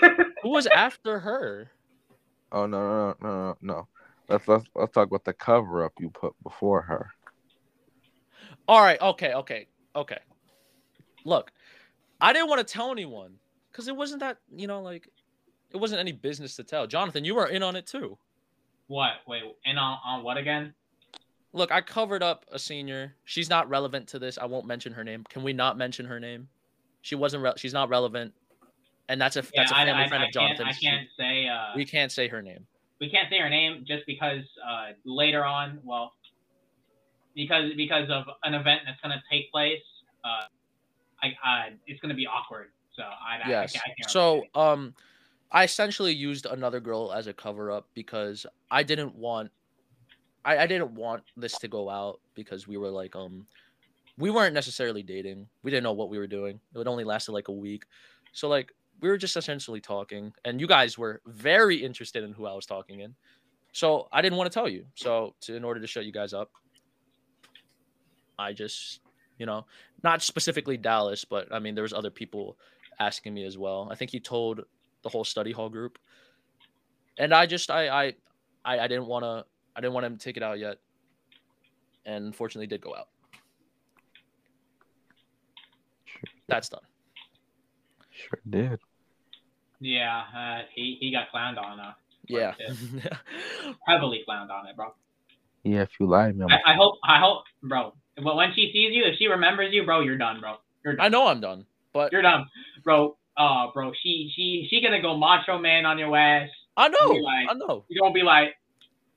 Who 0.42 0.50
was 0.50 0.66
after 0.66 1.18
her? 1.20 1.70
Oh 2.50 2.66
no 2.66 2.80
no 2.80 3.16
no 3.20 3.28
no 3.28 3.56
no. 3.60 3.88
Let's 4.28 4.48
let's 4.48 4.64
let's 4.74 4.92
talk 4.92 5.08
about 5.08 5.24
the 5.24 5.32
cover 5.32 5.84
up 5.84 5.92
you 5.98 6.10
put 6.10 6.34
before 6.42 6.82
her. 6.82 7.10
All 8.68 8.82
right. 8.82 9.00
Okay. 9.00 9.34
Okay. 9.34 9.66
Okay. 9.96 10.18
Look, 11.24 11.52
I 12.20 12.32
didn't 12.32 12.48
want 12.48 12.66
to 12.66 12.72
tell 12.72 12.90
anyone 12.90 13.34
because 13.70 13.88
it 13.88 13.96
wasn't 13.96 14.20
that 14.20 14.38
you 14.54 14.66
know 14.66 14.80
like 14.80 15.08
it 15.70 15.76
wasn't 15.76 16.00
any 16.00 16.12
business 16.12 16.56
to 16.56 16.64
tell. 16.64 16.86
Jonathan, 16.86 17.24
you 17.24 17.34
were 17.34 17.46
in 17.46 17.62
on 17.62 17.76
it 17.76 17.86
too. 17.86 18.16
What? 18.88 19.12
Wait, 19.26 19.42
and 19.64 19.78
on, 19.78 19.98
on 20.04 20.22
what 20.22 20.36
again? 20.36 20.74
Look, 21.52 21.70
I 21.70 21.80
covered 21.80 22.22
up 22.22 22.46
a 22.50 22.58
senior. 22.58 23.14
She's 23.24 23.50
not 23.50 23.68
relevant 23.68 24.08
to 24.08 24.18
this. 24.18 24.38
I 24.38 24.46
won't 24.46 24.66
mention 24.66 24.92
her 24.94 25.04
name. 25.04 25.24
Can 25.28 25.42
we 25.42 25.52
not 25.52 25.76
mention 25.76 26.06
her 26.06 26.18
name? 26.18 26.48
She 27.02 27.14
wasn't. 27.14 27.42
Re- 27.42 27.52
she's 27.56 27.72
not 27.74 27.88
relevant, 27.88 28.32
and 29.08 29.20
that's 29.20 29.36
a 29.36 29.42
that's 29.54 29.70
a 29.70 29.76
I, 29.76 29.84
family 29.84 30.04
I, 30.04 30.08
friend 30.08 30.22
I 30.24 30.26
of 30.28 30.32
Jonathan's. 30.32 30.68
I 30.68 30.72
can't 30.80 31.08
say. 31.18 31.48
Uh, 31.48 31.72
We 31.76 31.84
can't 31.84 32.10
say 32.12 32.28
her 32.28 32.40
name. 32.40 32.66
we 33.00 33.10
can't 33.10 33.28
say 33.28 33.38
her 33.40 33.50
name 33.50 33.84
just 33.86 34.04
because 34.06 34.42
uh, 34.66 34.92
later 35.04 35.44
on, 35.44 35.80
well, 35.84 36.12
because 37.34 37.72
because 37.76 38.08
of 38.10 38.24
an 38.44 38.54
event 38.54 38.82
that's 38.86 39.00
going 39.00 39.12
to 39.16 39.22
take 39.30 39.50
place, 39.50 39.82
uh, 40.24 40.44
I, 41.22 41.32
I 41.44 41.68
it's 41.86 42.00
going 42.00 42.10
to 42.10 42.14
be 42.16 42.26
awkward. 42.26 42.68
So 42.96 43.02
I, 43.02 43.44
I- 43.44 43.48
Yes. 43.48 43.74
I, 43.76 43.78
can't, 43.78 43.94
I 44.06 44.08
So, 44.10 44.44
um, 44.54 44.94
I 45.50 45.64
essentially 45.64 46.12
used 46.14 46.46
another 46.46 46.78
girl 46.80 47.12
as 47.12 47.26
a 47.26 47.32
cover 47.32 47.70
up 47.70 47.88
because 47.94 48.46
I 48.70 48.82
didn't 48.82 49.14
want, 49.14 49.50
I, 50.44 50.58
I 50.58 50.66
didn't 50.66 50.94
want 50.94 51.22
this 51.36 51.58
to 51.58 51.68
go 51.68 51.88
out 51.88 52.20
because 52.34 52.66
we 52.66 52.76
were 52.76 52.90
like, 52.90 53.14
um, 53.14 53.46
we 54.18 54.30
weren't 54.30 54.54
necessarily 54.54 55.02
dating. 55.02 55.46
We 55.62 55.70
didn't 55.70 55.84
know 55.84 55.92
what 55.92 56.10
we 56.10 56.18
were 56.18 56.26
doing. 56.26 56.60
It 56.74 56.78
would 56.78 56.88
only 56.88 57.04
lasted 57.04 57.32
like 57.32 57.48
a 57.48 57.52
week, 57.52 57.84
so 58.32 58.48
like 58.48 58.72
we 59.00 59.08
were 59.08 59.18
just 59.18 59.36
essentially 59.36 59.80
talking, 59.80 60.32
and 60.44 60.60
you 60.60 60.66
guys 60.66 60.96
were 60.96 61.20
very 61.26 61.76
interested 61.76 62.22
in 62.22 62.32
who 62.32 62.46
I 62.46 62.54
was 62.54 62.66
talking 62.66 63.00
in. 63.00 63.14
So 63.72 64.08
I 64.12 64.22
didn't 64.22 64.38
want 64.38 64.50
to 64.50 64.54
tell 64.54 64.68
you. 64.68 64.84
So 64.94 65.34
to, 65.42 65.56
in 65.56 65.64
order 65.64 65.80
to 65.80 65.86
shut 65.86 66.04
you 66.04 66.12
guys 66.12 66.32
up, 66.32 66.50
I 68.38 68.52
just, 68.52 69.00
you 69.38 69.46
know, 69.46 69.66
not 70.04 70.22
specifically 70.22 70.76
Dallas, 70.76 71.24
but 71.24 71.48
I 71.52 71.58
mean 71.58 71.74
there 71.74 71.82
was 71.82 71.92
other 71.92 72.10
people 72.10 72.56
asking 73.00 73.34
me 73.34 73.44
as 73.44 73.58
well. 73.58 73.88
I 73.90 73.94
think 73.94 74.10
he 74.10 74.20
told 74.20 74.62
the 75.02 75.08
whole 75.08 75.24
study 75.24 75.52
hall 75.52 75.68
group, 75.68 75.98
and 77.18 77.32
I 77.32 77.46
just 77.46 77.70
I 77.70 77.88
I 77.88 78.14
I, 78.64 78.80
I 78.80 78.86
didn't 78.86 79.06
want 79.06 79.24
to 79.24 79.44
I 79.74 79.80
didn't 79.80 79.94
want 79.94 80.06
him 80.06 80.16
to 80.16 80.22
take 80.24 80.36
it 80.36 80.42
out 80.42 80.58
yet, 80.58 80.78
and 82.04 82.26
unfortunately, 82.26 82.66
did 82.66 82.80
go 82.80 82.94
out. 82.94 83.08
That's 86.48 86.68
done. 86.68 86.80
Sure 88.10 88.38
did. 88.48 88.78
yeah, 89.80 90.22
uh, 90.36 90.62
he 90.74 90.96
he 91.00 91.10
got 91.12 91.28
clowned 91.34 91.58
on. 91.62 91.80
Uh, 91.80 91.92
Yeah. 92.28 92.52
heavily 93.86 94.22
clowned 94.28 94.50
on 94.50 94.66
it, 94.66 94.76
bro. 94.76 94.94
Yeah, 95.64 95.82
if 95.82 95.90
you 95.98 96.06
lie 96.06 96.28
to 96.28 96.34
me, 96.34 96.44
I'm 96.44 96.50
I, 96.66 96.72
I 96.72 96.76
hope 96.76 96.96
I 97.04 97.18
hope, 97.20 97.44
bro. 97.62 97.94
But 98.22 98.36
when 98.36 98.52
she 98.54 98.70
sees 98.72 98.92
you, 98.94 99.04
if 99.04 99.16
she 99.18 99.26
remembers 99.28 99.72
you, 99.72 99.84
bro, 99.84 100.00
you're 100.00 100.18
done, 100.18 100.40
bro. 100.40 100.56
You're 100.84 100.96
done. 100.96 101.06
I 101.06 101.08
know 101.08 101.26
I'm 101.28 101.40
done, 101.40 101.64
but 101.92 102.12
You're 102.12 102.22
done, 102.22 102.46
bro. 102.84 103.16
Uh, 103.36 103.68
bro, 103.72 103.92
she 104.02 104.30
she 104.36 104.66
she 104.68 104.82
gonna 104.82 105.00
go 105.00 105.16
macho 105.16 105.58
man 105.58 105.86
on 105.86 105.98
your 105.98 106.14
ass. 106.16 106.50
I 106.76 106.88
know 106.88 107.06
like- 107.06 107.48
I 107.50 107.54
know. 107.54 107.84
You're 107.88 108.02
gonna 108.02 108.12
be 108.14 108.22
like, 108.22 108.54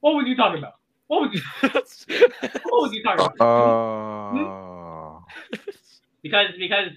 what 0.02 0.16
was 0.16 0.26
you 0.28 0.36
talking 0.36 0.60
about? 0.60 0.76
What 1.08 1.30
was 1.30 1.34
you 1.34 1.42
what 1.70 2.82
was 2.82 2.94
you 2.94 3.04
talking 3.04 3.26
about? 3.26 3.42
Oh, 3.42 5.24
because 6.24 6.48
because 6.58 6.90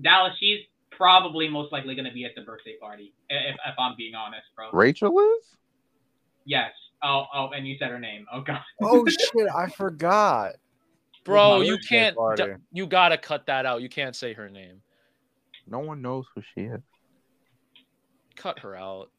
Dallas, 0.00 0.34
she's 0.38 0.60
probably 0.90 1.48
most 1.48 1.72
likely 1.72 1.94
gonna 1.94 2.12
be 2.12 2.24
at 2.24 2.32
the 2.34 2.42
birthday 2.42 2.76
party. 2.80 3.12
If 3.28 3.54
if 3.54 3.74
I'm 3.78 3.94
being 3.96 4.14
honest, 4.14 4.44
bro. 4.56 4.70
Rachel 4.72 5.18
is? 5.18 5.56
Yes. 6.44 6.72
Oh 7.02 7.24
oh, 7.34 7.50
and 7.50 7.66
you 7.66 7.76
said 7.78 7.90
her 7.90 8.00
name. 8.00 8.26
Oh 8.32 8.40
god. 8.40 8.60
Oh 8.82 9.06
shit! 9.08 9.48
I 9.54 9.68
forgot. 9.68 10.52
Bro, 11.24 11.62
you 11.62 11.78
can't. 11.86 12.16
d- 12.36 12.44
You 12.72 12.86
gotta 12.86 13.18
cut 13.18 13.46
that 13.46 13.66
out. 13.66 13.82
You 13.82 13.88
can't 13.88 14.16
say 14.16 14.32
her 14.32 14.48
name. 14.48 14.80
No 15.66 15.80
one 15.80 16.02
knows 16.02 16.26
who 16.34 16.42
she 16.54 16.62
is. 16.62 16.80
Cut 18.36 18.58
her 18.60 18.74
out. 18.74 19.10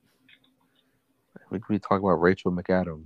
We 1.50 1.60
could 1.60 1.74
be 1.74 1.80
talking 1.80 2.00
about 2.00 2.22
Rachel 2.22 2.52
McAdams. 2.52 3.06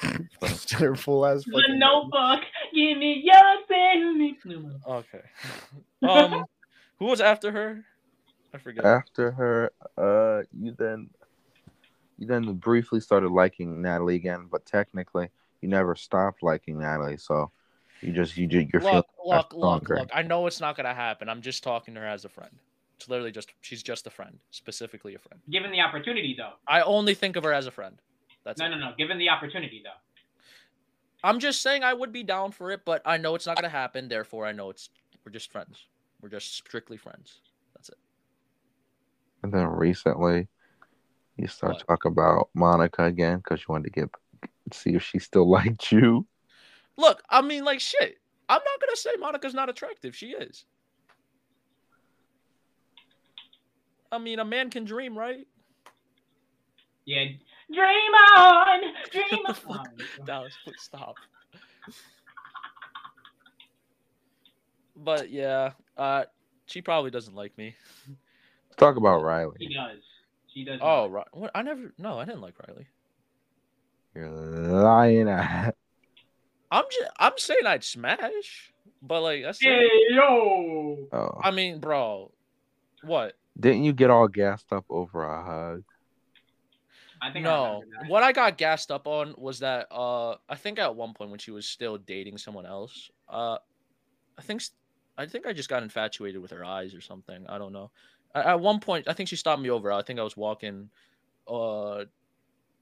Her 0.00 0.96
full 0.96 1.26
ass. 1.26 1.44
The 1.44 1.52
fucking- 1.52 1.78
notebook. 1.78 2.40
Give 2.74 2.98
me 2.98 3.22
your 3.24 3.66
baby. 3.68 4.38
Okay. 4.86 5.20
Um, 6.02 6.44
who 6.98 7.06
was 7.06 7.20
after 7.20 7.52
her? 7.52 7.84
I 8.54 8.58
forget. 8.58 8.84
After 8.84 9.30
her, 9.32 9.72
uh, 9.96 10.42
you 10.52 10.72
then 10.72 11.10
you 12.18 12.26
then 12.26 12.54
briefly 12.54 13.00
started 13.00 13.30
liking 13.30 13.80
Natalie 13.82 14.16
again, 14.16 14.48
but 14.50 14.66
technically 14.66 15.28
you 15.60 15.68
never 15.68 15.94
stopped 15.94 16.42
liking 16.42 16.78
Natalie. 16.78 17.16
So 17.16 17.50
You 18.00 18.12
just 18.12 18.36
you 18.36 18.46
just 18.46 18.72
you're 18.72 18.82
look, 18.82 19.06
feeling 19.16 19.36
look, 19.36 19.54
look, 19.54 19.88
look. 19.88 20.10
I 20.12 20.22
know 20.22 20.46
it's 20.46 20.60
not 20.60 20.76
gonna 20.76 20.94
happen. 20.94 21.28
I'm 21.28 21.40
just 21.42 21.62
talking 21.62 21.94
to 21.94 22.00
her 22.00 22.06
as 22.06 22.24
a 22.24 22.28
friend. 22.28 22.50
It's 22.96 23.08
literally 23.08 23.32
just 23.32 23.52
she's 23.60 23.82
just 23.82 24.06
a 24.06 24.10
friend, 24.10 24.38
specifically 24.50 25.14
a 25.14 25.18
friend. 25.18 25.40
Given 25.50 25.70
the 25.72 25.80
opportunity, 25.80 26.34
though. 26.36 26.54
I 26.68 26.82
only 26.82 27.14
think 27.14 27.36
of 27.36 27.44
her 27.44 27.52
as 27.52 27.66
a 27.66 27.70
friend. 27.70 27.96
That's 28.44 28.58
No, 28.60 28.66
it. 28.66 28.70
no, 28.70 28.78
no. 28.78 28.92
Given 28.96 29.18
the 29.18 29.28
opportunity, 29.28 29.82
though. 29.84 29.90
I'm 31.24 31.38
just 31.38 31.62
saying 31.62 31.84
I 31.84 31.94
would 31.94 32.12
be 32.12 32.24
down 32.24 32.50
for 32.50 32.70
it, 32.72 32.84
but 32.84 33.00
I 33.04 33.16
know 33.16 33.34
it's 33.36 33.46
not 33.46 33.56
gonna 33.56 33.68
happen. 33.68 34.08
Therefore, 34.08 34.44
I 34.44 34.52
know 34.52 34.70
it's 34.70 34.90
we're 35.24 35.30
just 35.32 35.52
friends. 35.52 35.86
We're 36.20 36.28
just 36.28 36.54
strictly 36.54 36.96
friends. 36.96 37.38
That's 37.74 37.90
it. 37.90 37.98
And 39.44 39.52
then 39.54 39.66
recently, 39.66 40.48
you 41.36 41.46
start 41.46 41.74
What? 41.74 41.86
talking 41.86 42.10
about 42.12 42.48
Monica 42.54 43.04
again 43.04 43.38
because 43.38 43.60
you 43.60 43.66
wanted 43.68 43.92
to 43.94 44.00
get 44.00 44.10
see 44.72 44.94
if 44.94 45.02
she 45.04 45.20
still 45.20 45.48
liked 45.50 45.92
you. 45.92 46.26
Look, 46.96 47.22
I 47.30 47.40
mean, 47.40 47.64
like 47.64 47.80
shit. 47.80 48.18
I'm 48.48 48.60
not 48.64 48.80
gonna 48.80 48.96
say 48.96 49.10
Monica's 49.18 49.54
not 49.54 49.68
attractive. 49.70 50.16
She 50.16 50.30
is. 50.32 50.64
I 54.10 54.18
mean, 54.18 54.40
a 54.40 54.44
man 54.44 54.70
can 54.70 54.84
dream, 54.84 55.16
right? 55.16 55.46
Yeah. 57.04 57.24
Dream 57.72 58.12
on! 58.36 58.80
Dream 59.10 59.42
the 59.46 59.48
on! 59.48 59.54
fuck 59.54 59.88
Dallas, 60.26 60.52
please 60.64 60.76
stop. 60.80 61.16
But 64.96 65.30
yeah, 65.30 65.72
uh, 65.96 66.24
she 66.66 66.82
probably 66.82 67.10
doesn't 67.10 67.34
like 67.34 67.56
me. 67.56 67.74
Let's 68.08 68.76
talk 68.76 68.96
about 68.96 69.20
She 69.20 69.24
Riley. 69.24 69.56
does. 69.74 69.98
She 70.52 70.64
does. 70.64 70.78
Oh, 70.82 71.02
not. 71.04 71.12
right. 71.12 71.26
What? 71.32 71.50
I 71.54 71.62
never. 71.62 71.92
No, 71.98 72.18
I 72.18 72.24
didn't 72.24 72.42
like 72.42 72.54
Riley. 72.68 72.86
You're 74.14 74.28
lying. 74.28 75.28
at- 75.28 75.74
I'm 76.70 76.84
just. 76.90 77.10
I'm 77.18 77.32
saying 77.38 77.66
I'd 77.66 77.84
smash, 77.84 78.72
but 79.02 79.22
like 79.22 79.44
I 79.44 79.48
it. 79.50 79.56
Hey, 79.60 79.88
yo! 80.10 81.08
Oh, 81.12 81.40
I 81.42 81.50
mean, 81.50 81.80
bro, 81.80 82.30
what? 83.02 83.34
didn't 83.58 83.84
you 83.84 83.92
get 83.92 84.10
all 84.10 84.28
gassed 84.28 84.72
up 84.72 84.84
over 84.88 85.24
a 85.24 85.42
hug? 85.44 85.84
I 87.22 87.30
think 87.30 87.44
No, 87.44 87.84
that. 88.00 88.10
what 88.10 88.22
I 88.24 88.32
got 88.32 88.58
gassed 88.58 88.90
up 88.90 89.06
on 89.06 89.34
was 89.38 89.60
that 89.60 89.86
uh, 89.92 90.36
I 90.48 90.56
think 90.56 90.78
at 90.78 90.94
one 90.94 91.14
point 91.14 91.30
when 91.30 91.38
she 91.38 91.52
was 91.52 91.66
still 91.66 91.96
dating 91.96 92.36
someone 92.38 92.66
else, 92.66 93.10
uh, 93.28 93.58
I 94.36 94.42
think 94.42 94.62
I 95.16 95.26
think 95.26 95.46
I 95.46 95.52
just 95.52 95.68
got 95.68 95.82
infatuated 95.84 96.42
with 96.42 96.50
her 96.50 96.64
eyes 96.64 96.94
or 96.94 97.00
something. 97.00 97.46
I 97.48 97.58
don't 97.58 97.72
know. 97.72 97.92
At, 98.34 98.46
at 98.46 98.60
one 98.60 98.80
point, 98.80 99.08
I 99.08 99.12
think 99.12 99.28
she 99.28 99.36
stopped 99.36 99.62
me 99.62 99.70
over. 99.70 99.92
I 99.92 100.02
think 100.02 100.18
I 100.18 100.24
was 100.24 100.36
walking, 100.36 100.90
uh, 101.46 102.04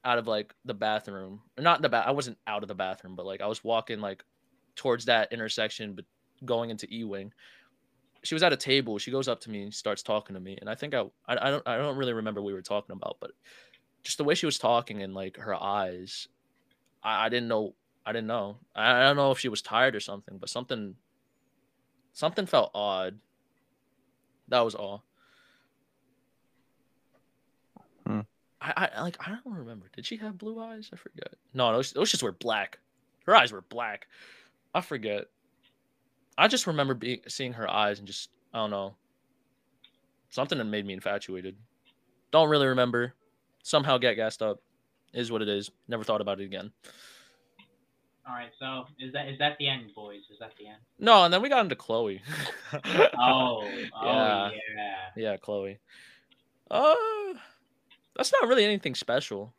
out 0.04 0.18
of 0.18 0.26
like 0.26 0.54
the 0.64 0.74
bathroom, 0.74 1.42
or 1.58 1.62
not 1.62 1.82
the 1.82 1.88
bath. 1.90 2.06
I 2.06 2.12
wasn't 2.12 2.38
out 2.46 2.62
of 2.62 2.68
the 2.68 2.74
bathroom, 2.74 3.16
but 3.16 3.26
like 3.26 3.42
I 3.42 3.46
was 3.46 3.62
walking 3.62 4.00
like 4.00 4.24
towards 4.74 5.04
that 5.06 5.32
intersection, 5.32 5.94
but 5.94 6.06
going 6.46 6.70
into 6.70 6.86
E 6.90 7.04
wing. 7.04 7.32
She 8.22 8.34
was 8.34 8.42
at 8.42 8.52
a 8.52 8.56
table. 8.56 8.98
She 8.98 9.10
goes 9.10 9.28
up 9.28 9.40
to 9.40 9.50
me 9.50 9.62
and 9.62 9.74
starts 9.74 10.02
talking 10.02 10.34
to 10.34 10.40
me, 10.40 10.56
and 10.60 10.68
I 10.70 10.74
think 10.74 10.94
I, 10.94 11.00
I, 11.26 11.48
I 11.48 11.50
don't 11.50 11.68
I 11.68 11.76
don't 11.76 11.96
really 11.96 12.12
remember 12.14 12.40
what 12.40 12.48
we 12.48 12.52
were 12.54 12.62
talking 12.62 12.94
about, 12.94 13.16
but 13.20 13.32
just 14.02 14.18
the 14.18 14.24
way 14.24 14.34
she 14.34 14.46
was 14.46 14.58
talking 14.58 15.02
and 15.02 15.14
like 15.14 15.36
her 15.36 15.54
eyes, 15.54 16.28
I, 17.02 17.26
I 17.26 17.28
didn't 17.28 17.48
know. 17.48 17.74
I 18.04 18.12
didn't 18.12 18.28
know. 18.28 18.56
I, 18.74 19.00
I 19.00 19.02
don't 19.02 19.16
know 19.16 19.30
if 19.30 19.38
she 19.38 19.48
was 19.48 19.62
tired 19.62 19.94
or 19.94 20.00
something, 20.00 20.38
but 20.38 20.48
something, 20.48 20.94
something 22.12 22.46
felt 22.46 22.70
odd. 22.74 23.18
That 24.48 24.60
was 24.60 24.74
all. 24.74 25.04
Hmm. 28.06 28.20
I, 28.60 28.88
I 28.94 29.02
like 29.02 29.16
I 29.20 29.30
don't 29.44 29.54
remember. 29.54 29.86
Did 29.94 30.06
she 30.06 30.16
have 30.16 30.38
blue 30.38 30.60
eyes? 30.60 30.90
I 30.92 30.96
forget. 30.96 31.34
No, 31.54 31.72
those 31.72 31.92
those 31.92 32.10
just 32.10 32.22
were 32.22 32.32
black. 32.32 32.78
Her 33.26 33.36
eyes 33.36 33.52
were 33.52 33.62
black. 33.62 34.06
I 34.74 34.80
forget. 34.80 35.26
I 36.36 36.48
just 36.48 36.66
remember 36.66 36.94
being 36.94 37.20
seeing 37.28 37.52
her 37.54 37.70
eyes 37.70 37.98
and 37.98 38.08
just 38.08 38.30
I 38.52 38.58
don't 38.58 38.70
know. 38.70 38.94
Something 40.30 40.58
that 40.58 40.64
made 40.64 40.86
me 40.86 40.94
infatuated. 40.94 41.56
Don't 42.30 42.48
really 42.48 42.66
remember. 42.66 43.14
Somehow 43.62 43.98
get 43.98 44.14
gassed 44.14 44.42
up. 44.42 44.60
Is 45.12 45.30
what 45.32 45.42
it 45.42 45.48
is. 45.48 45.70
Never 45.88 46.04
thought 46.04 46.20
about 46.20 46.40
it 46.40 46.44
again. 46.44 46.70
All 48.28 48.34
right. 48.34 48.50
So 48.60 48.84
is 49.00 49.12
that 49.12 49.28
is 49.28 49.38
that 49.40 49.56
the 49.58 49.68
end, 49.68 49.90
boys? 49.94 50.20
Is 50.32 50.38
that 50.38 50.52
the 50.58 50.68
end? 50.68 50.76
No, 50.98 51.24
and 51.24 51.34
then 51.34 51.42
we 51.42 51.48
got 51.48 51.60
into 51.64 51.74
Chloe. 51.76 52.22
Oh. 53.18 53.68
Oh 53.68 53.70
Yeah. 54.04 54.50
yeah. 54.76 54.96
yeah, 55.16 55.36
Chloe. 55.36 55.78
Uh, 56.70 56.94
that's 58.16 58.32
not 58.32 58.46
really 58.48 58.64
anything 58.64 58.94
special. 58.94 59.52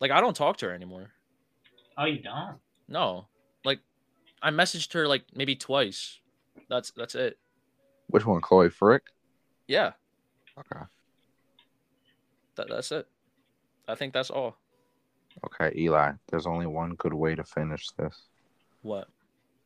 Like 0.00 0.10
I 0.10 0.20
don't 0.20 0.36
talk 0.36 0.58
to 0.58 0.66
her 0.66 0.74
anymore. 0.74 1.12
Oh, 1.96 2.04
you 2.04 2.20
don't. 2.20 2.58
No, 2.88 3.26
like 3.64 3.80
I 4.42 4.50
messaged 4.50 4.92
her 4.92 5.08
like 5.08 5.24
maybe 5.34 5.56
twice. 5.56 6.18
That's 6.68 6.90
that's 6.90 7.14
it. 7.14 7.38
Which 8.08 8.26
one, 8.26 8.42
Chloe 8.42 8.68
Frick? 8.68 9.04
Yeah, 9.66 9.92
Okay. 10.58 10.84
that, 12.56 12.68
that's 12.68 12.92
it. 12.92 13.08
I 13.88 13.94
think 13.94 14.12
that's 14.12 14.30
all. 14.30 14.56
Okay, 15.46 15.72
Eli. 15.76 16.12
There's 16.30 16.46
only 16.46 16.66
one 16.66 16.94
good 16.94 17.14
way 17.14 17.34
to 17.34 17.44
finish 17.44 17.88
this. 17.98 18.26
What 18.82 19.08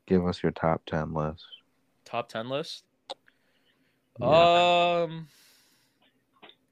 Give 0.07 0.27
us 0.27 0.43
your 0.43 0.53
top 0.53 0.83
ten 0.87 1.13
list. 1.13 1.45
top 2.05 2.29
ten 2.29 2.49
list? 2.49 2.85
Yeah. 4.21 4.27
Um, 5.07 5.27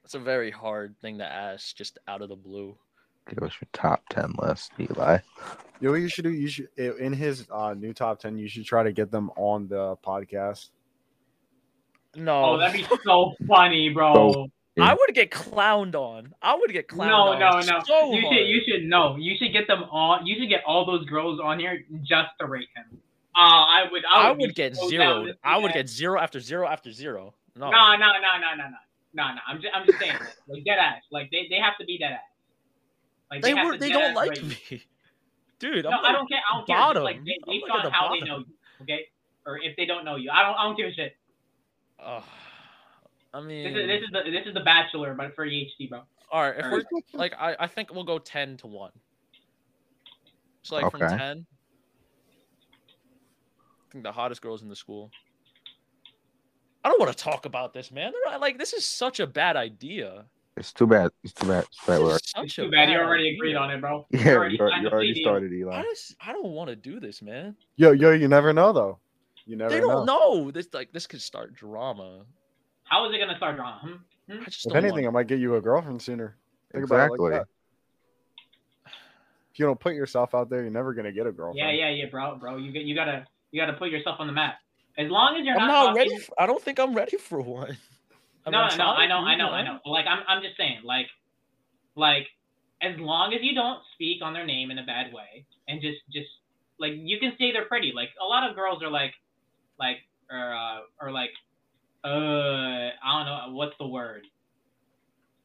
it's 0.05 0.15
a 0.15 0.19
very 0.21 0.51
hard 0.51 0.95
thing 1.01 1.19
to 1.19 1.25
ask 1.27 1.75
just 1.77 1.99
out 2.07 2.23
of 2.23 2.29
the 2.29 2.37
blue. 2.37 2.77
Give 3.29 3.43
us 3.43 3.53
your 3.61 3.69
top 3.73 4.03
ten 4.11 4.33
list, 4.39 4.73
Eli. 4.79 5.19
You 5.81 5.89
know 5.89 5.91
what 5.93 6.01
you 6.01 6.09
should 6.09 6.25
do? 6.25 6.31
You 6.33 6.47
should 6.49 6.69
in 6.77 7.13
his 7.13 7.47
uh, 7.51 7.75
new 7.75 7.93
top 7.93 8.21
ten. 8.21 8.39
You 8.39 8.49
should 8.49 8.65
try 8.65 8.83
to 8.85 8.93
get 8.93 9.11
them 9.11 9.31
on 9.37 9.67
the 9.67 9.97
podcast. 10.07 10.69
No, 12.17 12.45
Oh, 12.45 12.59
that'd 12.59 12.77
be 12.81 12.87
so 13.05 13.35
funny, 13.49 13.89
bro. 13.89 14.49
I 14.81 14.93
would 14.95 15.14
get 15.14 15.31
clowned 15.31 15.95
on. 15.95 16.35
I 16.43 16.55
would 16.57 16.72
get 16.72 16.89
clowned 16.89 17.09
No, 17.09 17.29
on. 17.33 17.39
no, 17.39 17.51
no. 17.61 17.83
So 17.87 18.12
you 18.12 18.22
hard. 18.22 18.35
should, 18.37 18.49
you 18.49 18.61
should 18.66 18.85
no. 18.85 19.16
You 19.16 19.37
should 19.37 19.53
get 19.53 19.66
them 19.68 19.85
all. 19.91 20.18
You 20.25 20.37
should 20.39 20.49
get 20.49 20.62
all 20.66 20.85
those 20.85 21.05
girls 21.07 21.39
on 21.43 21.61
here 21.61 21.85
just 22.03 22.29
to 22.41 22.47
rate 22.47 22.68
him. 22.75 22.99
Uh, 23.37 23.39
I 23.41 23.85
would. 23.91 24.03
I 24.12 24.29
I 24.29 24.31
would, 24.31 24.41
would 24.41 24.55
get 24.55 24.77
so 24.77 24.89
zero. 24.89 25.05
down 25.05 25.27
to 25.27 25.33
see 25.33 25.39
I 25.45 25.57
would 25.59 25.72
get 25.72 25.89
zero 25.89 26.20
after 26.20 26.41
zero 26.41 26.66
after 26.66 26.91
zero. 26.91 27.35
No. 27.57 27.70
No, 27.70 27.93
no, 27.93 27.97
no, 27.97 28.07
no, 28.07 28.57
no, 28.57 28.64
no, 28.64 28.64
no, 29.14 29.35
no. 29.35 29.41
I'm 29.47 29.61
just, 29.61 29.75
I'm 29.75 29.87
just 29.87 29.99
saying, 30.01 30.16
like 30.49 30.64
dead 30.64 30.79
ass. 30.79 31.03
Like 31.12 31.31
they, 31.31 31.47
they 31.49 31.57
have 31.61 31.77
to 31.79 31.85
be 31.85 31.99
dead 31.99 32.12
ass. 32.12 32.20
Like 33.31 33.43
they 33.43 33.55
have 33.55 33.66
were. 33.66 33.79
They 33.79 33.91
don't 33.91 34.14
like 34.14 34.31
rate 34.31 34.45
me, 34.45 34.83
dude. 35.61 35.85
No, 35.85 35.91
I'm 35.91 35.99
I 35.99 36.03
like 36.09 36.12
don't 36.16 36.29
care. 36.29 36.41
I 36.53 36.57
don't 36.57 36.66
care. 36.66 36.77
bottom. 36.77 37.03
Just 37.03 37.05
like 37.05 37.25
they, 37.25 37.39
I'm 37.47 37.53
based 37.55 37.62
like 37.68 37.72
on 37.79 37.85
the 37.85 37.91
how 37.91 38.11
they 38.12 38.20
know 38.20 38.39
you, 38.39 38.47
okay? 38.83 39.07
Or 39.47 39.59
if 39.59 39.77
they 39.77 39.87
don't 39.87 40.05
know 40.05 40.16
you, 40.16 40.31
I 40.33 40.43
don't, 40.43 40.55
I 40.59 40.64
don't 40.64 40.77
give 40.77 40.87
a 40.89 40.93
shit. 40.93 41.16
Ugh. 42.05 42.22
I 43.35 43.41
mean, 43.41 43.64
This 43.74 43.82
is, 43.82 43.87
this 43.89 44.01
is 44.03 44.09
the, 44.12 44.30
this 44.30 44.47
is 44.47 44.55
the 44.55 44.61
Bachelor, 44.61 45.12
but 45.14 45.35
for 45.35 45.45
EHT, 45.47 45.91
bro. 45.91 46.03
all 46.30 46.43
right. 46.43 46.55
If 46.57 46.64
or- 46.66 46.70
we're 46.72 46.82
like, 47.12 47.35
I, 47.39 47.57
I 47.59 47.66
think 47.66 47.93
we'll 47.93 48.05
go 48.05 48.18
ten 48.18 48.57
to 48.59 48.66
one. 48.68 48.93
So 50.62 50.76
like 50.76 50.91
from 50.91 51.01
ten, 51.01 51.47
I 52.70 53.93
think 53.93 54.05
the 54.05 54.12
hottest 54.12 54.41
girls 54.41 54.62
in 54.62 54.68
the 54.68 54.76
school. 54.76 55.11
I 56.85 56.89
don't 56.91 57.01
want 57.01 57.16
to 57.16 57.24
talk 57.24 57.47
about 57.47 57.72
this, 57.72 57.91
man. 57.91 58.12
They're 58.12 58.32
not- 58.32 58.41
like, 58.41 58.59
this 58.59 58.72
is 58.72 58.85
such 58.85 59.18
a 59.20 59.26
bad 59.26 59.57
idea. 59.57 60.26
It's 60.57 60.72
too 60.72 60.87
bad. 60.87 61.11
It's 61.24 61.32
too 61.32 61.49
bad. 61.49 61.64
It's 61.64 61.76
too 61.85 61.89
bad. 61.89 61.99
This 61.99 62.05
we're- 62.05 62.14
is 62.14 62.22
such 62.30 62.45
It's 62.45 62.55
too 62.55 62.70
bad 62.70 62.89
you 62.91 62.99
already 62.99 63.24
idea. 63.24 63.35
agreed 63.37 63.57
on 63.57 63.70
it, 63.72 63.80
bro. 63.80 64.07
Yeah, 64.12 64.20
you 64.20 64.30
already 64.37 64.59
already, 64.61 64.70
signed 64.70 64.82
you 64.85 64.89
the 64.89 64.93
already 64.95 65.12
plea 65.12 65.14
deal. 65.14 65.24
started, 65.24 65.53
I 65.53 65.55
Eli. 65.57 65.82
just, 65.82 66.16
I 66.20 66.32
don't 66.32 66.47
want 66.51 66.70
to 66.70 66.76
do 66.76 67.01
this, 67.01 67.20
man. 67.22 67.57
Yo, 67.76 67.91
yo, 67.91 68.12
you 68.12 68.28
never 68.28 68.53
know 68.53 68.72
though. 68.72 68.99
You 69.47 69.57
never 69.57 69.70
know. 69.70 69.74
they 69.74 69.80
don't 69.80 70.07
know. 70.07 70.51
This 70.53 70.68
like 70.72 70.93
this 70.93 71.07
could 71.09 71.20
start 71.20 71.53
drama. 71.55 72.24
How 72.85 73.09
is 73.09 73.14
it 73.14 73.18
gonna 73.18 73.37
start 73.37 73.57
drama? 73.57 73.80
Hmm? 74.30 74.41
I 74.41 74.45
just 74.45 74.66
If 74.66 74.74
anything, 74.74 75.05
want- 75.05 75.07
I 75.07 75.11
might 75.11 75.26
get 75.26 75.39
you 75.39 75.57
a 75.57 75.61
girlfriend 75.61 76.01
sooner. 76.01 76.37
Think 76.72 76.85
about 76.85 76.97
it 76.97 77.05
Exactly. 77.05 77.30
like. 77.32 77.47
If 79.53 79.61
you 79.61 79.66
don't 79.66 79.78
put 79.78 79.95
yourself 79.95 80.35
out 80.35 80.51
there, 80.51 80.62
you're 80.62 80.70
never 80.70 80.95
gonna 80.95 81.12
get 81.12 81.26
a 81.26 81.32
girlfriend. 81.32 81.59
Yeah, 81.59 81.70
yeah, 81.70 81.91
yeah, 81.91 82.07
bro, 82.11 82.37
bro. 82.37 82.57
You 82.57 82.72
get, 82.72 82.82
you 82.82 82.95
gotta, 82.95 83.24
you 83.53 83.61
gotta 83.61 83.74
put 83.74 83.91
yourself 83.91 84.16
on 84.18 84.26
the 84.26 84.32
map. 84.32 84.57
As 84.99 85.09
long 85.09 85.37
as 85.37 85.45
you're 85.45 85.57
I'm 85.57 85.68
not, 85.68 85.87
not 85.87 85.97
ready. 85.97 86.16
For, 86.18 86.35
I 86.41 86.47
don't 86.47 86.61
think 86.61 86.80
I'm 86.80 86.95
ready 86.95 87.16
for 87.16 87.41
one. 87.41 87.76
I 88.47 88.51
mean, 88.51 88.53
no, 88.53 88.59
I'm 88.59 88.78
no, 88.78 88.85
I 88.85 89.07
know, 89.07 89.18
I 89.18 89.37
know, 89.37 89.47
you 89.47 89.53
I 89.53 89.62
know. 89.62 89.78
Like 89.87 90.07
I'm, 90.07 90.24
I'm 90.28 90.43
just 90.43 90.57
saying, 90.57 90.80
like, 90.85 91.07
like, 91.95 92.26
as 92.82 92.99
long 92.99 93.32
as 93.32 93.41
you 93.43 93.55
don't 93.55 93.80
speak 93.95 94.22
on 94.22 94.32
their 94.35 94.45
name 94.45 94.70
in 94.70 94.78
a 94.78 94.85
bad 94.85 95.12
way, 95.12 95.47
and 95.68 95.80
just, 95.80 95.99
just 96.12 96.28
like 96.78 96.93
you 96.97 97.18
can 97.20 97.32
say 97.39 97.53
they're 97.53 97.64
pretty. 97.66 97.93
Like 97.95 98.11
a 98.20 98.26
lot 98.26 98.49
of 98.49 98.57
girls 98.57 98.82
are 98.82 98.91
like, 98.91 99.14
like, 99.78 99.99
or, 100.30 100.53
uh, 100.53 100.80
or 101.01 101.12
like, 101.12 101.30
uh, 102.05 102.09
I 102.09 103.25
don't 103.25 103.27
know 103.27 103.57
what's 103.57 103.77
the 103.79 103.87
word, 103.87 104.23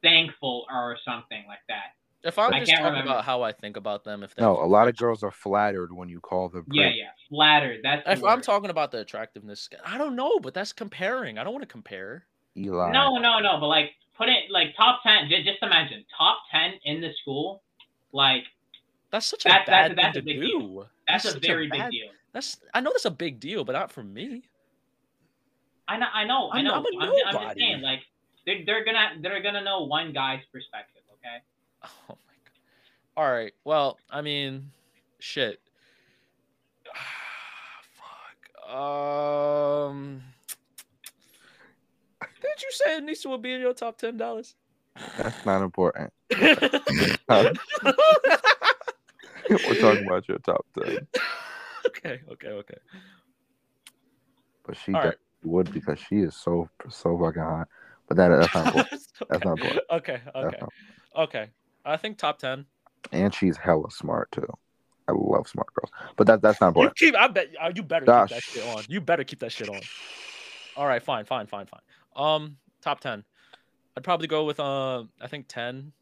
thankful 0.02 0.66
or 0.70 0.96
something 1.04 1.44
like 1.48 1.60
that. 1.68 1.94
If 2.22 2.38
I'm 2.38 2.52
I 2.52 2.60
just 2.60 2.72
talking 2.72 2.84
remember. 2.86 3.12
about 3.12 3.24
how 3.24 3.40
I 3.42 3.52
think 3.52 3.78
about 3.78 4.04
them, 4.04 4.22
if 4.22 4.34
they 4.34 4.42
No, 4.42 4.62
a 4.62 4.66
lot 4.66 4.88
of 4.88 4.96
girls 4.96 5.22
are 5.22 5.30
flattered 5.30 5.90
when 5.90 6.10
you 6.10 6.20
call 6.20 6.50
them. 6.50 6.66
Yeah, 6.70 6.82
pretty. 6.84 6.98
yeah, 6.98 7.04
flattered. 7.30 7.80
That's 7.82 8.02
If 8.06 8.22
I'm 8.24 8.42
talking 8.42 8.68
about 8.68 8.92
the 8.92 8.98
attractiveness, 8.98 9.70
I 9.86 9.96
don't 9.96 10.16
know, 10.16 10.38
but 10.38 10.52
that's 10.52 10.72
comparing. 10.74 11.38
I 11.38 11.44
don't 11.44 11.54
want 11.54 11.62
to 11.62 11.72
compare. 11.72 12.26
Eli. 12.58 12.90
No, 12.92 13.16
no, 13.16 13.38
no. 13.38 13.58
But 13.58 13.68
like, 13.68 13.92
put 14.18 14.28
it 14.28 14.50
like 14.50 14.76
top 14.76 15.00
ten. 15.02 15.30
Just, 15.30 15.44
just 15.46 15.62
imagine 15.62 16.04
top 16.16 16.38
ten 16.52 16.72
in 16.84 17.00
the 17.00 17.10
school. 17.22 17.62
Like 18.12 18.42
That's 19.10 19.24
such 19.24 19.44
That- 19.44 19.62
a 19.62 19.70
that's- 19.70 19.88
bad 19.88 19.96
that's 19.96 20.14
thing 20.14 20.22
a 20.22 20.26
big 20.26 20.40
to 20.40 20.46
deal. 20.46 20.60
do. 20.60 20.86
that's, 21.08 21.24
a 21.24 21.30
such 21.30 21.42
very 21.46 21.68
bad- 21.68 21.90
big 21.90 22.00
deal. 22.02 22.10
That's 22.34 22.60
I 22.74 22.80
know 22.80 22.90
that's 22.92 23.06
a 23.06 23.10
big 23.10 23.40
deal, 23.40 23.64
but 23.64 23.72
not 23.72 23.90
for 23.90 24.02
me. 24.02 24.42
I 25.90 25.96
know, 25.98 26.06
I 26.14 26.24
know, 26.24 26.48
I 26.50 26.56
I'm- 26.56 26.64
know. 26.64 26.74
I'm 26.74 26.84
a 26.84 26.88
I'm, 27.00 27.10
ju- 27.10 27.22
I'm 27.26 27.34
just 27.46 27.58
saying, 27.58 27.82
like, 27.82 28.00
they're, 28.46 28.64
they're 28.64 28.84
gonna 28.84 29.16
they're 29.20 29.42
gonna 29.42 29.62
know 29.62 29.82
one 29.84 30.12
guy's 30.12 30.40
perspective, 30.52 31.02
okay? 31.14 31.42
Oh 32.08 32.16
my 32.26 32.34
god. 32.44 33.22
All 33.22 33.30
right. 33.30 33.52
Well, 33.64 33.98
I 34.10 34.20
mean, 34.22 34.70
shit. 35.18 35.60
Fuck. 38.62 38.72
Um. 38.72 40.22
Did 42.40 42.62
you 42.62 42.70
say 42.70 43.00
Anissa 43.00 43.26
would 43.30 43.42
be 43.42 43.52
in 43.52 43.60
your 43.60 43.74
top 43.74 43.98
ten 43.98 44.16
Dallas? 44.16 44.54
That's 45.18 45.44
not 45.44 45.62
important. 45.62 46.12
We're 46.30 46.74
talking 49.80 50.06
about 50.06 50.28
your 50.28 50.38
top 50.38 50.64
ten, 50.78 51.06
Okay. 51.86 52.20
Okay. 52.30 52.48
Okay. 52.48 52.78
But 54.66 54.76
she 54.76 54.92
All 54.94 55.02
right. 55.02 55.14
Would 55.42 55.72
because 55.72 55.98
she 55.98 56.16
is 56.16 56.34
so 56.36 56.68
so 56.88 57.18
fucking 57.18 57.42
hot. 57.42 57.68
But 58.08 58.16
that 58.16 58.28
that's 58.28 58.54
not 58.54 58.66
important. 58.66 59.02
That's 59.30 59.44
not 59.44 59.58
important. 59.58 59.82
Okay. 59.90 60.20
Okay. 60.34 60.58
not- 60.60 60.72
Okay. 61.16 61.48
I 61.84 61.96
think 61.96 62.18
top 62.18 62.38
ten. 62.38 62.66
and 63.12 63.34
she's 63.34 63.56
hella 63.56 63.90
smart 63.90 64.30
too. 64.32 64.46
I 65.08 65.12
love 65.12 65.48
smart 65.48 65.72
girls, 65.74 65.90
but 66.16 66.26
that 66.28 66.40
that's 66.42 66.60
not 66.60 66.76
You 66.76 66.90
keep. 66.94 67.16
I 67.16 67.26
bet 67.28 67.48
uh, 67.60 67.72
you 67.74 67.82
better 67.82 68.06
Gosh. 68.06 68.28
keep 68.30 68.36
that 68.36 68.42
shit 68.44 68.76
on. 68.76 68.84
You 68.88 69.00
better 69.00 69.24
keep 69.24 69.40
that 69.40 69.50
shit 69.52 69.68
on. 69.68 69.80
All 70.76 70.86
right. 70.86 71.02
Fine. 71.02 71.24
Fine. 71.24 71.46
Fine. 71.46 71.66
Fine. 71.66 71.80
Um. 72.16 72.56
Top 72.80 73.00
ten. 73.00 73.24
I'd 73.96 74.04
probably 74.04 74.26
go 74.28 74.44
with 74.44 74.60
uh. 74.60 75.04
I 75.20 75.26
think 75.28 75.46
ten. 75.48 75.92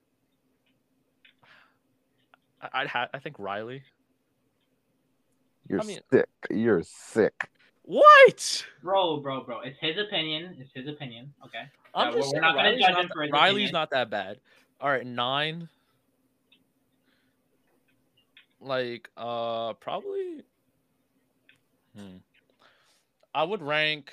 I'd 2.73 2.89
have. 2.89 3.09
I 3.15 3.19
think 3.19 3.39
Riley. 3.39 3.83
You're 5.69 5.81
I 5.81 5.85
mean- 5.85 6.01
sick. 6.13 6.29
You're 6.51 6.83
sick. 6.83 7.49
What? 7.89 8.67
Bro, 8.83 9.21
bro, 9.21 9.45
bro. 9.45 9.61
It's 9.63 9.79
his 9.81 9.97
opinion. 9.97 10.55
It's 10.61 10.71
his 10.75 10.87
opinion. 10.89 11.33
Okay. 11.47 11.63
I'm 11.95 12.09
Yeah, 12.13 12.17
just 12.19 12.27
we're 12.29 12.33
saying 12.33 12.43
not 12.43 12.55
gonna 12.55 12.69
Riley's 12.69 12.83
judge 12.85 12.93
not, 12.93 13.01
him 13.05 13.11
for 13.15 13.23
his 13.23 13.33
Riley's 13.33 13.55
opinion. 13.55 13.73
not 13.73 13.91
that 13.91 14.11
bad. 14.11 14.41
All 14.79 14.91
right, 14.91 15.07
nine. 15.07 15.69
Like, 18.61 19.09
uh, 19.17 19.73
probably. 19.75 20.43
Hmm. 21.97 22.17
I 23.35 23.43
would 23.45 23.63
rank. 23.63 24.13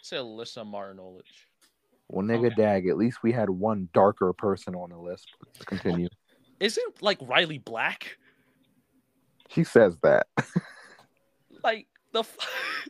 Say 0.00 0.16
Alyssa 0.16 0.64
Martinovich. 0.64 1.22
Well, 2.08 2.24
nigga, 2.26 2.46
Okay. 2.46 2.54
dag. 2.54 2.86
At 2.86 2.96
least 2.96 3.22
we 3.22 3.32
had 3.32 3.50
one 3.50 3.90
darker 3.92 4.32
person 4.32 4.74
on 4.74 4.88
the 4.88 4.96
list. 4.96 5.28
Continue. 5.66 6.08
Isn't 6.58 7.02
like 7.02 7.18
Riley 7.20 7.58
Black? 7.58 8.16
She 9.52 9.64
says 9.64 9.96
that. 10.02 10.26
Like 11.62 11.88
the. 12.12 12.20
F- 12.20 12.38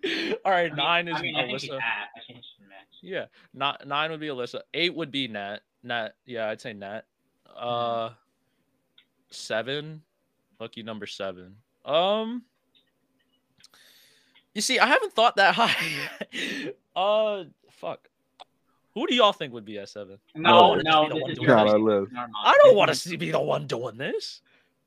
All 0.45 0.53
right, 0.53 0.67
I 0.67 0.69
mean, 0.69 0.77
nine 0.77 1.09
is 1.09 1.17
I 1.17 1.23
mean, 1.23 1.35
I 1.35 1.41
think 1.47 1.61
he's 1.61 1.71
Alyssa. 1.71 1.75
I 1.79 2.21
think 2.25 2.39
match. 2.69 2.87
Yeah, 3.03 3.25
not 3.53 3.85
nine 3.85 4.13
would 4.13 4.21
be 4.21 4.29
Alyssa. 4.29 4.61
Eight 4.75 4.95
would 4.95 5.11
be 5.11 5.27
Nat. 5.27 5.59
Nat, 5.83 6.15
yeah, 6.25 6.49
I'd 6.49 6.61
say 6.61 6.73
Nat. 6.73 7.03
Uh, 7.59 8.11
seven, 9.31 10.03
lucky 10.61 10.85
number 10.85 11.07
seven. 11.07 11.57
Um, 11.85 12.45
you 14.55 14.61
see, 14.61 14.79
I 14.79 14.87
haven't 14.87 15.15
thought 15.15 15.35
that 15.35 15.55
high. 15.57 16.73
uh, 16.95 17.45
fuck. 17.73 18.07
Who 18.95 19.07
do 19.09 19.15
y'all 19.15 19.33
think 19.33 19.53
would 19.53 19.65
be 19.65 19.79
at 19.79 19.89
seven? 19.89 20.19
No, 20.37 20.69
wanna 20.69 20.83
no, 20.85 21.09
be 21.09 21.09
the 21.09 21.15
this 21.15 21.29
is 21.31 21.39
doing 21.39 21.49
your 21.49 21.65
this. 21.65 21.73
list. 21.75 21.75
Not 21.75 21.83
our 21.83 22.01
list. 22.03 22.13
Normal. 22.13 22.41
I 22.45 22.59
don't 22.63 22.77
want 22.77 22.89
to 22.91 22.95
see 22.95 23.17
be 23.17 23.31
the 23.33 23.41
one 23.41 23.67
doing 23.67 23.97
this. 23.97 24.43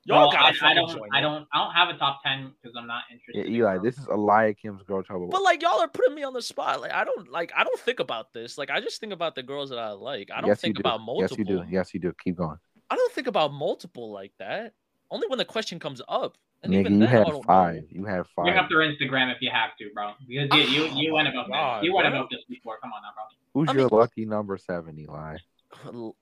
Bro, 0.05 0.17
Y'all 0.17 0.29
I, 0.29 0.33
gotta 0.33 0.45
I 0.47 0.53
fucking 0.75 0.75
don't. 0.97 1.09
I 1.13 1.21
don't. 1.21 1.47
I 1.53 1.63
don't 1.63 1.73
have 1.73 1.89
a 1.89 1.97
top 1.97 2.21
ten 2.25 2.51
because 2.61 2.75
I'm 2.77 2.87
not 2.87 3.03
interested. 3.09 3.45
in 3.45 3.53
Eli, 3.53 3.73
girls. 3.75 3.83
this 3.83 3.97
is 3.97 4.05
Eliakim's 4.07 4.83
girl 4.83 5.01
trouble. 5.01 5.27
But 5.29 5.43
like 5.43 5.61
y'all 5.61 5.79
are 5.79 5.87
putting 5.87 6.13
me 6.13 6.23
on 6.23 6.33
the 6.33 6.41
spot. 6.41 6.81
Like 6.81 6.91
I 6.91 7.05
don't 7.05 7.31
like 7.31 7.53
I 7.55 7.63
don't 7.63 7.79
think 7.79 8.01
about 8.01 8.33
this. 8.33 8.57
Like 8.57 8.69
I 8.69 8.81
just 8.81 8.99
think 8.99 9.13
about 9.13 9.35
the 9.35 9.43
girls 9.43 9.69
that 9.69 9.79
I 9.79 9.91
like. 9.91 10.29
I 10.29 10.41
don't 10.41 10.49
yes, 10.49 10.59
think 10.59 10.75
do. 10.75 10.81
about 10.81 10.99
multiple. 10.99 11.37
Yes, 11.37 11.37
you 11.37 11.45
do. 11.45 11.63
Yes, 11.69 11.93
you 11.93 11.99
do. 12.01 12.13
Keep 12.21 12.35
going. 12.35 12.57
I 12.89 12.95
don't 12.97 13.13
think 13.13 13.27
about 13.27 13.53
multiple 13.53 14.11
like 14.11 14.33
that. 14.39 14.73
Only 15.09 15.27
when 15.27 15.37
the 15.37 15.45
question 15.45 15.79
comes 15.79 16.01
up. 16.09 16.37
And 16.63 16.73
Nigga, 16.73 16.79
even 16.81 16.93
you 16.93 16.99
then, 16.99 17.09
had 17.09 17.27
five. 17.45 17.75
know. 17.75 17.81
You 17.89 18.05
had 18.05 18.23
Bring 18.37 18.57
up 18.57 18.67
their 18.69 18.79
Instagram 18.79 19.33
if 19.33 19.41
you 19.41 19.49
have 19.51 19.75
to, 19.79 19.89
bro. 19.93 20.11
Because 20.27 20.49
you 20.69 20.83
you, 20.83 20.85
you 20.95 21.11
Oh 21.11 21.15
went 21.15 21.27
about 21.29 21.47
God, 21.47 21.79
this. 21.81 21.85
You 21.85 21.93
went 21.95 22.07
about 22.07 22.29
this 22.29 22.39
before. 22.49 22.77
Come 22.81 22.91
on 22.93 23.01
now, 23.03 23.09
bro. 23.15 23.23
Who's 23.53 23.69
I 23.69 23.73
your 23.73 23.89
mean- 23.89 23.99
lucky 23.99 24.25
number 24.25 24.57
seven, 24.57 24.99
Eli? 24.99 25.37
fuck. 25.83 26.15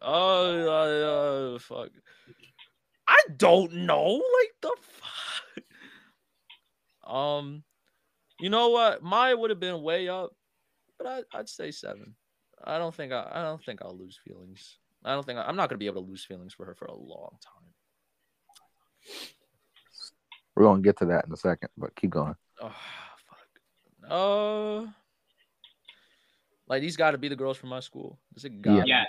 Oh, 0.00 0.68
uh, 0.68 1.54
uh, 1.54 1.58
fuck. 1.58 1.90
I 3.28 3.32
don't 3.36 3.72
know. 3.72 4.14
Like 4.14 4.52
the 4.62 4.76
fuck. 4.80 5.64
Um, 7.14 7.62
you 8.38 8.50
know 8.50 8.68
what? 8.68 9.02
Mine 9.02 9.38
would 9.38 9.50
have 9.50 9.60
been 9.60 9.82
way 9.82 10.08
up, 10.08 10.30
but 10.98 11.06
I, 11.06 11.38
I'd 11.38 11.48
say 11.48 11.70
seven. 11.70 12.14
I 12.64 12.78
don't 12.78 12.94
think 12.94 13.12
I, 13.12 13.28
I 13.32 13.42
don't 13.42 13.64
think 13.64 13.80
I'll 13.82 13.96
lose 13.96 14.18
feelings. 14.24 14.78
I 15.04 15.14
don't 15.14 15.24
think 15.24 15.38
I, 15.38 15.42
I'm 15.42 15.56
not 15.56 15.68
gonna 15.68 15.78
be 15.78 15.86
able 15.86 16.02
to 16.02 16.08
lose 16.08 16.24
feelings 16.24 16.52
for 16.52 16.66
her 16.66 16.74
for 16.74 16.86
a 16.86 16.94
long 16.94 17.38
time. 17.42 17.72
We're 20.54 20.64
gonna 20.64 20.82
get 20.82 20.98
to 20.98 21.06
that 21.06 21.26
in 21.26 21.32
a 21.32 21.36
second, 21.36 21.70
but 21.76 21.94
keep 21.94 22.10
going. 22.10 22.34
Oh 22.60 22.74
fuck. 23.28 24.10
Uh, 24.10 24.86
like 26.68 26.82
these 26.82 26.96
got 26.96 27.12
to 27.12 27.18
be 27.18 27.28
the 27.28 27.36
girls 27.36 27.56
from 27.56 27.70
my 27.70 27.80
school. 27.80 28.18
Is 28.36 28.44
it 28.44 28.60
got? 28.60 28.86
Yes. 28.86 29.06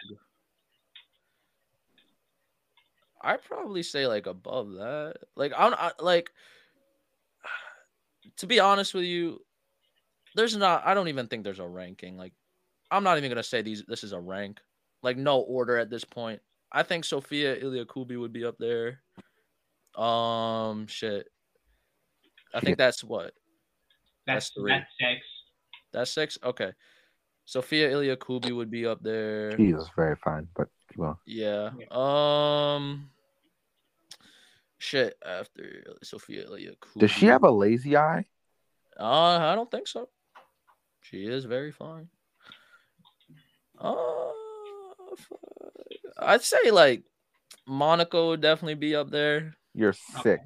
I'd 3.21 3.43
probably 3.43 3.83
say 3.83 4.07
like 4.07 4.27
above 4.27 4.71
that. 4.73 5.15
Like 5.35 5.53
I'm 5.57 5.73
I, 5.73 5.91
like 5.99 6.31
to 8.37 8.47
be 8.47 8.59
honest 8.59 8.93
with 8.93 9.03
you, 9.03 9.39
there's 10.35 10.55
not 10.55 10.85
I 10.85 10.93
don't 10.93 11.07
even 11.09 11.27
think 11.27 11.43
there's 11.43 11.59
a 11.59 11.67
ranking. 11.67 12.17
Like 12.17 12.33
I'm 12.91 13.03
not 13.03 13.17
even 13.17 13.29
gonna 13.29 13.43
say 13.43 13.61
these 13.61 13.83
this 13.87 14.03
is 14.03 14.13
a 14.13 14.19
rank. 14.19 14.59
Like 15.03 15.17
no 15.17 15.39
order 15.39 15.77
at 15.77 15.89
this 15.89 16.05
point. 16.05 16.41
I 16.71 16.83
think 16.83 17.03
Sophia 17.05 17.59
Iliakubi 17.59 18.19
would 18.19 18.33
be 18.33 18.45
up 18.45 18.57
there. 18.59 19.01
Um 19.95 20.87
shit. 20.87 21.27
I 22.53 22.59
think 22.61 22.77
that's 22.77 23.03
what? 23.03 23.33
That's 24.25 24.45
That's 24.45 24.51
three. 24.51 24.71
that's 24.71 24.85
six. 24.99 25.25
That's 25.91 26.11
six? 26.11 26.37
Okay. 26.43 26.71
Sophia 27.45 27.89
Iliakubi 27.89 28.55
would 28.55 28.69
be 28.69 28.85
up 28.85 29.01
there. 29.01 29.57
She 29.57 29.69
is 29.69 29.89
very 29.95 30.15
fine, 30.23 30.47
but 30.55 30.67
keep 30.89 30.97
going. 30.97 31.15
Yeah. 31.25 31.69
Um. 31.91 33.09
Shit. 34.77 35.15
After 35.25 35.83
Sophia 36.03 36.45
Iliakubi. 36.45 36.99
Does 36.99 37.11
she 37.11 37.25
have 37.27 37.43
a 37.43 37.51
lazy 37.51 37.95
eye? 37.97 38.25
Uh, 38.99 39.37
I 39.39 39.55
don't 39.55 39.69
think 39.71 39.87
so. 39.87 40.09
She 41.01 41.25
is 41.25 41.45
very 41.45 41.71
fine. 41.71 42.09
Uh. 43.79 43.95
I'd 46.17 46.43
say 46.43 46.71
like 46.71 47.03
Monica 47.67 48.25
would 48.27 48.41
definitely 48.41 48.75
be 48.75 48.95
up 48.95 49.09
there. 49.09 49.55
You're 49.73 49.93
sick. 50.23 50.41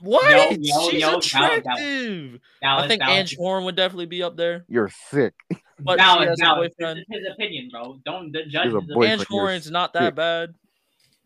What? 0.00 0.58
yo, 0.60 0.90
She's 0.90 1.00
yo, 1.00 1.10
that- 1.12 1.22
that- 1.22 1.24
attractive. 1.24 2.40
Dallas, 2.60 2.84
I 2.84 2.88
think 2.88 3.00
Dallas, 3.02 3.16
Ange 3.18 3.36
Horn 3.36 3.64
would 3.64 3.76
definitely 3.76 4.06
be 4.06 4.22
up 4.22 4.36
there, 4.36 4.64
You're 4.68 4.90
sick. 5.10 5.34
but 5.80 5.96
Dallas, 5.96 6.24
she 6.24 6.44
has 6.44 6.52
a 6.52 6.54
boyfriend. 6.54 7.04
His 7.10 7.26
opinion, 7.32 7.68
bro. 7.70 8.00
Don't 8.04 8.32
d- 8.32 8.44
judge 8.48 8.64
She's 8.64 8.74
a 8.74 8.80
his 8.80 8.90
Ange 8.90 9.64
you're 9.64 9.72
not 9.72 9.92
that 9.94 10.08
sick. 10.08 10.14
bad. 10.14 10.54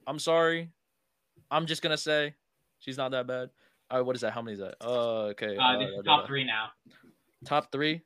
I'm 0.06 0.18
sorry. 0.18 0.70
I'm 1.50 1.66
just 1.66 1.82
gonna 1.82 1.96
say 1.98 2.34
she's 2.78 2.96
not 2.96 3.10
that 3.12 3.26
bad. 3.26 3.50
All 3.90 3.98
right, 3.98 4.06
what 4.06 4.16
is 4.16 4.22
that? 4.22 4.32
How 4.32 4.42
many 4.42 4.54
is 4.54 4.60
that? 4.60 4.76
Uh, 4.80 5.26
okay. 5.30 5.56
Uh, 5.56 5.78
this 5.78 5.88
uh, 5.88 5.90
is 5.90 5.96
da- 5.96 6.02
da- 6.02 6.16
top 6.16 6.26
three 6.26 6.44
now. 6.44 6.68
Top 7.44 7.72
three. 7.72 8.02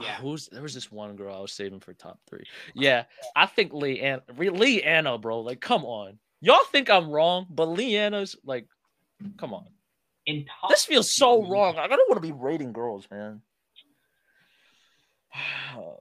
Yeah. 0.00 0.16
Who's 0.20 0.48
there 0.48 0.62
was 0.62 0.74
this 0.74 0.92
one 0.92 1.16
girl 1.16 1.34
I 1.34 1.40
was 1.40 1.52
saving 1.52 1.80
for 1.80 1.92
top 1.92 2.20
three. 2.28 2.44
Yeah, 2.74 3.04
I 3.34 3.46
think 3.46 3.72
Leanna, 3.72 4.22
Leanna, 4.36 5.18
bro. 5.18 5.40
Like, 5.40 5.60
come 5.60 5.84
on. 5.84 6.18
Y'all 6.40 6.64
think 6.70 6.88
I'm 6.88 7.10
wrong, 7.10 7.46
but 7.50 7.66
Leanna's 7.68 8.36
like, 8.44 8.66
come 9.38 9.52
on. 9.52 9.66
In 10.26 10.44
top, 10.44 10.70
This 10.70 10.84
feels 10.84 11.10
so 11.10 11.48
wrong. 11.50 11.74
Like, 11.74 11.90
I 11.90 11.96
don't 11.96 12.08
want 12.08 12.22
to 12.22 12.26
be 12.26 12.32
rating 12.32 12.72
girls, 12.72 13.08
man. 13.10 13.40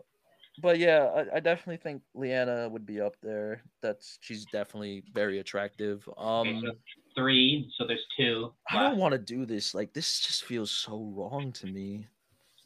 But 0.60 0.80
yeah, 0.80 1.26
I, 1.32 1.38
I 1.38 1.40
definitely 1.40 1.78
think 1.78 2.02
Leanna 2.16 2.68
would 2.68 2.86
be 2.86 3.00
up 3.00 3.16
there. 3.22 3.62
That's 3.82 4.18
she's 4.22 4.46
definitely 4.46 5.04
very 5.14 5.38
attractive. 5.38 6.08
Okay, 6.18 6.50
Um, 6.50 6.64
so 6.66 6.72
three. 7.16 7.72
So 7.78 7.86
there's 7.86 8.04
two. 8.18 8.52
I 8.72 8.82
don't 8.82 8.98
want 8.98 9.12
to 9.12 9.20
do 9.20 9.46
this. 9.46 9.76
Like, 9.76 9.94
this 9.94 10.20
just 10.20 10.46
feels 10.46 10.72
so 10.72 11.14
wrong 11.16 11.52
to 11.54 11.68
me. 11.68 12.08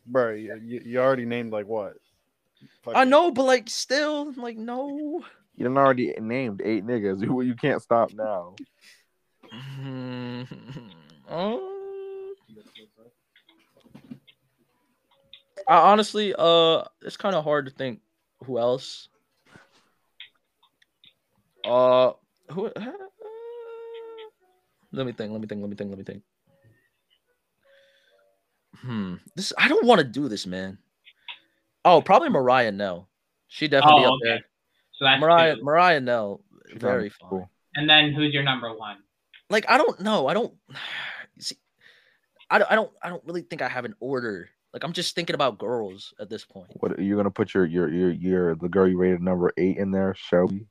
Bro, 0.06 0.36
you, 0.36 0.56
you 0.64 0.82
you 0.86 1.00
already 1.00 1.26
named 1.26 1.52
like 1.52 1.68
what? 1.68 1.96
I 2.88 3.04
know, 3.04 3.32
but 3.32 3.44
like, 3.44 3.70
still, 3.70 4.32
like, 4.38 4.58
no. 4.58 5.24
You 5.56 5.66
done 5.66 5.78
already 5.78 6.14
named 6.20 6.62
eight 6.64 6.86
niggas. 6.86 7.22
You, 7.22 7.42
you 7.42 7.56
can't 7.56 7.82
stop 7.82 8.14
now. 8.14 8.56
Hmm. 9.52 10.44
Um, 11.32 11.72
I 15.72 15.92
honestly, 15.92 16.36
uh, 16.38 16.84
it's 17.02 17.16
kind 17.16 17.34
of 17.34 17.46
hard 17.46 17.66
to 17.66 17.72
think 17.72 18.02
who 18.44 18.60
else. 18.60 19.08
Uh, 21.66 22.12
who? 22.52 22.70
Let 24.92 25.06
me 25.06 25.14
think. 25.14 25.32
Let 25.32 25.40
me 25.40 25.48
think. 25.48 25.62
Let 25.62 25.70
me 25.70 25.76
think. 25.78 25.90
Let 25.90 25.98
me 25.98 26.04
think. 26.04 26.24
Hmm. 28.80 29.16
This 29.36 29.54
I 29.58 29.70
don't 29.70 29.86
want 29.86 30.00
to 30.00 30.06
do 30.06 30.28
this, 30.28 30.46
man. 30.46 30.78
Oh, 31.86 32.02
probably 32.02 32.28
Mariah 32.30 32.74
Nell. 32.74 33.08
She 33.48 33.70
definitely 33.70 34.04
Oh, 34.06 34.14
up 34.16 34.20
there. 34.24 34.34
okay. 34.36 34.44
So 34.94 35.06
that's 35.06 35.22
Mariah 35.22 35.56
two. 35.56 35.64
Mariah 35.64 36.02
Nell, 36.02 36.42
very 36.76 37.06
on 37.06 37.10
fine. 37.12 37.30
cool. 37.30 37.50
And 37.76 37.90
then 37.90 38.12
who's 38.12 38.34
your 38.34 38.44
number 38.44 38.76
one? 38.76 38.98
Like 39.50 39.66
I 39.70 39.78
don't 39.78 40.02
know. 40.02 40.28
I 40.28 40.34
don't 40.34 40.54
see. 41.40 41.56
I 42.50 42.58
don't. 42.60 42.70
I 42.72 42.76
don't. 42.76 42.92
I 43.02 43.08
don't 43.10 43.24
really 43.26 43.44
think 43.44 43.62
I 43.62 43.70
have 43.70 43.86
an 43.86 43.96
order. 44.02 44.50
Like 44.74 44.84
I'm 44.84 44.94
just 44.94 45.16
thinking 45.16 45.34
about 45.34 45.58
girls 45.58 46.14
at 46.20 46.30
this 46.30 46.46
point. 46.46 46.70
What 46.80 46.94
are 46.94 47.02
you're 47.02 47.18
gonna 47.18 47.30
put 47.30 47.54
your 47.54 47.66
your 47.66 47.90
your 47.92 48.12
your 48.12 48.56
the 48.56 48.70
girl 48.70 48.88
you 48.88 48.98
rated 48.98 49.22
number 49.22 49.52
eight 49.58 49.78
in 49.78 49.92
there, 49.92 50.16
Shelby? 50.18 50.68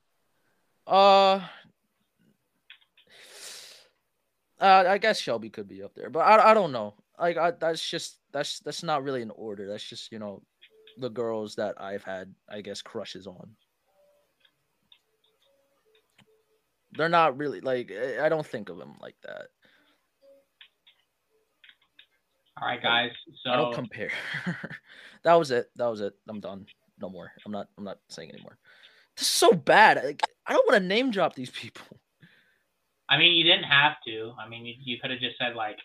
Uh, 0.87 1.41
uh, 4.61 4.85
I 4.89 4.99
guess 4.99 5.21
Shelby 5.21 5.51
could 5.51 5.69
be 5.69 5.83
up 5.83 5.95
there, 5.95 6.11
but 6.11 6.21
I, 6.21 6.51
I 6.51 6.55
don't 6.55 6.73
know. 6.73 6.95
Like 7.19 7.37
I, 7.37 7.51
that's 7.51 7.87
just 7.87 8.19
that's 8.33 8.61
that's 8.61 8.83
not 8.83 9.05
really 9.05 9.21
an 9.21 9.31
order. 9.31 9.69
That's 9.69 9.85
just 9.85 10.11
you 10.11 10.19
know, 10.19 10.43
the 10.99 11.11
girls 11.11 11.57
that 11.57 11.81
I've 11.81 12.03
had, 12.03 12.35
I 12.49 12.63
guess, 12.63 12.81
crushes 12.81 13.27
on. 13.27 13.51
They're 16.93 17.09
not 17.11 17.37
really 17.37 17.61
like 17.61 17.93
I 18.21 18.31
don't 18.31 18.47
think 18.47 18.71
of 18.71 18.79
them 18.79 18.95
like 19.01 19.17
that. 19.25 19.49
All 22.61 22.69
right, 22.69 22.83
guys. 22.83 23.11
So 23.43 23.51
I 23.51 23.57
don't 23.57 23.75
compare. 23.75 24.11
that 25.23 25.35
was 25.35 25.51
it. 25.51 25.71
That 25.77 25.87
was 25.87 26.01
it. 26.01 26.15
I'm 26.29 26.41
done. 26.41 26.67
No 27.01 27.09
more. 27.09 27.33
I'm 27.47 27.53
not. 27.53 27.69
I'm 27.79 27.85
not 27.85 27.99
saying 28.09 28.31
anymore. 28.31 28.59
This 29.17 29.27
is 29.27 29.35
so 29.35 29.53
bad. 29.53 30.03
Like, 30.05 30.23
I 30.47 30.53
don't 30.53 30.67
want 30.69 30.83
to 30.83 30.87
name 30.87 31.11
drop 31.11 31.35
these 31.35 31.51
people. 31.51 31.87
I 33.09 33.17
mean, 33.19 33.33
you 33.33 33.45
didn't 33.45 33.65
have 33.65 33.95
to. 34.07 34.33
I 34.39 34.49
mean, 34.49 34.65
you, 34.67 34.75
you 34.79 34.99
could 35.01 35.11
have 35.11 35.21
just 35.21 35.37
said 35.39 35.57
like, 35.57 35.79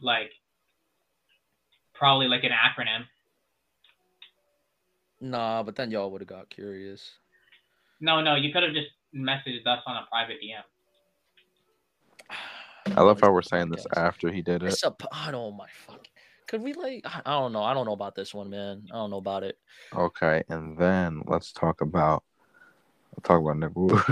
like, 0.00 0.30
probably 1.94 2.28
like 2.28 2.44
an 2.44 2.52
acronym. 2.52 3.04
Nah, 5.20 5.62
but 5.64 5.74
then 5.74 5.90
y'all 5.90 6.10
would 6.10 6.20
have 6.20 6.28
got 6.28 6.48
curious. 6.48 7.10
No, 8.00 8.20
no, 8.20 8.36
you 8.36 8.52
could 8.52 8.62
have 8.62 8.72
just 8.72 8.90
messaged 9.14 9.66
us 9.66 9.82
on 9.86 9.96
a 9.96 10.06
private 10.08 10.36
DM. 10.36 10.62
I 12.96 13.02
love 13.02 13.20
how 13.20 13.32
we're 13.32 13.42
saying 13.42 13.70
this 13.70 13.86
after 13.96 14.30
he 14.30 14.42
did 14.42 14.62
it. 14.62 14.68
It's 14.68 14.82
a. 14.82 14.94
I 15.12 15.30
don't 15.30 15.56
my 15.56 15.66
fuck. 15.86 16.06
Could 16.46 16.62
we 16.62 16.72
like? 16.72 17.04
I 17.04 17.32
don't 17.32 17.52
know. 17.52 17.62
I 17.62 17.74
don't 17.74 17.86
know 17.86 17.92
about 17.92 18.14
this 18.14 18.32
one, 18.32 18.50
man. 18.50 18.84
I 18.90 18.96
don't 18.96 19.10
know 19.10 19.18
about 19.18 19.42
it. 19.42 19.58
Okay, 19.94 20.42
and 20.48 20.78
then 20.78 21.22
let's 21.26 21.52
talk 21.52 21.80
about 21.80 22.24
let's 23.14 23.28
talk 23.28 23.40
about 23.40 23.58
Nick 23.58 23.74
Wu. 23.74 24.00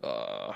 Uh, 0.00 0.52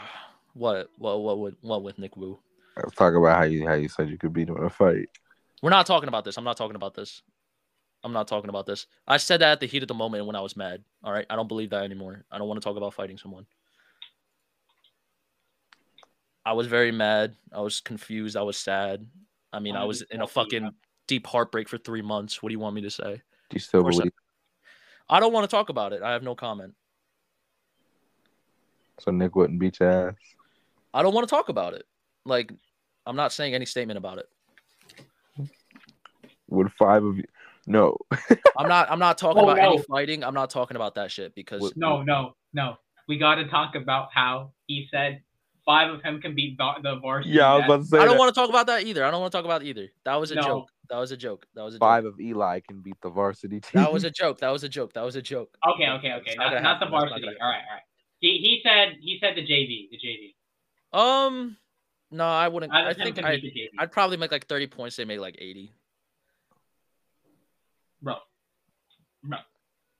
what? 0.55 0.89
What? 0.99 1.21
What? 1.21 1.39
What? 1.39 1.55
What 1.63 1.83
with 1.83 1.99
Nick 1.99 2.17
Wu? 2.17 2.39
let's 2.77 2.95
talk 2.95 3.15
about 3.15 3.37
how 3.37 3.43
you 3.43 3.67
how 3.67 3.75
you 3.75 3.89
said 3.89 4.09
you 4.09 4.17
could 4.17 4.33
beat 4.33 4.49
him 4.49 4.57
in 4.57 4.63
a 4.63 4.71
fight. 4.71 5.09
We're 5.63 5.71
not 5.71 5.85
talking 5.85 6.07
about 6.09 6.25
this. 6.25 6.37
I'm 6.37 6.45
not 6.45 6.57
talking 6.57 6.77
about 6.77 6.95
this. 6.95 7.23
I'm 8.05 8.13
not 8.13 8.27
talking 8.27 8.51
about 8.51 8.67
this. 8.67 8.87
I 9.07 9.17
said 9.17 9.41
that 9.41 9.53
at 9.53 9.61
the 9.61 9.67
heat 9.67 9.83
of 9.83 9.89
the 9.89 9.95
moment 9.95 10.27
when 10.27 10.37
I 10.37 10.41
was 10.41 10.57
mad. 10.57 10.83
All 11.05 11.13
right. 11.13 11.27
I 11.31 11.37
don't 11.37 11.49
believe 11.49 11.71
that 11.71 11.85
anymore. 11.85 12.25
I 12.31 12.39
don't 12.39 12.49
want 12.49 12.61
to 12.61 12.65
talk 12.65 12.77
about 12.77 12.95
fighting 12.95 13.17
someone. 13.17 13.47
I 16.45 16.53
was 16.53 16.67
very 16.67 16.93
mad. 16.93 17.37
I 17.53 17.61
was 17.61 17.81
confused. 17.81 18.37
I 18.37 18.43
was 18.43 18.57
sad. 18.57 19.07
I 19.53 19.61
mean, 19.61 19.77
I 19.77 19.85
was 19.85 20.03
in 20.03 20.21
a 20.21 20.27
talk 20.27 20.49
to 20.49 20.57
you 20.57 20.61
fucking 20.63 20.75
deep 21.07 21.27
heartbreak 21.27 21.69
for 21.69 21.79
three 21.79 22.03
months. 22.03 22.43
What 22.43 22.49
do 22.49 22.53
you 22.55 22.59
want 22.59 22.75
me 22.75 22.83
to 22.83 22.91
say? 22.91 23.23
Do 23.51 23.55
you 23.55 23.61
still 23.61 23.81
Of 23.81 23.87
I- 23.87 23.91
believe? 23.91 24.13
I 25.09 25.21
don't 25.21 25.33
want 25.33 25.45
to 25.45 25.55
talk 25.55 25.69
about 25.69 25.93
it. 25.93 26.03
I 26.03 26.13
have 26.13 26.23
no 26.23 26.35
comment. 26.35 26.75
So 28.99 29.11
Nick 29.11 29.37
wouldn't 29.37 29.59
beat 29.59 29.81
your 29.81 30.09
ass. 30.09 30.15
I 30.95 31.03
don't 31.03 31.13
want 31.15 31.29
to 31.29 31.31
talk 31.35 31.49
about 31.49 31.75
it. 31.75 31.85
Like, 32.25 32.53
I'm 33.07 33.17
not 33.17 33.33
saying 33.33 33.55
any 33.55 33.67
statement 33.67 33.99
about 33.99 34.19
it. 34.19 34.29
Would 36.49 36.73
five 36.73 37.05
of 37.05 37.17
you? 37.17 37.25
No. 37.67 37.97
I'm 38.59 38.69
not. 38.69 38.91
I'm 38.91 38.99
not 38.99 39.19
talking 39.19 39.43
Oh, 39.43 39.49
about 39.51 39.59
any 39.59 39.83
fighting. 39.83 40.23
I'm 40.25 40.35
not 40.35 40.51
talking 40.51 40.77
about 40.77 40.95
that 40.97 41.11
shit 41.11 41.35
because 41.35 41.73
No, 41.77 42.03
no, 42.03 42.35
no. 42.53 42.77
We 43.09 43.19
got 43.19 43.37
to 43.37 43.49
talk 43.49 43.75
about 43.75 44.09
how 44.15 44.53
he 44.67 44.89
said 44.91 45.23
five 45.65 45.91
of 45.93 46.03
him 46.03 46.21
can 46.21 46.35
beat 46.35 46.57
the, 46.59 46.71
the 46.83 46.97
varsity. 47.01 47.35
Yeah, 47.35 47.53
I 47.53 47.57
was 47.57 47.65
about 47.65 47.77
to 47.81 47.85
say 47.87 47.99
I 47.99 48.05
don't 48.05 48.15
that. 48.15 48.19
want 48.19 48.35
to 48.35 48.41
talk 48.41 48.51
about 48.51 48.67
that 48.67 48.83
either. 48.85 49.05
I 49.05 49.11
don't 49.11 49.21
want 49.21 49.33
to 49.33 49.39
talk 49.39 49.45
about 49.45 49.63
either. 49.63 49.89
That 50.05 50.17
was 50.17 50.31
a 50.31 50.37
No. 50.37 50.43
joke. 50.43 50.69
That 50.91 50.99
was 50.99 51.11
a 51.13 51.17
joke. 51.17 51.47
That 51.55 51.63
was 51.63 51.75
a 51.75 51.79
five 51.79 52.05
joke. 52.05 52.15
of 52.15 52.21
Eli 52.21 52.61
can 52.61 52.81
beat 52.81 52.97
the 53.03 53.09
varsity 53.11 53.61
team. 53.61 53.81
That 53.81 53.93
was 53.93 54.05
a 54.05 54.11
joke. 54.11 54.39
That 54.41 54.51
was 54.51 54.65
a 54.65 54.69
joke. 54.69 54.93
That 54.93 55.05
was 55.05 55.17
a 55.17 55.23
joke. 55.23 55.57
Okay, 55.75 55.89
okay, 55.89 56.13
okay. 56.13 56.23
It's 56.27 56.37
Not, 56.37 56.45
not 56.45 56.51
the 56.51 56.61
happen. 56.61 56.65
That's 56.65 56.91
not 56.91 56.91
varsity. 56.91 57.27
All 57.27 57.33
right, 57.33 57.39
all 57.41 57.75
right. 57.75 57.83
He 58.19 58.39
he 58.39 58.61
said 58.63 58.97
he 59.01 59.19
said 59.21 59.35
the 59.35 59.43
JV, 59.43 59.89
the 59.91 59.99
JV. 59.99 60.35
Um, 60.93 61.57
no, 62.11 62.25
I 62.27 62.49
wouldn't. 62.49 62.73
Five 62.73 62.87
I 62.87 62.93
think 62.95 63.19
I, 63.25 63.41
I'd 63.79 63.91
probably 63.91 64.17
make 64.19 64.31
like 64.31 64.47
30 64.47 64.67
points. 64.67 64.97
They 64.97 65.05
make 65.05 65.19
like 65.19 65.37
80. 65.39 65.73
Bro, 68.03 68.17
bro, 69.25 69.39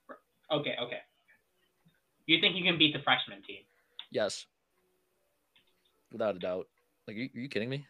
bro. 0.07 0.17
Okay, 0.61 0.75
okay. 0.83 0.99
You 2.27 2.41
think 2.41 2.57
you 2.57 2.65
can 2.65 2.79
beat 2.79 2.93
the 2.93 3.03
freshman 3.03 3.43
team? 3.43 3.63
Yes, 4.11 4.47
without 6.13 6.37
a 6.37 6.39
doubt. 6.39 6.67
Like, 7.07 7.17
are 7.17 7.21
you, 7.21 7.31
are 7.35 7.41
you 7.41 7.49
kidding 7.49 7.69
me? 7.69 7.87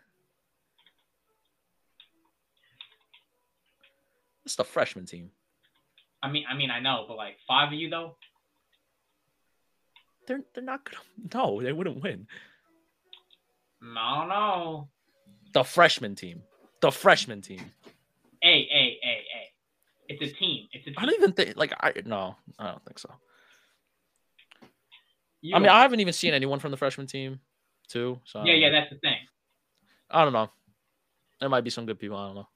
It's 4.45 4.57
the 4.57 4.65
freshman 4.65 5.07
team. 5.07 5.31
I 6.23 6.31
mean, 6.31 6.45
I 6.49 6.55
mean, 6.55 6.71
I 6.71 6.81
know, 6.81 7.05
but 7.07 7.17
like 7.17 7.37
five 7.47 7.69
of 7.69 7.75
you 7.75 7.91
though. 7.91 8.17
They're 10.27 10.41
they're 10.55 10.65
not 10.65 10.85
gonna. 10.85 11.03
No, 11.35 11.61
they 11.61 11.73
wouldn't 11.73 12.03
win. 12.03 12.27
Mm, 13.83 13.95
no, 13.95 14.29
don't. 14.29 14.89
The 15.53 15.65
freshman 15.65 16.15
team. 16.15 16.43
The 16.81 16.91
freshman 16.91 17.41
team. 17.41 17.61
Hey, 18.41 18.67
hey, 18.71 18.99
hey, 19.03 19.21
hey. 19.33 19.49
It's 20.09 20.23
a 20.23 20.35
team. 20.35 20.69
It's 20.73 20.87
a 20.87 20.91
team. 20.91 20.95
I 20.99 21.07
don't 21.07 21.15
even 21.15 21.33
think 21.33 21.57
like 21.57 21.73
I 21.81 21.93
no, 22.05 22.37
I 22.59 22.71
don't 22.71 22.85
think 22.85 22.99
so. 22.99 23.11
You 25.41 25.57
I 25.57 25.59
mean, 25.59 25.69
I 25.69 25.83
haven't 25.83 26.01
even 26.01 26.13
seen 26.13 26.35
anyone 26.35 26.61
from 26.61 26.71
the 26.71 26.77
freshman 26.77 27.07
team, 27.07 27.41
too. 27.89 28.21
So 28.25 28.45
yeah, 28.45 28.55
yeah, 28.55 28.71
that's 28.71 28.91
the 28.91 28.99
thing. 28.99 29.19
I 30.11 30.25
don't 30.25 30.33
know. 30.33 30.51
There 31.41 31.49
might 31.49 31.65
be 31.65 31.71
some 31.71 31.87
good 31.87 31.99
people. 31.99 32.17
I 32.17 32.27
don't 32.27 32.37
know. 32.37 32.49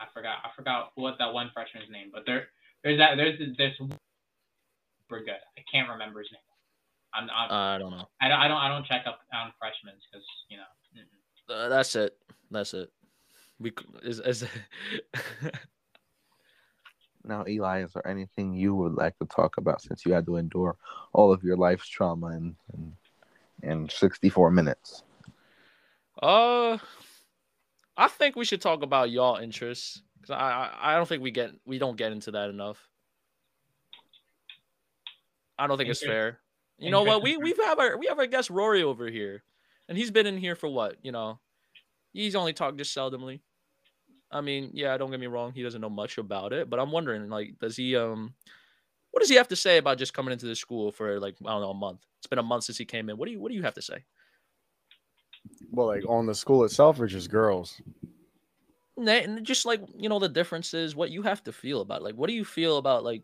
I 0.00 0.06
forgot. 0.14 0.38
I 0.44 0.50
forgot 0.56 0.92
what 0.94 1.16
that 1.18 1.32
one 1.32 1.50
freshman's 1.54 1.90
name, 1.90 2.10
but 2.12 2.24
there, 2.26 2.48
there's 2.82 2.98
that. 2.98 3.16
There's 3.16 3.38
this. 3.56 3.72
We're 5.10 5.24
good. 5.24 5.42
I 5.58 5.62
can't 5.70 5.88
remember 5.88 6.20
his 6.20 6.30
name. 6.32 6.40
I'm. 7.14 7.28
I'm 7.30 7.76
I 7.76 7.78
don't 7.78 7.90
know. 7.90 8.08
I 8.20 8.28
don't. 8.28 8.38
I 8.38 8.48
don't. 8.48 8.58
I 8.58 8.68
don't 8.68 8.86
check 8.86 9.04
up 9.06 9.20
on 9.34 9.52
freshmen 9.58 9.94
because 10.10 10.26
you 10.48 10.56
know. 10.56 11.54
Uh, 11.54 11.68
that's 11.68 11.94
it. 11.96 12.16
That's 12.50 12.74
it. 12.74 12.90
We 13.58 13.72
is 14.02 14.20
is. 14.20 14.44
Now, 17.24 17.44
Eli, 17.46 17.84
is 17.84 17.92
there 17.92 18.06
anything 18.06 18.52
you 18.52 18.74
would 18.74 18.94
like 18.94 19.16
to 19.18 19.26
talk 19.26 19.56
about 19.56 19.80
since 19.80 20.04
you 20.04 20.12
had 20.12 20.26
to 20.26 20.36
endure 20.36 20.76
all 21.12 21.32
of 21.32 21.44
your 21.44 21.56
life's 21.56 21.88
trauma 21.88 22.28
and, 22.28 22.56
in, 22.74 22.92
in 23.62 23.88
64 23.88 24.50
minutes? 24.50 25.02
uh, 26.22 26.78
I 27.96 28.08
think 28.08 28.36
we 28.36 28.44
should 28.44 28.60
talk 28.60 28.82
about 28.82 29.10
y'all 29.10 29.36
interests 29.36 30.02
because 30.20 30.34
I, 30.34 30.38
I 30.80 30.92
I 30.92 30.96
don't 30.96 31.08
think 31.08 31.22
we 31.22 31.30
get 31.30 31.50
we 31.66 31.78
don't 31.78 31.96
get 31.96 32.12
into 32.12 32.30
that 32.32 32.48
enough. 32.50 32.78
I 35.58 35.66
don't 35.66 35.78
think 35.78 35.90
it's 35.90 36.02
Interest- 36.02 36.16
fair. 36.16 36.38
You 36.78 36.90
know 36.90 37.02
what? 37.04 37.22
We 37.22 37.34
interest- 37.34 37.58
we 37.58 37.64
have 37.64 37.78
our 37.78 37.96
we 37.98 38.06
have 38.06 38.18
our 38.18 38.26
guest 38.26 38.50
Rory 38.50 38.82
over 38.82 39.08
here, 39.08 39.44
and 39.88 39.96
he's 39.96 40.10
been 40.10 40.26
in 40.26 40.36
here 40.38 40.56
for 40.56 40.68
what? 40.68 40.96
You 41.02 41.12
know, 41.12 41.38
he's 42.12 42.34
only 42.34 42.52
talked 42.52 42.78
just 42.78 42.96
seldomly. 42.96 43.40
I 44.30 44.40
mean, 44.40 44.70
yeah, 44.72 44.96
don't 44.96 45.10
get 45.10 45.20
me 45.20 45.26
wrong, 45.26 45.52
he 45.52 45.62
doesn't 45.62 45.80
know 45.80 45.90
much 45.90 46.16
about 46.16 46.54
it, 46.54 46.70
but 46.70 46.80
I'm 46.80 46.90
wondering, 46.90 47.28
like, 47.28 47.58
does 47.60 47.76
he 47.76 47.94
um, 47.96 48.32
what 49.12 49.20
does 49.20 49.28
he 49.28 49.36
have 49.36 49.48
to 49.48 49.56
say 49.56 49.78
about 49.78 49.98
just 49.98 50.14
coming 50.14 50.32
into 50.32 50.46
the 50.46 50.56
school 50.56 50.90
for 50.90 51.20
like 51.20 51.36
I 51.44 51.50
don't 51.50 51.60
know 51.60 51.70
a 51.70 51.74
month? 51.74 52.00
It's 52.18 52.26
been 52.26 52.38
a 52.38 52.42
month 52.42 52.64
since 52.64 52.78
he 52.78 52.84
came 52.84 53.08
in. 53.08 53.16
What 53.16 53.26
do 53.26 53.32
you 53.32 53.40
what 53.40 53.50
do 53.50 53.54
you 53.54 53.62
have 53.62 53.74
to 53.74 53.82
say? 53.82 54.04
Well, 55.70 55.86
like 55.86 56.04
on 56.08 56.26
the 56.26 56.34
school 56.34 56.64
itself 56.64 56.98
or 56.98 57.06
just 57.06 57.30
girls? 57.30 57.80
And 58.96 59.44
just 59.44 59.66
like 59.66 59.82
you 59.96 60.08
know 60.08 60.18
the 60.18 60.28
differences 60.28 60.96
what 60.96 61.10
you 61.10 61.22
have 61.22 61.44
to 61.44 61.52
feel 61.52 61.80
about 61.82 62.00
it. 62.00 62.04
like 62.04 62.14
what 62.14 62.28
do 62.28 62.34
you 62.34 62.44
feel 62.44 62.76
about 62.76 63.04
like 63.04 63.22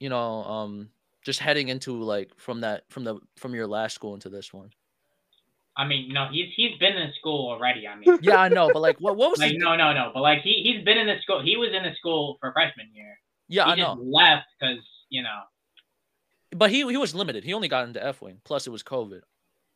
you 0.00 0.08
know 0.08 0.44
um 0.44 0.90
just 1.24 1.40
heading 1.40 1.68
into 1.68 2.02
like 2.02 2.30
from 2.36 2.60
that 2.60 2.82
from 2.88 3.04
the 3.04 3.18
from 3.36 3.54
your 3.54 3.66
last 3.66 3.94
school 3.94 4.14
into 4.14 4.28
this 4.28 4.52
one 4.52 4.70
I 5.78 5.86
mean, 5.86 6.10
no, 6.10 6.28
he's 6.32 6.48
he's 6.56 6.78
been 6.78 6.96
in 6.96 7.12
school 7.18 7.50
already. 7.50 7.86
I 7.86 7.96
mean, 7.96 8.18
yeah 8.22 8.38
i 8.38 8.48
know 8.48 8.70
but 8.72 8.80
like 8.80 8.98
what 9.00 9.16
what 9.16 9.30
was 9.30 9.38
like 9.38 9.52
the, 9.52 9.58
no, 9.58 9.76
no, 9.76 9.92
no, 9.92 10.10
but 10.12 10.22
like 10.22 10.40
he 10.40 10.62
he's 10.64 10.84
been 10.84 10.98
in 10.98 11.06
the 11.06 11.20
school. 11.22 11.42
He 11.42 11.56
was 11.56 11.70
in 11.72 11.82
the 11.82 11.94
school 11.98 12.38
for 12.40 12.52
freshman 12.52 12.88
year. 12.94 13.18
Yeah 13.48 13.64
he 13.66 13.72
i 13.72 13.76
just 13.76 13.96
know 13.96 14.02
left 14.02 14.46
because 14.58 14.78
you 15.08 15.22
know. 15.22 15.40
but 16.56 16.70
he 16.70 16.78
he 16.88 16.96
was 16.96 17.14
limited 17.14 17.44
he 17.44 17.54
only 17.54 17.68
got 17.68 17.86
into 17.86 18.04
f 18.04 18.20
wing 18.20 18.40
plus 18.44 18.66
it 18.66 18.70
was 18.70 18.82
covid 18.82 19.20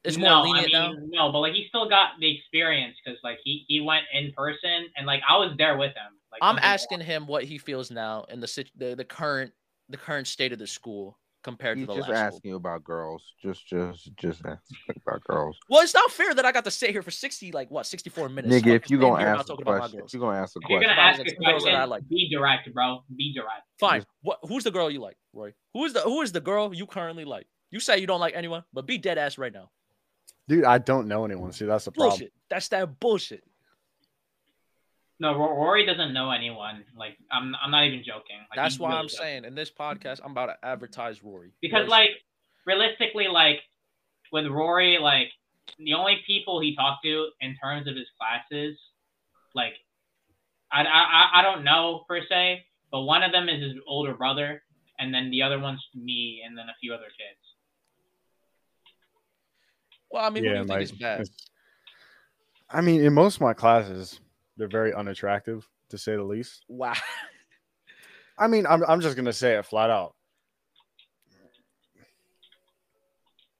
it's 0.05 0.17
more 0.17 0.31
no, 0.31 0.43
lenient 0.43 0.75
I 0.75 0.89
mean, 0.89 1.11
No, 1.13 1.31
but 1.31 1.41
like 1.41 1.53
he 1.53 1.67
still 1.69 1.89
got 1.89 2.13
the 2.21 2.35
experience 2.35 2.97
because 3.05 3.19
like 3.23 3.39
he 3.45 3.65
he 3.69 3.81
went 3.81 4.05
in 4.15 4.33
person 4.33 4.87
and 4.97 5.07
like 5.07 5.21
I 5.29 5.37
was 5.37 5.55
there 5.59 5.77
with 5.77 5.91
him. 5.91 6.17
Like 6.33 6.39
i'm 6.43 6.59
asking 6.63 7.01
him 7.01 7.27
what 7.27 7.45
he 7.45 7.59
feels 7.59 7.91
now 7.91 8.25
in 8.31 8.41
the 8.41 8.47
sit 8.47 8.71
the, 8.77 8.95
the 8.95 9.05
current 9.05 9.53
the 9.89 9.97
current 9.97 10.27
state 10.27 10.53
of 10.53 10.59
the 10.59 10.67
school 10.67 11.19
compared 11.43 11.79
He's 11.79 11.87
to 11.87 11.93
the 11.95 11.99
just 11.99 12.09
last 12.09 12.19
school. 12.19 12.27
asking 12.37 12.49
you 12.51 12.57
about 12.57 12.85
girls. 12.85 13.25
Just, 13.43 13.67
just, 13.67 14.15
just 14.17 14.41
asking 14.45 14.77
about 15.07 15.23
girls. 15.25 15.57
Well, 15.71 15.83
it's 15.83 15.95
not 15.95 16.11
fair 16.11 16.35
that 16.35 16.45
I 16.45 16.53
got 16.53 16.65
to 16.65 16.71
sit 16.71 16.91
here 16.91 17.03
for 17.03 17.11
sixty, 17.11 17.53
like 17.53 17.71
what, 17.71 17.87
sixty-four 17.87 18.29
minutes. 18.29 18.55
Nigga, 18.55 18.75
if 18.75 18.91
you 18.91 18.99
standing 18.99 19.01
gonna 19.01 19.19
here 19.23 19.29
not 19.31 19.39
ask 19.41 19.45
a 19.45 19.49
talking 19.49 19.63
about 19.67 19.79
question, 19.81 19.99
girls. 20.01 20.11
if 20.11 20.15
you 20.15 20.21
gonna 20.21 20.39
ask 20.39 20.57
a 20.57 20.59
If 20.63 20.69
you're 20.69 20.79
question. 20.81 20.97
gonna 20.97 21.09
ask 21.09 21.17
the 21.19 21.23
a 21.23 21.25
two 21.31 21.45
girls 21.45 21.65
that 21.65 21.69
I 21.71 21.73
question, 21.77 21.91
like. 21.91 22.09
be 22.09 22.29
direct, 22.31 22.73
bro. 22.75 23.05
Be 23.17 23.33
direct. 23.35 23.63
Fine. 23.79 24.05
What? 24.23 24.39
Who's 24.49 24.65
the 24.65 24.71
girl 24.71 24.91
you 24.91 25.01
like, 25.01 25.17
Roy? 25.33 25.53
Who 25.75 25.85
is 25.85 25.93
the 25.93 26.01
Who 26.01 26.23
is 26.23 26.33
the 26.33 26.41
girl 26.41 26.75
you 26.75 26.87
currently 26.87 27.25
like? 27.25 27.47
You 27.71 27.81
say 27.81 27.99
you 27.99 28.07
don't 28.07 28.21
like 28.21 28.35
anyone, 28.35 28.65
but 28.73 28.87
be 28.87 28.99
dead 28.99 29.17
ass 29.19 29.39
right 29.39 29.53
now. 29.53 29.71
Dude, 30.49 30.65
I 30.65 30.79
don't 30.79 31.07
know 31.07 31.25
anyone. 31.25 31.53
See, 31.53 31.65
that's 31.65 31.85
the 31.85 31.93
problem. 31.93 32.11
Bullshit. 32.11 32.33
That's 32.49 32.67
that 32.69 32.99
bullshit. 32.99 33.45
No, 35.21 35.37
Rory 35.37 35.85
doesn't 35.85 36.15
know 36.15 36.31
anyone. 36.31 36.83
Like, 36.97 37.17
I'm, 37.31 37.55
I'm 37.63 37.71
not 37.71 37.85
even 37.85 38.03
joking. 38.03 38.39
Like, 38.51 38.57
That's 38.57 38.77
he 38.77 38.83
why 38.83 38.89
really 38.89 38.99
I'm 39.01 39.05
doesn't. 39.07 39.19
saying 39.19 39.45
in 39.45 39.55
this 39.55 39.71
podcast, 39.71 40.21
I'm 40.25 40.31
about 40.33 40.47
to 40.47 40.57
advertise 40.67 41.23
Rory. 41.23 41.53
Because, 41.61 41.81
Roy's- 41.81 41.91
like, 41.91 42.11
realistically, 42.67 43.29
like, 43.29 43.61
with 44.33 44.47
Rory, 44.47 44.97
like, 44.99 45.29
the 45.79 45.93
only 45.95 46.21
people 46.27 46.59
he 46.61 46.75
talked 46.75 47.05
to 47.05 47.29
in 47.43 47.55
terms 47.63 47.87
of 47.87 47.97
his 47.97 48.07
classes, 48.19 48.79
like, 49.55 49.75
I, 50.73 50.83
I, 50.85 50.85
I- 50.87 51.31
I 51.41 51.43
don't 51.43 51.65
know 51.65 52.05
per 52.09 52.23
se, 52.27 52.65
but 52.91 53.03
one 53.03 53.23
of 53.23 53.31
them 53.31 53.49
is 53.51 53.61
his 53.63 53.75
older 53.87 54.15
brother, 54.15 54.63
and 54.99 55.13
then 55.13 55.31
the 55.31 55.43
other 55.43 55.59
one's 55.59 55.85
me, 55.95 56.43
and 56.47 56.57
then 56.57 56.67
a 56.71 56.75
few 56.81 56.95
other 56.95 57.05
kids. 57.05 57.39
well, 60.11 60.25
I 60.25 60.31
mean, 60.31 60.45
who 60.45 60.49
do 60.51 60.55
yeah, 60.55 60.61
you 60.63 60.67
think 60.67 60.71
like, 60.71 60.83
is 60.83 60.93
bad? 60.93 61.29
I 62.71 62.81
mean, 62.81 63.03
in 63.03 63.13
most 63.13 63.37
of 63.37 63.41
my 63.43 63.53
classes, 63.53 64.19
they're 64.57 64.69
very 64.69 64.93
unattractive 64.93 65.69
to 65.91 65.99
say 65.99 66.17
the 66.17 66.23
least. 66.23 66.65
Wow. 66.69 66.95
I 68.39 68.47
mean, 68.47 68.67
I'm 68.67 68.83
I'm 68.89 69.01
just 69.01 69.17
gonna 69.17 69.33
say 69.33 69.55
it 69.57 69.67
flat 69.67 69.91
out. 69.91 70.15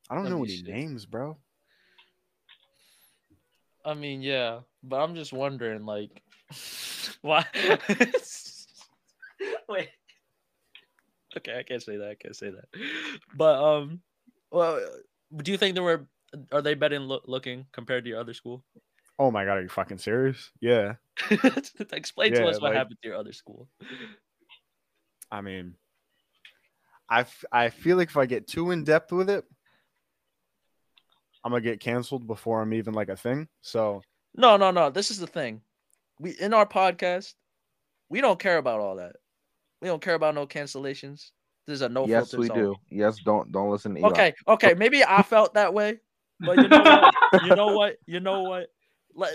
I 0.09 0.15
don't 0.15 0.25
Let 0.25 0.31
know 0.31 0.45
any 0.45 0.57
see. 0.57 0.63
names, 0.63 1.07
bro. 1.07 1.37
I 3.85 3.95
mean, 3.95 4.23
yeah, 4.23 4.61
but 4.83 5.01
I'm 5.01 5.15
just 5.15 5.33
wondering, 5.33 5.87
like, 5.87 6.23
why? 7.23 7.47
Wait. 9.69 9.89
Okay, 11.37 11.59
I 11.59 11.63
can't 11.63 11.83
say 11.83 11.97
that. 11.97 12.09
I 12.09 12.15
can't 12.15 12.35
say 12.37 12.51
that. 12.51 12.65
But 13.37 13.63
um, 13.63 14.01
well, 14.51 14.81
do 15.37 15.53
you 15.53 15.59
think 15.59 15.75
they 15.75 15.81
were? 15.81 16.07
Are 16.53 16.63
they 16.63 16.75
better 16.75 16.97
in 16.97 17.07
looking 17.09 17.67
compared 17.73 18.05
to 18.05 18.11
your 18.11 18.21
other 18.21 18.35
school? 18.35 18.65
Oh 19.21 19.31
my 19.31 19.45
god, 19.45 19.59
are 19.59 19.63
you 19.63 19.69
fucking 19.69 19.99
serious? 19.99 20.51
Yeah. 20.63 20.95
Explain 21.93 22.33
to 22.33 22.47
us 22.47 22.55
what 22.55 22.71
like- 22.71 22.75
happened 22.75 22.97
to 23.03 23.09
your 23.09 23.19
other 23.19 23.35
school. 23.35 23.69
I 25.31 25.43
mean, 25.43 25.75
I, 27.07 27.21
f- 27.21 27.45
I 27.53 27.69
feel 27.69 27.99
like 27.99 28.09
if 28.09 28.17
I 28.17 28.25
get 28.25 28.49
too 28.49 28.71
in 28.71 28.83
depth 28.83 29.13
with 29.13 29.29
it, 29.29 29.45
I'm 31.45 31.53
gonna 31.53 31.61
get 31.61 31.81
canceled 31.81 32.27
before 32.27 32.63
I'm 32.63 32.73
even 32.73 32.95
like 32.95 33.11
a 33.11 33.17
thing. 33.17 33.47
So 33.61 34.01
No, 34.35 34.57
no, 34.57 34.71
no. 34.71 34.89
This 34.89 35.11
is 35.11 35.19
the 35.19 35.27
thing. 35.27 35.61
We 36.19 36.31
in 36.41 36.55
our 36.55 36.67
podcast, 36.67 37.35
we 38.09 38.23
don't 38.23 38.39
care 38.39 38.57
about 38.57 38.81
all 38.81 38.97
that. 38.97 39.17
We 39.83 39.89
don't 39.89 40.01
care 40.03 40.15
about 40.15 40.35
no 40.35 40.47
cancellations. 40.47 41.31
There's 41.67 41.83
a 41.83 41.91
no 41.91 42.07
yes, 42.07 42.33
we 42.35 42.47
zone. 42.47 42.57
do. 42.57 42.77
Yes, 42.91 43.19
don't 43.23 43.53
don't 43.53 43.71
listen 43.71 43.95
to 43.97 44.01
Eli. 44.01 44.09
Okay, 44.09 44.35
okay. 44.49 44.73
Maybe 44.73 45.05
I 45.05 45.23
felt 45.23 45.53
that 45.55 45.75
way, 45.75 46.01
but 46.41 46.57
you 46.57 46.69
know 46.69 46.81
what? 46.81 47.15
You 47.45 47.55
know 47.55 47.67
what? 47.77 47.97
You 48.07 48.21
know 48.21 48.43
what? 48.45 48.69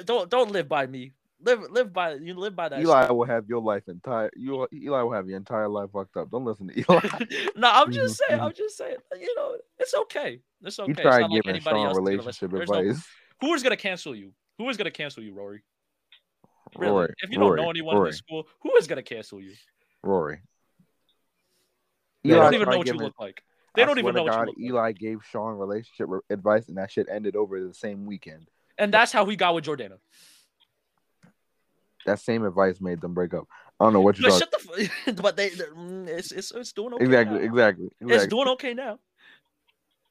Don't 0.05 0.29
don't 0.29 0.51
live 0.51 0.67
by 0.67 0.87
me. 0.87 1.13
Live 1.41 1.61
live 1.69 1.93
by 1.93 2.13
you 2.15 2.33
live 2.33 2.55
by 2.55 2.69
that. 2.69 2.79
Eli 2.81 3.09
will 3.11 3.25
have 3.25 3.47
your 3.47 3.61
life 3.61 3.83
entire. 3.87 4.31
You 4.35 4.67
Eli 4.73 5.01
will 5.01 5.11
have 5.13 5.27
your 5.27 5.37
entire 5.37 5.67
life 5.67 5.91
fucked 5.91 6.17
up. 6.17 6.31
Don't 6.31 6.45
listen 6.45 6.67
to 6.69 6.79
Eli. 6.79 6.99
shit. 7.27 7.51
no, 7.57 7.69
I'm 7.71 7.91
just 7.91 8.17
saying. 8.27 8.39
I'm 8.41 8.53
just 8.53 8.77
saying. 8.77 8.97
You 9.19 9.35
know, 9.35 9.57
it's 9.77 9.93
okay. 9.93 10.39
It's 10.63 10.79
okay. 10.79 10.87
You 10.87 10.93
It's 10.93 11.01
try 11.01 11.19
not 11.19 11.29
like 11.31 11.43
giving 11.43 11.55
anybody 11.57 11.75
Sean 11.77 11.87
else 11.87 11.97
relationship. 11.97 12.51
There's 12.51 12.69
no- 12.69 12.79
advice. 12.79 13.05
who 13.41 13.53
is 13.53 13.63
gonna 13.63 13.77
cancel 13.77 14.15
you? 14.15 14.31
Who 14.57 14.69
is 14.69 14.77
gonna 14.77 14.91
cancel 14.91 15.21
you, 15.23 15.33
Rory? 15.33 15.61
Really? 16.77 16.91
Rory, 16.91 17.13
if 17.19 17.29
you 17.29 17.37
don't 17.37 17.47
Rory, 17.49 17.61
know 17.61 17.69
anyone 17.69 17.93
in 17.95 17.99
Rory, 17.99 18.09
this 18.11 18.17
school, 18.17 18.47
who 18.63 18.75
is 18.77 18.87
gonna 18.87 19.03
cancel 19.03 19.41
you? 19.41 19.53
Rory. 20.03 20.39
They 22.23 22.31
Eli 22.31 22.39
don't 22.45 22.53
even 22.55 22.69
know 22.69 22.77
what 22.77 22.87
you 22.87 22.93
look 22.93 23.13
like. 23.19 23.43
They 23.75 23.83
I 23.83 23.85
don't 23.85 23.99
even 23.99 24.15
know 24.15 24.25
to 24.25 24.31
what 24.31 24.39
you 24.39 24.45
look 24.45 24.57
like. 24.57 24.65
Eli 24.65 24.91
gave 24.93 25.19
Sean 25.29 25.55
relationship 25.57 26.07
re- 26.09 26.19
advice, 26.29 26.69
and 26.69 26.77
that 26.77 26.89
shit 26.91 27.07
ended 27.11 27.35
over 27.35 27.61
the 27.63 27.73
same 27.73 28.05
weekend. 28.05 28.49
And 28.77 28.93
that's 28.93 29.11
how 29.11 29.25
he 29.25 29.35
got 29.35 29.53
with 29.55 29.65
Jordana. 29.65 29.97
That 32.05 32.19
same 32.19 32.45
advice 32.45 32.79
made 32.81 33.01
them 33.01 33.13
break 33.13 33.33
up. 33.33 33.47
I 33.79 33.85
don't 33.85 33.93
know 33.93 34.01
what 34.01 34.17
you're 34.19 34.29
But 34.29 34.39
talking. 34.39 34.87
shut 34.87 34.97
the 35.05 35.09
f- 35.09 35.15
but 35.21 35.35
they 35.35 35.49
mm, 35.49 36.07
it's 36.07 36.31
it's 36.31 36.51
it's 36.51 36.71
doing 36.71 36.93
okay. 36.93 37.03
exactly, 37.05 37.39
now. 37.39 37.43
exactly, 37.45 37.89
It's 38.01 38.27
doing 38.27 38.47
okay 38.49 38.73
now. 38.73 38.99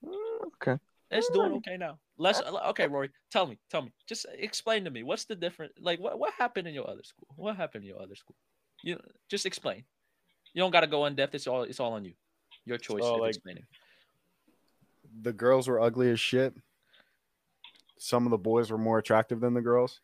Mm, 0.05 0.47
okay. 0.61 0.79
It's 1.11 1.29
doing 1.31 1.47
Alright. 1.47 1.57
okay 1.69 1.77
now. 1.77 1.99
Let's 2.19 2.41
okay, 2.43 2.89
Rory. 2.89 3.11
Tell 3.31 3.47
me, 3.47 3.59
tell 3.71 3.83
me. 3.83 3.93
Just 4.07 4.27
explain 4.37 4.85
to 4.85 4.91
me 4.91 5.03
what's 5.03 5.25
the 5.25 5.37
difference. 5.37 5.73
Like, 5.81 6.01
what 6.01 6.19
what 6.19 6.33
happened 6.37 6.67
in 6.69 6.75
your 6.75 6.89
other 6.91 7.03
school? 7.05 7.29
What 7.37 7.57
happened 7.57 7.85
in 7.85 7.91
your 7.91 8.03
other 8.03 8.17
school? 8.17 8.37
You 8.83 8.99
just 9.29 9.47
explain. 9.47 9.85
You 10.53 10.63
don't 10.63 10.71
got 10.73 10.81
to 10.81 10.87
go 10.87 11.07
in 11.07 11.15
depth. 11.15 11.35
It's 11.35 11.47
all 11.47 11.63
it's 11.63 11.81
all 11.81 11.93
on 11.93 12.05
you. 12.05 12.15
Your 12.67 12.79
choice 12.79 13.03
So, 13.03 13.17
like- 13.17 13.31
explaining. 13.31 13.65
the 15.23 15.33
girls 15.33 15.69
were 15.69 15.81
ugly 15.81 16.11
as 16.11 16.19
shit. 16.21 16.55
Some 18.05 18.27
of 18.27 18.31
the 18.31 18.37
boys 18.39 18.71
were 18.71 18.77
more 18.77 18.99
attractive 18.99 19.41
than 19.41 19.55
the 19.55 19.63
girls. 19.63 20.01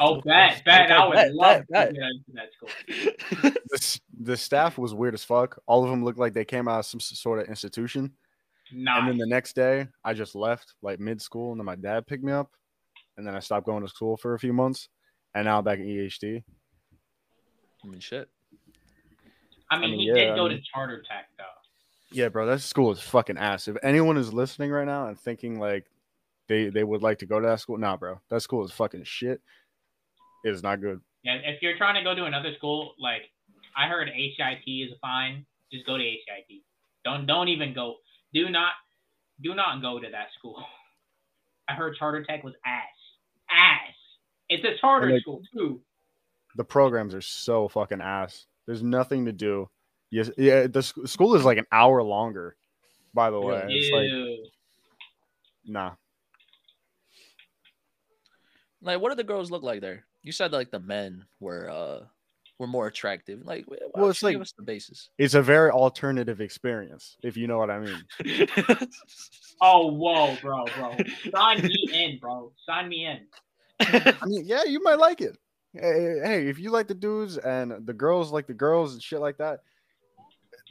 Oh, 0.00 0.20
bet, 0.22 0.60
bet. 0.64 0.90
I 0.90 1.06
would 1.06 1.14
bet, 1.14 1.32
love 1.34 1.62
bet, 1.68 1.90
to 1.90 1.94
get 1.94 2.02
into 2.02 2.32
that 2.34 2.48
school. 2.52 3.50
The, 3.70 4.00
the 4.20 4.36
staff 4.36 4.78
was 4.78 4.94
weird 4.94 5.12
as 5.14 5.22
fuck. 5.22 5.60
All 5.66 5.84
of 5.84 5.90
them 5.90 6.02
looked 6.02 6.18
like 6.18 6.32
they 6.32 6.44
came 6.44 6.66
out 6.66 6.78
of 6.80 6.86
some 6.86 6.98
sort 7.00 7.38
of 7.38 7.48
institution. 7.48 8.12
Nice. 8.72 8.98
And 8.98 9.08
then 9.08 9.18
the 9.18 9.26
next 9.26 9.54
day, 9.54 9.86
I 10.02 10.14
just 10.14 10.34
left 10.34 10.72
like 10.82 10.98
mid 10.98 11.20
school, 11.22 11.52
and 11.52 11.60
then 11.60 11.66
my 11.66 11.76
dad 11.76 12.06
picked 12.06 12.24
me 12.24 12.32
up, 12.32 12.50
and 13.16 13.26
then 13.26 13.36
I 13.36 13.40
stopped 13.40 13.66
going 13.66 13.82
to 13.82 13.88
school 13.88 14.16
for 14.16 14.34
a 14.34 14.38
few 14.38 14.52
months, 14.54 14.88
and 15.34 15.44
now 15.44 15.58
I'm 15.58 15.64
back 15.64 15.78
at 15.78 15.84
EHD. 15.84 16.42
I 17.84 17.86
mean, 17.86 18.00
shit. 18.00 18.28
I 19.70 19.76
mean, 19.78 19.84
I 19.84 19.90
mean, 19.90 20.00
he 20.00 20.06
yeah, 20.06 20.14
did 20.14 20.30
I 20.30 20.34
go 20.34 20.48
mean- 20.48 20.56
to 20.56 20.62
charter 20.74 21.02
tech 21.08 21.28
though. 21.38 21.44
Yeah, 22.10 22.30
bro, 22.30 22.46
that 22.46 22.62
school 22.62 22.90
is 22.90 23.00
fucking 23.00 23.36
ass. 23.36 23.68
If 23.68 23.76
anyone 23.82 24.16
is 24.16 24.32
listening 24.32 24.70
right 24.70 24.86
now 24.86 25.06
and 25.08 25.20
thinking 25.20 25.60
like 25.60 25.84
they 26.48 26.70
they 26.70 26.84
would 26.84 27.02
like 27.02 27.18
to 27.18 27.26
go 27.26 27.40
to 27.40 27.46
that 27.46 27.60
school, 27.60 27.78
nah, 27.78 27.96
bro, 27.96 28.20
that 28.30 28.42
school 28.42 28.64
is 28.64 28.72
fucking 28.72 29.04
shit. 29.04 29.40
It 30.44 30.50
is 30.50 30.62
not 30.62 30.80
good. 30.80 31.00
Yeah, 31.22 31.34
if 31.44 31.62
you're 31.62 31.76
trying 31.76 31.94
to 31.94 32.02
go 32.02 32.14
to 32.14 32.24
another 32.24 32.54
school, 32.56 32.94
like 32.98 33.22
I 33.76 33.86
heard 33.86 34.08
HIT 34.08 34.62
is 34.66 34.90
fine. 35.00 35.44
Just 35.72 35.86
go 35.86 35.96
to 35.96 36.02
HIT. 36.02 36.62
Don't 37.04 37.26
don't 37.26 37.48
even 37.48 37.74
go. 37.74 37.96
Do 38.32 38.48
not 38.48 38.72
do 39.42 39.54
not 39.54 39.82
go 39.82 39.98
to 39.98 40.08
that 40.10 40.28
school. 40.38 40.64
I 41.68 41.74
heard 41.74 41.96
charter 41.96 42.24
tech 42.24 42.44
was 42.44 42.54
ass. 42.64 42.82
Ass. 43.50 43.94
It's 44.48 44.64
a 44.64 44.80
charter 44.80 45.10
like, 45.10 45.20
school 45.20 45.42
too. 45.52 45.80
The 46.56 46.64
programs 46.64 47.14
are 47.14 47.20
so 47.20 47.68
fucking 47.68 48.00
ass. 48.00 48.46
There's 48.66 48.82
nothing 48.82 49.26
to 49.26 49.32
do. 49.32 49.68
Yes, 50.10 50.30
yeah, 50.38 50.66
the 50.66 50.82
sc- 50.82 51.06
school 51.06 51.34
is 51.34 51.44
like 51.44 51.58
an 51.58 51.66
hour 51.70 52.02
longer. 52.02 52.56
By 53.12 53.30
the 53.30 53.40
way, 53.40 53.66
it's 53.68 53.92
like 53.92 54.50
nah. 55.66 55.92
Like, 58.82 59.00
what 59.00 59.10
do 59.10 59.16
the 59.16 59.24
girls 59.24 59.50
look 59.50 59.62
like 59.62 59.80
there? 59.80 60.04
You 60.22 60.32
said 60.32 60.52
like 60.52 60.70
the 60.70 60.80
men 60.80 61.24
were 61.40 61.68
uh 61.70 62.00
were 62.58 62.66
more 62.66 62.86
attractive. 62.88 63.44
Like, 63.44 63.64
why 63.66 63.76
Well, 63.94 64.10
it's 64.10 64.22
like- 64.22 64.34
give 64.34 64.42
us 64.42 64.52
the 64.56 64.62
basis. 64.64 65.10
It's 65.18 65.34
a 65.34 65.42
very 65.42 65.70
alternative 65.70 66.40
experience, 66.40 67.16
if 67.22 67.36
you 67.36 67.46
know 67.46 67.58
what 67.58 67.70
I 67.70 67.78
mean. 67.80 68.48
Oh 69.60 69.88
whoa, 69.92 70.36
bro, 70.40 70.64
bro. 70.76 70.96
Sign 71.34 71.62
me 71.62 71.88
in, 71.92 72.18
bro. 72.20 72.52
Sign 72.64 72.88
me 72.88 73.06
in. 73.06 73.26
I 73.80 74.14
mean, 74.24 74.44
yeah, 74.46 74.62
you 74.64 74.80
might 74.80 75.00
like 75.00 75.20
it. 75.20 75.36
Hey, 75.72 76.20
hey, 76.22 76.48
if 76.48 76.60
you 76.60 76.70
like 76.70 76.86
the 76.86 76.94
dudes 76.94 77.38
and 77.38 77.84
the 77.84 77.92
girls 77.92 78.30
like 78.30 78.46
the 78.46 78.54
girls 78.54 78.92
and 78.92 79.02
shit 79.02 79.18
like 79.20 79.38
that, 79.38 79.60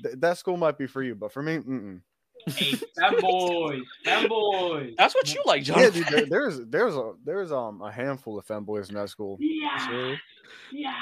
th- 0.01 0.15
that 0.19 0.37
school 0.37 0.55
might 0.55 0.77
be 0.77 0.87
for 0.87 1.03
you. 1.03 1.15
But 1.15 1.33
for 1.33 1.43
me, 1.43 1.57
mm-mm. 1.57 1.99
Hey, 2.47 2.73
femboys, 2.97 3.83
femboys. 4.05 4.95
That's 4.97 5.13
what 5.13 5.33
you 5.33 5.41
like, 5.45 5.63
John. 5.63 5.79
yeah, 5.79 5.89
Jonathan. 5.89 6.03
dude, 6.03 6.29
there, 6.29 6.39
there's 6.41 6.59
there's 6.67 6.95
a 6.95 7.13
there's 7.25 7.51
um 7.51 7.81
a 7.81 7.91
handful 7.91 8.37
of 8.39 8.45
femboys 8.47 8.89
in 8.89 8.95
that 8.95 9.09
school. 9.09 9.37
Yeah, 9.39 9.87
Sure. 9.87 10.15
yeah. 10.71 10.93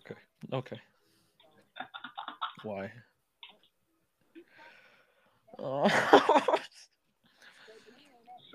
Okay. 0.00 0.16
Okay. 0.52 0.80
Why? 2.64 2.90
Oh. 5.58 5.88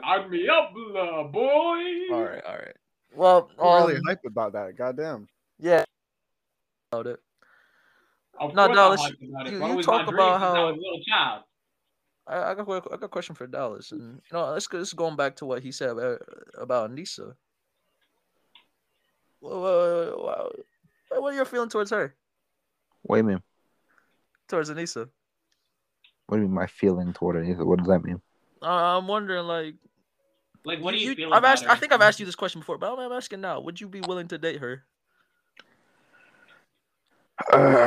Sign 0.03 0.29
me 0.29 0.47
up, 0.47 0.71
uh, 0.71 1.23
boy. 1.23 1.41
all 2.11 2.23
right, 2.23 2.43
all 2.45 2.55
right. 2.55 2.75
Well, 3.15 3.49
I'm 3.61 3.87
really 3.87 3.97
um, 3.97 4.03
hyped 4.07 4.25
about 4.25 4.53
that. 4.53 4.75
Goddamn. 4.77 5.27
yeah. 5.59 5.83
About 6.91 7.07
it. 7.07 7.19
Of 8.39 8.55
No, 8.55 8.73
Dallas, 8.73 9.01
I'm 9.03 9.11
hyped 9.11 9.29
about 9.29 9.47
it, 9.47 9.51
you- 9.53 9.77
you 9.77 9.83
talk 9.83 10.07
about 10.07 10.07
since 10.07 10.19
I 10.19 10.37
how- 10.39 10.65
was 10.67 10.75
a 10.75 10.79
little 10.79 11.01
child. 11.07 11.43
I, 12.27 12.51
I 12.51 12.53
got 12.55 12.67
a- 12.69 12.93
I 12.93 12.97
got 12.97 13.03
a 13.03 13.07
question 13.09 13.35
for 13.35 13.47
Dallas, 13.47 13.91
and 13.91 14.01
you 14.15 14.21
know, 14.31 14.51
let's 14.51 14.67
go. 14.67 14.77
Let's 14.77 14.93
going 14.93 15.15
back 15.15 15.35
to 15.37 15.45
what 15.45 15.63
he 15.63 15.71
said 15.71 15.89
about, 15.89 16.21
about 16.57 16.91
Anissa. 16.91 17.33
What, 19.39 19.55
what, 19.57 20.23
what, 20.23 21.21
what 21.21 21.33
are 21.33 21.35
your 21.35 21.45
feeling 21.45 21.69
towards 21.69 21.89
her? 21.91 22.15
Wait 23.03 23.19
a 23.21 23.23
minute. 23.23 23.41
Towards 24.47 24.69
Anissa? 24.69 25.09
What 26.27 26.37
do 26.37 26.41
you 26.43 26.47
mean 26.47 26.55
my 26.55 26.67
feeling 26.67 27.13
toward 27.13 27.35
Anissa? 27.37 27.65
What 27.65 27.79
does 27.79 27.87
that 27.87 28.03
mean? 28.03 28.21
Uh, 28.61 28.97
I'm 28.97 29.07
wondering, 29.07 29.45
like, 29.45 29.75
Like, 30.65 30.81
what 30.81 30.91
do 30.91 30.97
you, 30.97 31.15
feel? 31.15 31.33
I've 31.33 31.39
about 31.39 31.51
asked. 31.53 31.63
her? 31.65 31.71
I 31.71 31.75
think 31.75 31.91
I've 31.93 32.01
asked 32.01 32.19
you 32.19 32.25
this 32.25 32.35
question 32.35 32.59
before, 32.61 32.77
but 32.77 32.93
I'm 32.93 33.11
asking 33.11 33.41
now. 33.41 33.59
Would 33.61 33.79
you 33.81 33.87
be 33.87 34.01
willing 34.01 34.27
to 34.27 34.37
date 34.37 34.59
her? 34.59 34.83
Uh, 37.51 37.57